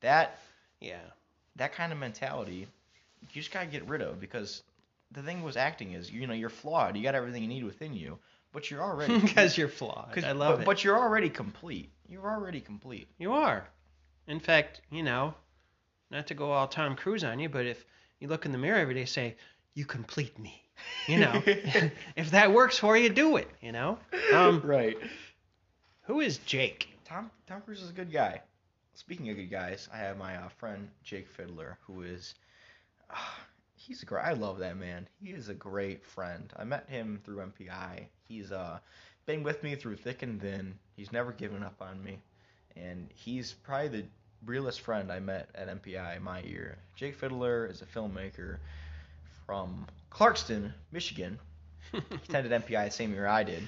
That 0.02 0.40
Yeah. 0.80 1.00
that 1.56 1.74
kind 1.74 1.92
of 1.92 1.98
mentality, 2.00 2.68
you 3.22 3.28
just 3.42 3.52
gotta 3.52 3.68
get 3.68 3.86
rid 3.88 4.02
of 4.02 4.20
because 4.20 4.64
the 5.12 5.22
thing 5.24 5.44
with 5.44 5.58
acting 5.58 5.94
is, 5.94 6.12
you 6.12 6.26
know, 6.28 6.34
you're 6.34 6.50
flawed. 6.50 6.96
You 6.96 7.04
got 7.04 7.16
everything 7.16 7.42
you 7.42 7.48
need 7.50 7.64
within 7.64 7.94
you, 7.94 8.20
but 8.54 8.70
you're 8.72 8.82
already 8.82 9.20
Because 9.22 9.58
you're 9.58 9.68
flawed. 9.68 10.12
'cause- 10.14 10.24
I 10.24 10.32
love 10.34 10.58
but, 10.58 10.62
it. 10.62 10.66
But 10.66 10.84
you're 10.84 10.98
already 10.98 11.30
complete. 11.30 11.92
You're 12.08 12.30
already 12.30 12.62
complete. 12.62 13.08
You 13.18 13.34
are. 13.34 13.68
In 14.28 14.40
fact, 14.40 14.82
you 14.92 15.04
know, 15.04 15.34
not 16.12 16.28
to 16.28 16.34
go 16.34 16.52
all 16.52 16.68
Tom 16.68 16.96
Cruise 16.96 17.24
on 17.24 17.40
you, 17.40 17.50
but 17.50 17.66
if 17.66 17.84
you 18.20 18.28
look 18.28 18.46
in 18.46 18.52
the 18.52 18.58
mirror 18.58 18.78
every 18.80 18.94
day, 18.94 19.06
say, 19.06 19.36
"You 19.74 19.86
complete 19.86 20.38
me." 20.40 20.64
You 21.08 21.20
know, 21.20 21.44
if 22.16 22.32
that 22.32 22.52
works 22.54 22.78
for 22.78 22.96
you, 22.98 23.10
do 23.10 23.38
it. 23.38 23.50
You 23.62 23.72
know. 23.72 23.98
Um, 24.34 24.62
right. 24.66 24.98
who 26.04 26.20
is 26.22 26.38
Jake? 26.40 26.90
Tom 27.06 27.30
Tom 27.48 27.62
Cruise 27.62 27.82
is 27.82 27.90
a 27.90 27.94
good 27.94 28.12
guy. 28.12 28.42
Speaking 29.00 29.30
of 29.30 29.38
good 29.38 29.50
guys, 29.50 29.88
I 29.94 29.98
have 29.98 30.18
my 30.18 30.36
uh, 30.36 30.50
friend 30.50 30.90
Jake 31.04 31.30
Fiddler, 31.30 31.78
who 31.88 32.02
is, 32.02 32.36
uh, 33.10 33.16
he's 33.76 34.04
great. 34.04 34.26
I 34.26 34.34
love 34.34 34.60
that 34.60 34.76
man. 34.78 35.08
He 35.24 35.30
is 35.32 35.48
a 35.48 35.54
great 35.54 36.06
friend. 36.06 36.52
I 36.58 36.66
met 36.66 36.90
him 36.90 37.22
through 37.24 37.38
MPI. 37.38 38.08
He's 38.28 38.52
uh 38.52 38.80
been 39.26 39.42
with 39.44 39.64
me 39.64 39.76
through 39.76 39.96
thick 39.96 40.22
and 40.22 40.42
thin. 40.42 40.78
He's 40.98 41.14
never 41.14 41.32
given 41.32 41.64
up 41.64 41.82
on 41.82 42.04
me, 42.04 42.20
and 42.76 43.08
he's 43.16 43.54
probably 43.54 43.88
the 44.02 44.06
realest 44.46 44.82
friend 44.82 45.12
I 45.12 45.20
met 45.20 45.50
at 45.56 45.70
MPI 45.82 46.22
my 46.22 46.42
year. 46.42 46.78
Jake 46.96 47.16
Fiddler 47.16 47.68
is 47.68 47.82
a 47.82 47.86
filmmaker 47.86 48.58
from 49.46 49.88
Clarkston, 50.12 50.74
Michigan. 50.92 51.40
He 51.94 52.00
attended 52.16 52.52
MPI 52.52 52.86
the 52.86 52.92
same 52.92 53.14
year 53.14 53.26
I 53.28 53.44
did 53.44 53.64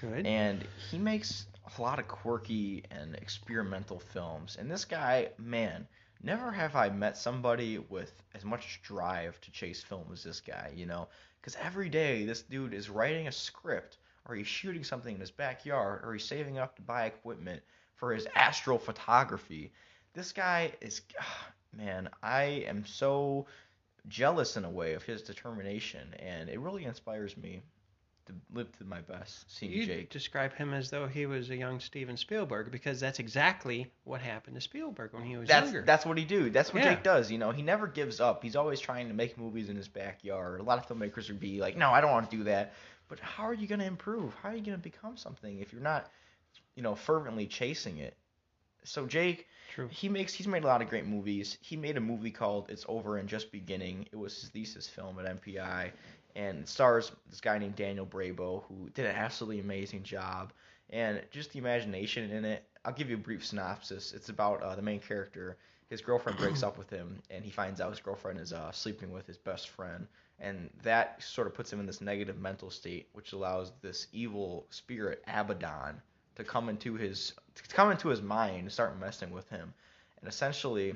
Good. 0.00 0.26
and 0.26 0.64
he 0.90 0.98
makes 0.98 1.46
a 1.64 1.82
lot 1.82 1.98
of 1.98 2.08
quirky 2.08 2.84
and 2.90 3.14
experimental 3.16 4.00
films. 4.00 4.56
And 4.58 4.70
this 4.70 4.84
guy, 4.84 5.30
man, 5.38 5.86
never 6.22 6.50
have 6.50 6.76
I 6.76 6.90
met 6.90 7.16
somebody 7.16 7.78
with 7.78 8.12
as 8.34 8.44
much 8.44 8.80
drive 8.82 9.40
to 9.42 9.50
chase 9.50 9.82
film 9.82 10.06
as 10.12 10.22
this 10.22 10.40
guy, 10.40 10.72
you 10.74 10.86
know? 10.86 11.08
Because 11.40 11.56
every 11.62 11.88
day 11.88 12.24
this 12.24 12.42
dude 12.42 12.74
is 12.74 12.90
writing 12.90 13.28
a 13.28 13.32
script, 13.32 13.98
or 14.26 14.34
he's 14.34 14.46
shooting 14.46 14.84
something 14.84 15.14
in 15.14 15.20
his 15.20 15.30
backyard, 15.30 16.02
or 16.04 16.12
he's 16.12 16.24
saving 16.24 16.58
up 16.58 16.76
to 16.76 16.82
buy 16.82 17.06
equipment 17.06 17.62
for 17.96 18.12
his 18.12 18.26
astrophotography. 18.36 19.70
This 20.14 20.32
guy 20.32 20.72
is, 20.80 21.02
ah, 21.20 21.48
man, 21.72 22.08
I 22.22 22.64
am 22.68 22.84
so 22.86 23.46
jealous 24.08 24.56
in 24.56 24.64
a 24.64 24.70
way 24.70 24.94
of 24.94 25.02
his 25.02 25.22
determination, 25.22 26.14
and 26.18 26.48
it 26.48 26.60
really 26.60 26.84
inspires 26.84 27.36
me 27.36 27.62
to 28.26 28.32
live 28.52 28.70
to 28.78 28.84
my 28.84 29.00
best. 29.00 29.50
Seeing 29.50 29.72
You 29.72 29.84
Jake. 29.86 30.10
describe 30.10 30.52
him 30.54 30.72
as 30.74 30.90
though 30.90 31.06
he 31.06 31.26
was 31.26 31.50
a 31.50 31.56
young 31.56 31.80
Steven 31.80 32.16
Spielberg 32.16 32.70
because 32.70 33.00
that's 33.00 33.18
exactly 33.18 33.90
what 34.04 34.20
happened 34.20 34.54
to 34.54 34.60
Spielberg 34.60 35.12
when 35.12 35.24
he 35.24 35.36
was 35.36 35.48
That's 35.48 35.66
younger. 35.72 35.82
that's 35.82 36.06
what 36.06 36.16
he 36.18 36.24
do. 36.24 36.48
That's 36.50 36.72
what 36.72 36.82
Yeah. 36.84 36.94
Jake 36.94 37.02
does. 37.02 37.30
You 37.30 37.38
know, 37.38 37.50
he 37.50 37.62
never 37.62 37.86
gives 37.86 38.20
up. 38.20 38.42
He's 38.42 38.54
always 38.56 38.78
trying 38.80 39.08
to 39.08 39.14
make 39.14 39.36
movies 39.38 39.68
in 39.68 39.76
his 39.76 39.88
backyard. 39.88 40.60
A 40.60 40.62
lot 40.64 40.78
of 40.78 40.86
filmmakers 40.86 41.28
would 41.28 41.40
be 41.40 41.60
like, 41.60 41.76
"No, 41.76 41.90
I 41.90 42.00
don't 42.00 42.12
want 42.12 42.30
to 42.30 42.36
do 42.36 42.44
that." 42.44 42.74
But 43.08 43.18
how 43.20 43.44
are 43.44 43.54
you 43.54 43.66
going 43.66 43.80
to 43.80 43.86
improve? 43.86 44.32
How 44.42 44.50
are 44.50 44.54
you 44.56 44.62
going 44.64 44.76
to 44.78 44.82
become 44.82 45.16
something 45.16 45.58
if 45.58 45.72
you're 45.72 45.82
not, 45.82 46.08
you 46.76 46.82
know, 46.82 46.94
fervently 46.94 47.46
chasing 47.46 47.98
it? 47.98 48.16
So 48.84 49.06
Jake, 49.06 49.46
True. 49.74 49.88
he 49.92 50.08
makes 50.08 50.32
he's 50.34 50.48
made 50.48 50.64
a 50.64 50.66
lot 50.66 50.82
of 50.82 50.88
great 50.88 51.06
movies. 51.06 51.56
He 51.60 51.76
made 51.76 51.96
a 51.96 52.00
movie 52.00 52.30
called 52.32 52.70
It's 52.70 52.84
Over 52.88 53.16
and 53.18 53.28
Just 53.28 53.52
Beginning. 53.52 54.06
It 54.10 54.16
was 54.16 54.40
his 54.40 54.50
thesis 54.50 54.88
film 54.88 55.18
at 55.18 55.26
MPI 55.26 55.92
and 56.34 56.68
stars 56.68 57.12
this 57.28 57.40
guy 57.40 57.58
named 57.58 57.76
Daniel 57.76 58.06
Brabo 58.06 58.62
who 58.64 58.88
did 58.90 59.06
an 59.06 59.16
absolutely 59.16 59.60
amazing 59.60 60.02
job 60.02 60.52
and 60.90 61.22
just 61.30 61.52
the 61.52 61.58
imagination 61.58 62.30
in 62.30 62.44
it. 62.44 62.64
I'll 62.84 62.92
give 62.92 63.08
you 63.08 63.16
a 63.16 63.20
brief 63.20 63.46
synopsis. 63.46 64.12
It's 64.12 64.28
about 64.28 64.62
uh, 64.62 64.74
the 64.74 64.82
main 64.82 65.00
character. 65.00 65.56
His 65.88 66.00
girlfriend 66.00 66.38
breaks 66.38 66.62
up 66.62 66.78
with 66.78 66.90
him 66.90 67.20
and 67.30 67.44
he 67.44 67.50
finds 67.50 67.80
out 67.80 67.90
his 67.90 68.00
girlfriend 68.00 68.40
is 68.40 68.52
uh, 68.52 68.72
sleeping 68.72 69.12
with 69.12 69.26
his 69.26 69.36
best 69.36 69.68
friend 69.68 70.06
and 70.40 70.70
that 70.82 71.22
sort 71.22 71.46
of 71.46 71.54
puts 71.54 71.72
him 71.72 71.80
in 71.80 71.86
this 71.86 72.00
negative 72.00 72.38
mental 72.38 72.70
state 72.70 73.08
which 73.12 73.32
allows 73.32 73.72
this 73.80 74.08
evil 74.12 74.66
spirit 74.70 75.22
Abaddon 75.26 76.00
to 76.34 76.44
come 76.44 76.68
into 76.68 76.94
his 76.94 77.34
to 77.54 77.74
come 77.74 77.90
into 77.90 78.08
his 78.08 78.22
mind 78.22 78.60
and 78.60 78.72
start 78.72 78.98
messing 78.98 79.30
with 79.30 79.48
him. 79.50 79.72
And 80.20 80.28
essentially, 80.28 80.94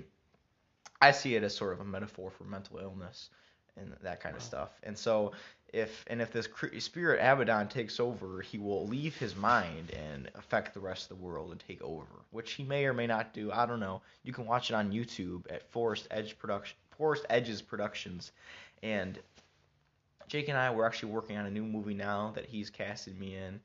I 1.00 1.10
see 1.10 1.34
it 1.34 1.42
as 1.42 1.54
sort 1.54 1.74
of 1.74 1.80
a 1.80 1.84
metaphor 1.84 2.30
for 2.30 2.44
mental 2.44 2.78
illness 2.78 3.28
and 3.76 3.94
that 4.02 4.20
kind 4.20 4.36
of 4.36 4.42
stuff. 4.42 4.70
And 4.82 4.96
so, 4.96 5.32
if 5.72 6.04
and 6.08 6.22
if 6.22 6.32
this 6.32 6.48
spirit 6.78 7.20
Abaddon 7.20 7.68
takes 7.68 8.00
over, 8.00 8.40
he 8.40 8.58
will 8.58 8.86
leave 8.86 9.16
his 9.16 9.34
mind 9.36 9.90
and 9.90 10.30
affect 10.34 10.74
the 10.74 10.80
rest 10.80 11.10
of 11.10 11.18
the 11.18 11.24
world 11.24 11.50
and 11.50 11.60
take 11.60 11.82
over, 11.82 12.06
which 12.30 12.52
he 12.52 12.62
may 12.62 12.86
or 12.86 12.94
may 12.94 13.06
not 13.06 13.34
do. 13.34 13.50
I 13.52 13.66
don't 13.66 13.80
know. 13.80 14.00
You 14.22 14.32
can 14.32 14.46
watch 14.46 14.70
it 14.70 14.74
on 14.74 14.92
YouTube 14.92 15.50
at 15.50 15.70
Forest 15.70 16.06
Edge 16.10 16.38
Production, 16.38 16.76
Forest 16.96 17.26
Edges 17.28 17.62
Productions, 17.62 18.32
and 18.82 19.18
Jake 20.28 20.48
and 20.48 20.58
I 20.58 20.70
we're 20.70 20.86
actually 20.86 21.12
working 21.12 21.36
on 21.36 21.46
a 21.46 21.50
new 21.50 21.64
movie 21.64 21.94
now 21.94 22.32
that 22.34 22.46
he's 22.46 22.70
casted 22.70 23.18
me 23.18 23.36
in, 23.36 23.60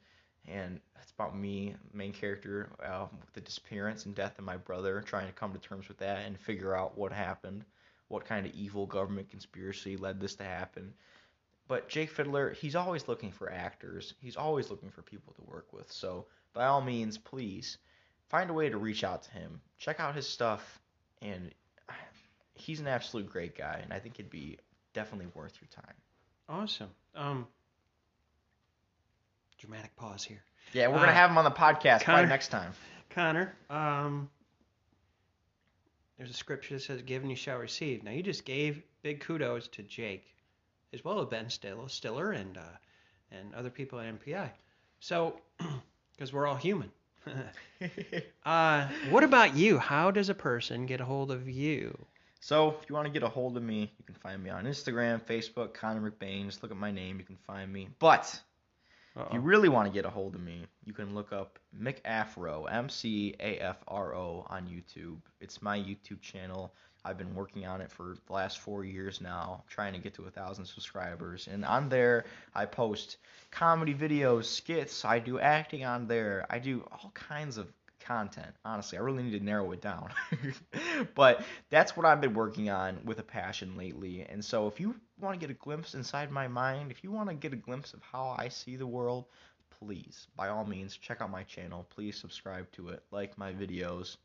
and 0.48 0.80
it's 1.02 1.12
about 1.12 1.38
me, 1.38 1.76
main 1.94 2.14
character, 2.14 2.70
uh, 2.84 3.06
with 3.12 3.34
the 3.34 3.42
disappearance 3.42 4.06
and 4.06 4.16
death 4.16 4.38
of 4.38 4.46
my 4.46 4.58
brother, 4.58 5.02
trying 5.02 5.28
to 5.28 5.34
come 5.34 5.54
to 5.54 5.60
terms 5.60 5.88
with 5.88 5.98
that 5.98 6.26
and 6.26 6.40
figure 6.40 6.76
out 6.76 6.98
what 6.98 7.12
happened, 7.12 7.64
what 8.12 8.26
kind 8.26 8.46
of 8.46 8.54
evil 8.54 8.86
government 8.86 9.30
conspiracy 9.30 9.98
led 9.98 10.20
this 10.20 10.36
to 10.36 10.44
happen. 10.44 10.94
But 11.68 11.88
Jake 11.88 12.10
Fiddler, 12.12 12.52
he's 12.52 12.76
always 12.76 13.08
looking 13.08 13.32
for 13.32 13.50
actors. 13.52 14.14
He's 14.20 14.36
always 14.36 14.70
looking 14.70 14.90
for 14.90 15.02
people 15.02 15.34
to 15.34 15.42
work 15.44 15.72
with. 15.72 15.90
So 15.92 16.26
by 16.54 16.66
all 16.66 16.82
means, 16.82 17.18
please 17.18 17.78
find 18.30 18.50
a 18.50 18.54
way 18.54 18.70
to 18.70 18.78
reach 18.78 19.04
out 19.06 19.24
to 19.24 19.32
him. 19.32 19.62
Check 19.78 20.00
out 20.02 20.14
his 20.16 20.28
stuff, 20.28 20.82
and 21.22 21.52
he's 22.54 22.80
an 22.82 22.88
absolute 22.88 23.30
great 23.30 23.58
guy, 23.58 23.80
and 23.84 23.94
I 23.94 24.00
think 24.00 24.20
it'd 24.20 24.30
be 24.30 24.58
definitely 24.94 25.28
worth 25.34 25.58
your 25.62 25.70
time. 25.70 25.96
Awesome. 26.50 26.90
Um, 27.16 27.48
dramatic 29.58 29.96
pause 29.96 30.24
here. 30.24 30.44
Yeah, 30.74 30.88
we're 30.88 30.96
Uh, 30.98 31.00
gonna 31.00 31.14
have 31.14 31.30
him 31.30 31.38
on 31.38 31.46
the 31.46 31.52
podcast 31.52 32.02
Connor- 32.02 32.28
next 32.28 32.50
time. 32.50 32.74
Connor, 33.12 33.56
um, 33.70 34.30
there's 36.22 36.30
a 36.30 36.38
scripture 36.38 36.76
that 36.76 36.82
says, 36.82 37.02
"Give 37.02 37.24
and 37.24 37.32
you 37.32 37.36
shall 37.36 37.58
receive." 37.58 38.04
Now 38.04 38.12
you 38.12 38.22
just 38.22 38.46
gave 38.46 38.84
big 39.02 39.22
kudos 39.22 39.68
to 39.70 39.82
Jake, 39.82 40.36
as 40.94 41.04
well 41.04 41.20
as 41.20 41.26
Ben 41.26 41.50
Stiller, 41.50 42.32
and 42.32 42.58
uh, 42.58 42.78
and 43.32 43.56
other 43.56 43.72
people 43.72 44.00
at 44.00 44.20
MPI. 44.20 44.52
So, 45.00 45.42
because 46.12 46.32
we're 46.32 46.46
all 46.46 46.58
human. 46.58 46.92
uh, 48.46 48.88
what 49.10 49.24
about 49.24 49.56
you? 49.56 49.80
How 49.80 50.12
does 50.12 50.30
a 50.30 50.36
person 50.36 50.86
get 50.86 51.02
a 51.02 51.06
hold 51.06 51.32
of 51.32 51.50
you? 51.50 51.98
So 52.40 52.70
if 52.70 52.88
you 52.88 52.94
want 52.94 53.08
to 53.08 53.12
get 53.12 53.24
a 53.24 53.30
hold 53.30 53.58
of 53.58 53.64
me, 53.64 53.92
you 53.98 54.06
can 54.06 54.14
find 54.14 54.44
me 54.44 54.52
on 54.52 54.66
Instagram, 54.66 55.24
Facebook, 55.24 55.74
Connor 55.74 56.12
McBain. 56.12 56.46
Just 56.46 56.62
look 56.62 56.72
at 56.72 56.78
my 56.78 56.92
name, 56.92 57.18
you 57.18 57.26
can 57.26 57.38
find 57.48 57.74
me. 57.74 57.90
But 57.98 58.40
if 59.18 59.34
you 59.34 59.40
really 59.40 59.70
want 59.70 59.88
to 59.88 59.94
get 59.94 60.06
a 60.06 60.10
hold 60.10 60.36
of 60.36 60.42
me, 60.42 60.66
you 60.86 60.94
can 60.94 61.14
look 61.14 61.34
up 61.34 61.60
McAfro, 61.78 62.72
M 62.72 62.90
C 62.90 63.36
A 63.40 63.58
F 63.58 63.84
R 63.88 64.16
O, 64.16 64.46
on 64.50 64.68
YouTube. 64.68 65.18
It's 65.40 65.62
my 65.62 65.78
YouTube 65.78 66.22
channel. 66.22 66.74
I've 67.04 67.18
been 67.18 67.34
working 67.34 67.66
on 67.66 67.82
it 67.82 67.92
for 67.92 68.16
the 68.28 68.34
last 68.34 68.60
four 68.60 68.86
years 68.86 69.22
now, 69.22 69.64
trying 69.68 69.94
to 69.94 70.00
get 70.00 70.14
to 70.16 70.26
a 70.26 70.30
thousand 70.30 70.66
subscribers. 70.66 71.48
And 71.52 71.66
on 71.66 71.90
there, 71.90 72.26
I 72.54 72.66
post 72.66 73.18
comedy 73.50 73.94
videos, 73.94 74.46
skits. 74.46 75.04
I 75.04 75.18
do 75.20 75.40
acting 75.40 75.84
on 75.84 76.08
there. 76.08 76.46
I 76.50 76.60
do 76.60 76.86
all 76.92 77.12
kinds 77.14 77.58
of 77.58 77.74
content. 78.06 78.54
Honestly, 78.66 78.98
I 78.98 79.02
really 79.02 79.24
need 79.24 79.38
to 79.38 79.44
narrow 79.44 79.72
it 79.72 79.82
down. 79.82 80.10
but 81.16 81.44
that's 81.70 81.96
what 81.96 82.06
I've 82.06 82.22
been 82.22 82.34
working 82.34 82.70
on 82.70 83.00
with 83.06 83.20
a 83.20 83.24
passion 83.24 83.78
lately. 83.78 84.26
And 84.30 84.44
so 84.44 84.68
if 84.68 84.80
you 84.80 84.96
want 85.20 85.40
to 85.40 85.40
get 85.40 85.52
a 85.54 85.58
glimpse 85.58 85.94
inside 85.94 86.32
my 86.32 86.48
mind, 86.48 86.92
if 86.92 87.04
you 87.04 87.12
want 87.12 87.30
to 87.30 87.36
get 87.36 87.54
a 87.54 87.58
glimpse 87.58 87.94
of 87.94 88.02
how 88.02 88.36
I 88.38 88.50
see 88.50 88.76
the 88.76 88.88
world, 88.88 89.26
please, 89.80 90.28
by 90.36 90.50
all 90.50 90.66
means, 90.66 90.96
check 90.96 91.22
out 91.22 91.32
my 91.32 91.44
channel. 91.44 91.88
Please 91.90 92.18
subscribe 92.18 92.72
to 92.74 92.90
it, 92.90 93.04
like 93.12 93.38
my 93.38 93.52
videos. 93.52 94.18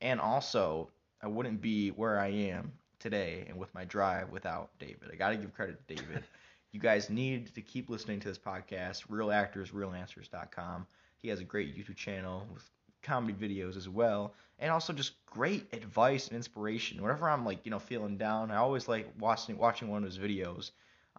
And 0.00 0.20
also, 0.20 0.90
I 1.22 1.26
wouldn't 1.26 1.60
be 1.60 1.90
where 1.90 2.18
I 2.18 2.28
am 2.28 2.72
today 2.98 3.44
and 3.48 3.58
with 3.58 3.72
my 3.74 3.84
drive 3.84 4.30
without 4.30 4.70
David. 4.78 5.10
I 5.12 5.16
got 5.16 5.30
to 5.30 5.36
give 5.36 5.54
credit 5.54 5.86
to 5.86 5.94
David. 5.94 6.24
you 6.72 6.80
guys 6.80 7.10
need 7.10 7.54
to 7.54 7.60
keep 7.60 7.88
listening 7.88 8.20
to 8.20 8.28
this 8.28 8.38
podcast, 8.38 9.04
Real 9.08 9.30
Actors, 9.30 9.70
RealAnswers.com. 9.70 10.86
He 11.22 11.28
has 11.28 11.40
a 11.40 11.44
great 11.44 11.76
YouTube 11.76 11.96
channel 11.96 12.46
with 12.52 12.68
comedy 13.04 13.34
videos 13.34 13.76
as 13.76 13.88
well, 13.88 14.34
and 14.58 14.72
also 14.72 14.92
just 14.92 15.24
great 15.26 15.72
advice 15.72 16.28
and 16.28 16.36
inspiration. 16.36 17.00
Whenever 17.02 17.28
I'm 17.28 17.44
like, 17.44 17.64
you 17.64 17.70
know, 17.70 17.78
feeling 17.78 18.16
down, 18.16 18.50
I 18.50 18.56
always 18.56 18.88
like 18.88 19.08
watching 19.18 19.58
watching 19.58 19.88
one 19.88 20.04
of 20.04 20.10
his 20.10 20.18
videos 20.18 20.70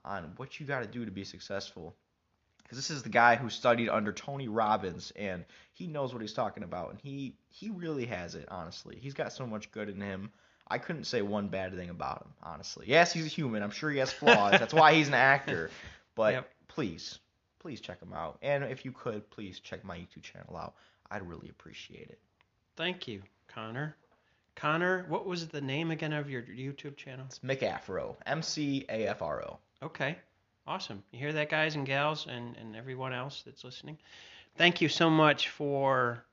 on 0.03 0.33
what 0.37 0.59
you 0.59 0.65
got 0.65 0.81
to 0.81 0.87
do 0.87 1.05
to 1.05 1.11
be 1.11 1.23
successful. 1.23 1.95
Because 2.63 2.77
this 2.79 2.89
is 2.89 3.03
the 3.03 3.09
guy 3.09 3.35
who 3.35 3.49
studied 3.49 3.89
under 3.89 4.11
Tony 4.11 4.47
Robbins, 4.47 5.11
and 5.15 5.45
he 5.73 5.85
knows 5.87 6.13
what 6.13 6.21
he's 6.21 6.33
talking 6.33 6.63
about, 6.63 6.91
and 6.91 6.99
he 6.99 7.35
he 7.49 7.69
really 7.69 8.05
has 8.07 8.35
it. 8.35 8.47
Honestly, 8.49 8.97
he's 8.99 9.13
got 9.13 9.31
so 9.33 9.45
much 9.45 9.71
good 9.71 9.89
in 9.89 10.01
him. 10.01 10.31
I 10.67 10.79
couldn't 10.79 11.03
say 11.03 11.21
one 11.21 11.49
bad 11.49 11.75
thing 11.75 11.91
about 11.91 12.23
him. 12.23 12.33
Honestly, 12.41 12.85
yes, 12.89 13.13
he's 13.13 13.25
a 13.25 13.29
human. 13.29 13.61
I'm 13.61 13.69
sure 13.69 13.91
he 13.91 13.99
has 13.99 14.11
flaws. 14.11 14.57
That's 14.57 14.73
why 14.73 14.93
he's 14.95 15.07
an 15.07 15.13
actor. 15.13 15.69
But 16.15 16.33
Yep. 16.33 16.49
please, 16.69 17.19
please 17.59 17.81
check 17.81 18.01
him 18.01 18.13
out. 18.13 18.37
And 18.41 18.63
if 18.63 18.85
you 18.85 18.93
could, 18.93 19.29
please 19.29 19.59
check 19.59 19.83
my 19.83 19.97
YouTube 19.97 20.23
channel 20.23 20.55
out. 20.55 20.75
I'd 21.11 21.27
really 21.27 21.49
appreciate 21.49 22.09
it. 22.09 22.19
Thank 22.75 23.07
you, 23.07 23.21
Connor. 23.47 23.95
Connor, 24.55 25.05
what 25.09 25.25
was 25.25 25.47
the 25.47 25.61
name 25.61 25.91
again 25.91 26.13
of 26.13 26.29
your 26.29 26.41
YouTube 26.41 26.95
channel? 26.95 27.25
It's 27.27 27.39
Mick 27.39 27.61
Afro, 27.63 28.17
M 28.25 28.41
C 28.41 28.85
A 28.89 29.07
F 29.07 29.21
R 29.21 29.43
O. 29.43 29.59
Okay. 29.83 30.17
Awesome. 30.67 31.03
You 31.11 31.19
hear 31.19 31.33
that, 31.33 31.49
guys 31.49 31.75
and 31.75 31.85
gals, 31.85 32.25
and, 32.27 32.55
and 32.57 32.75
everyone 32.75 33.13
else 33.13 33.43
that's 33.45 33.63
listening? 33.63 33.97
Thank 34.57 34.81
you 34.81 34.89
so 34.89 35.09
much 35.09 35.49
for 35.49 36.23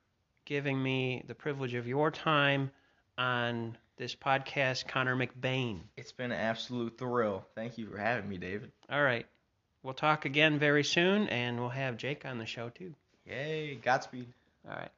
giving 0.45 0.81
me 0.81 1.23
the 1.27 1.35
privilege 1.35 1.75
of 1.75 1.87
your 1.87 2.09
time 2.09 2.71
on 3.17 3.77
this 3.97 4.15
podcast, 4.15 4.87
Connor 4.87 5.15
McBain. 5.15 5.81
It's 5.97 6.11
been 6.11 6.31
an 6.31 6.39
absolute 6.39 6.97
thrill. 6.97 7.45
Thank 7.53 7.77
you 7.77 7.85
for 7.85 7.97
having 7.97 8.27
me, 8.27 8.37
David. 8.37 8.71
All 8.89 9.03
right. 9.03 9.27
We'll 9.83 9.93
talk 9.93 10.25
again 10.25 10.57
very 10.57 10.83
soon, 10.83 11.27
and 11.27 11.59
we'll 11.59 11.69
have 11.69 11.97
Jake 11.97 12.25
on 12.25 12.39
the 12.39 12.45
show 12.45 12.69
too. 12.69 12.95
Yay, 13.27 13.75
Godspeed. 13.75 14.27
All 14.67 14.75
right. 14.75 14.91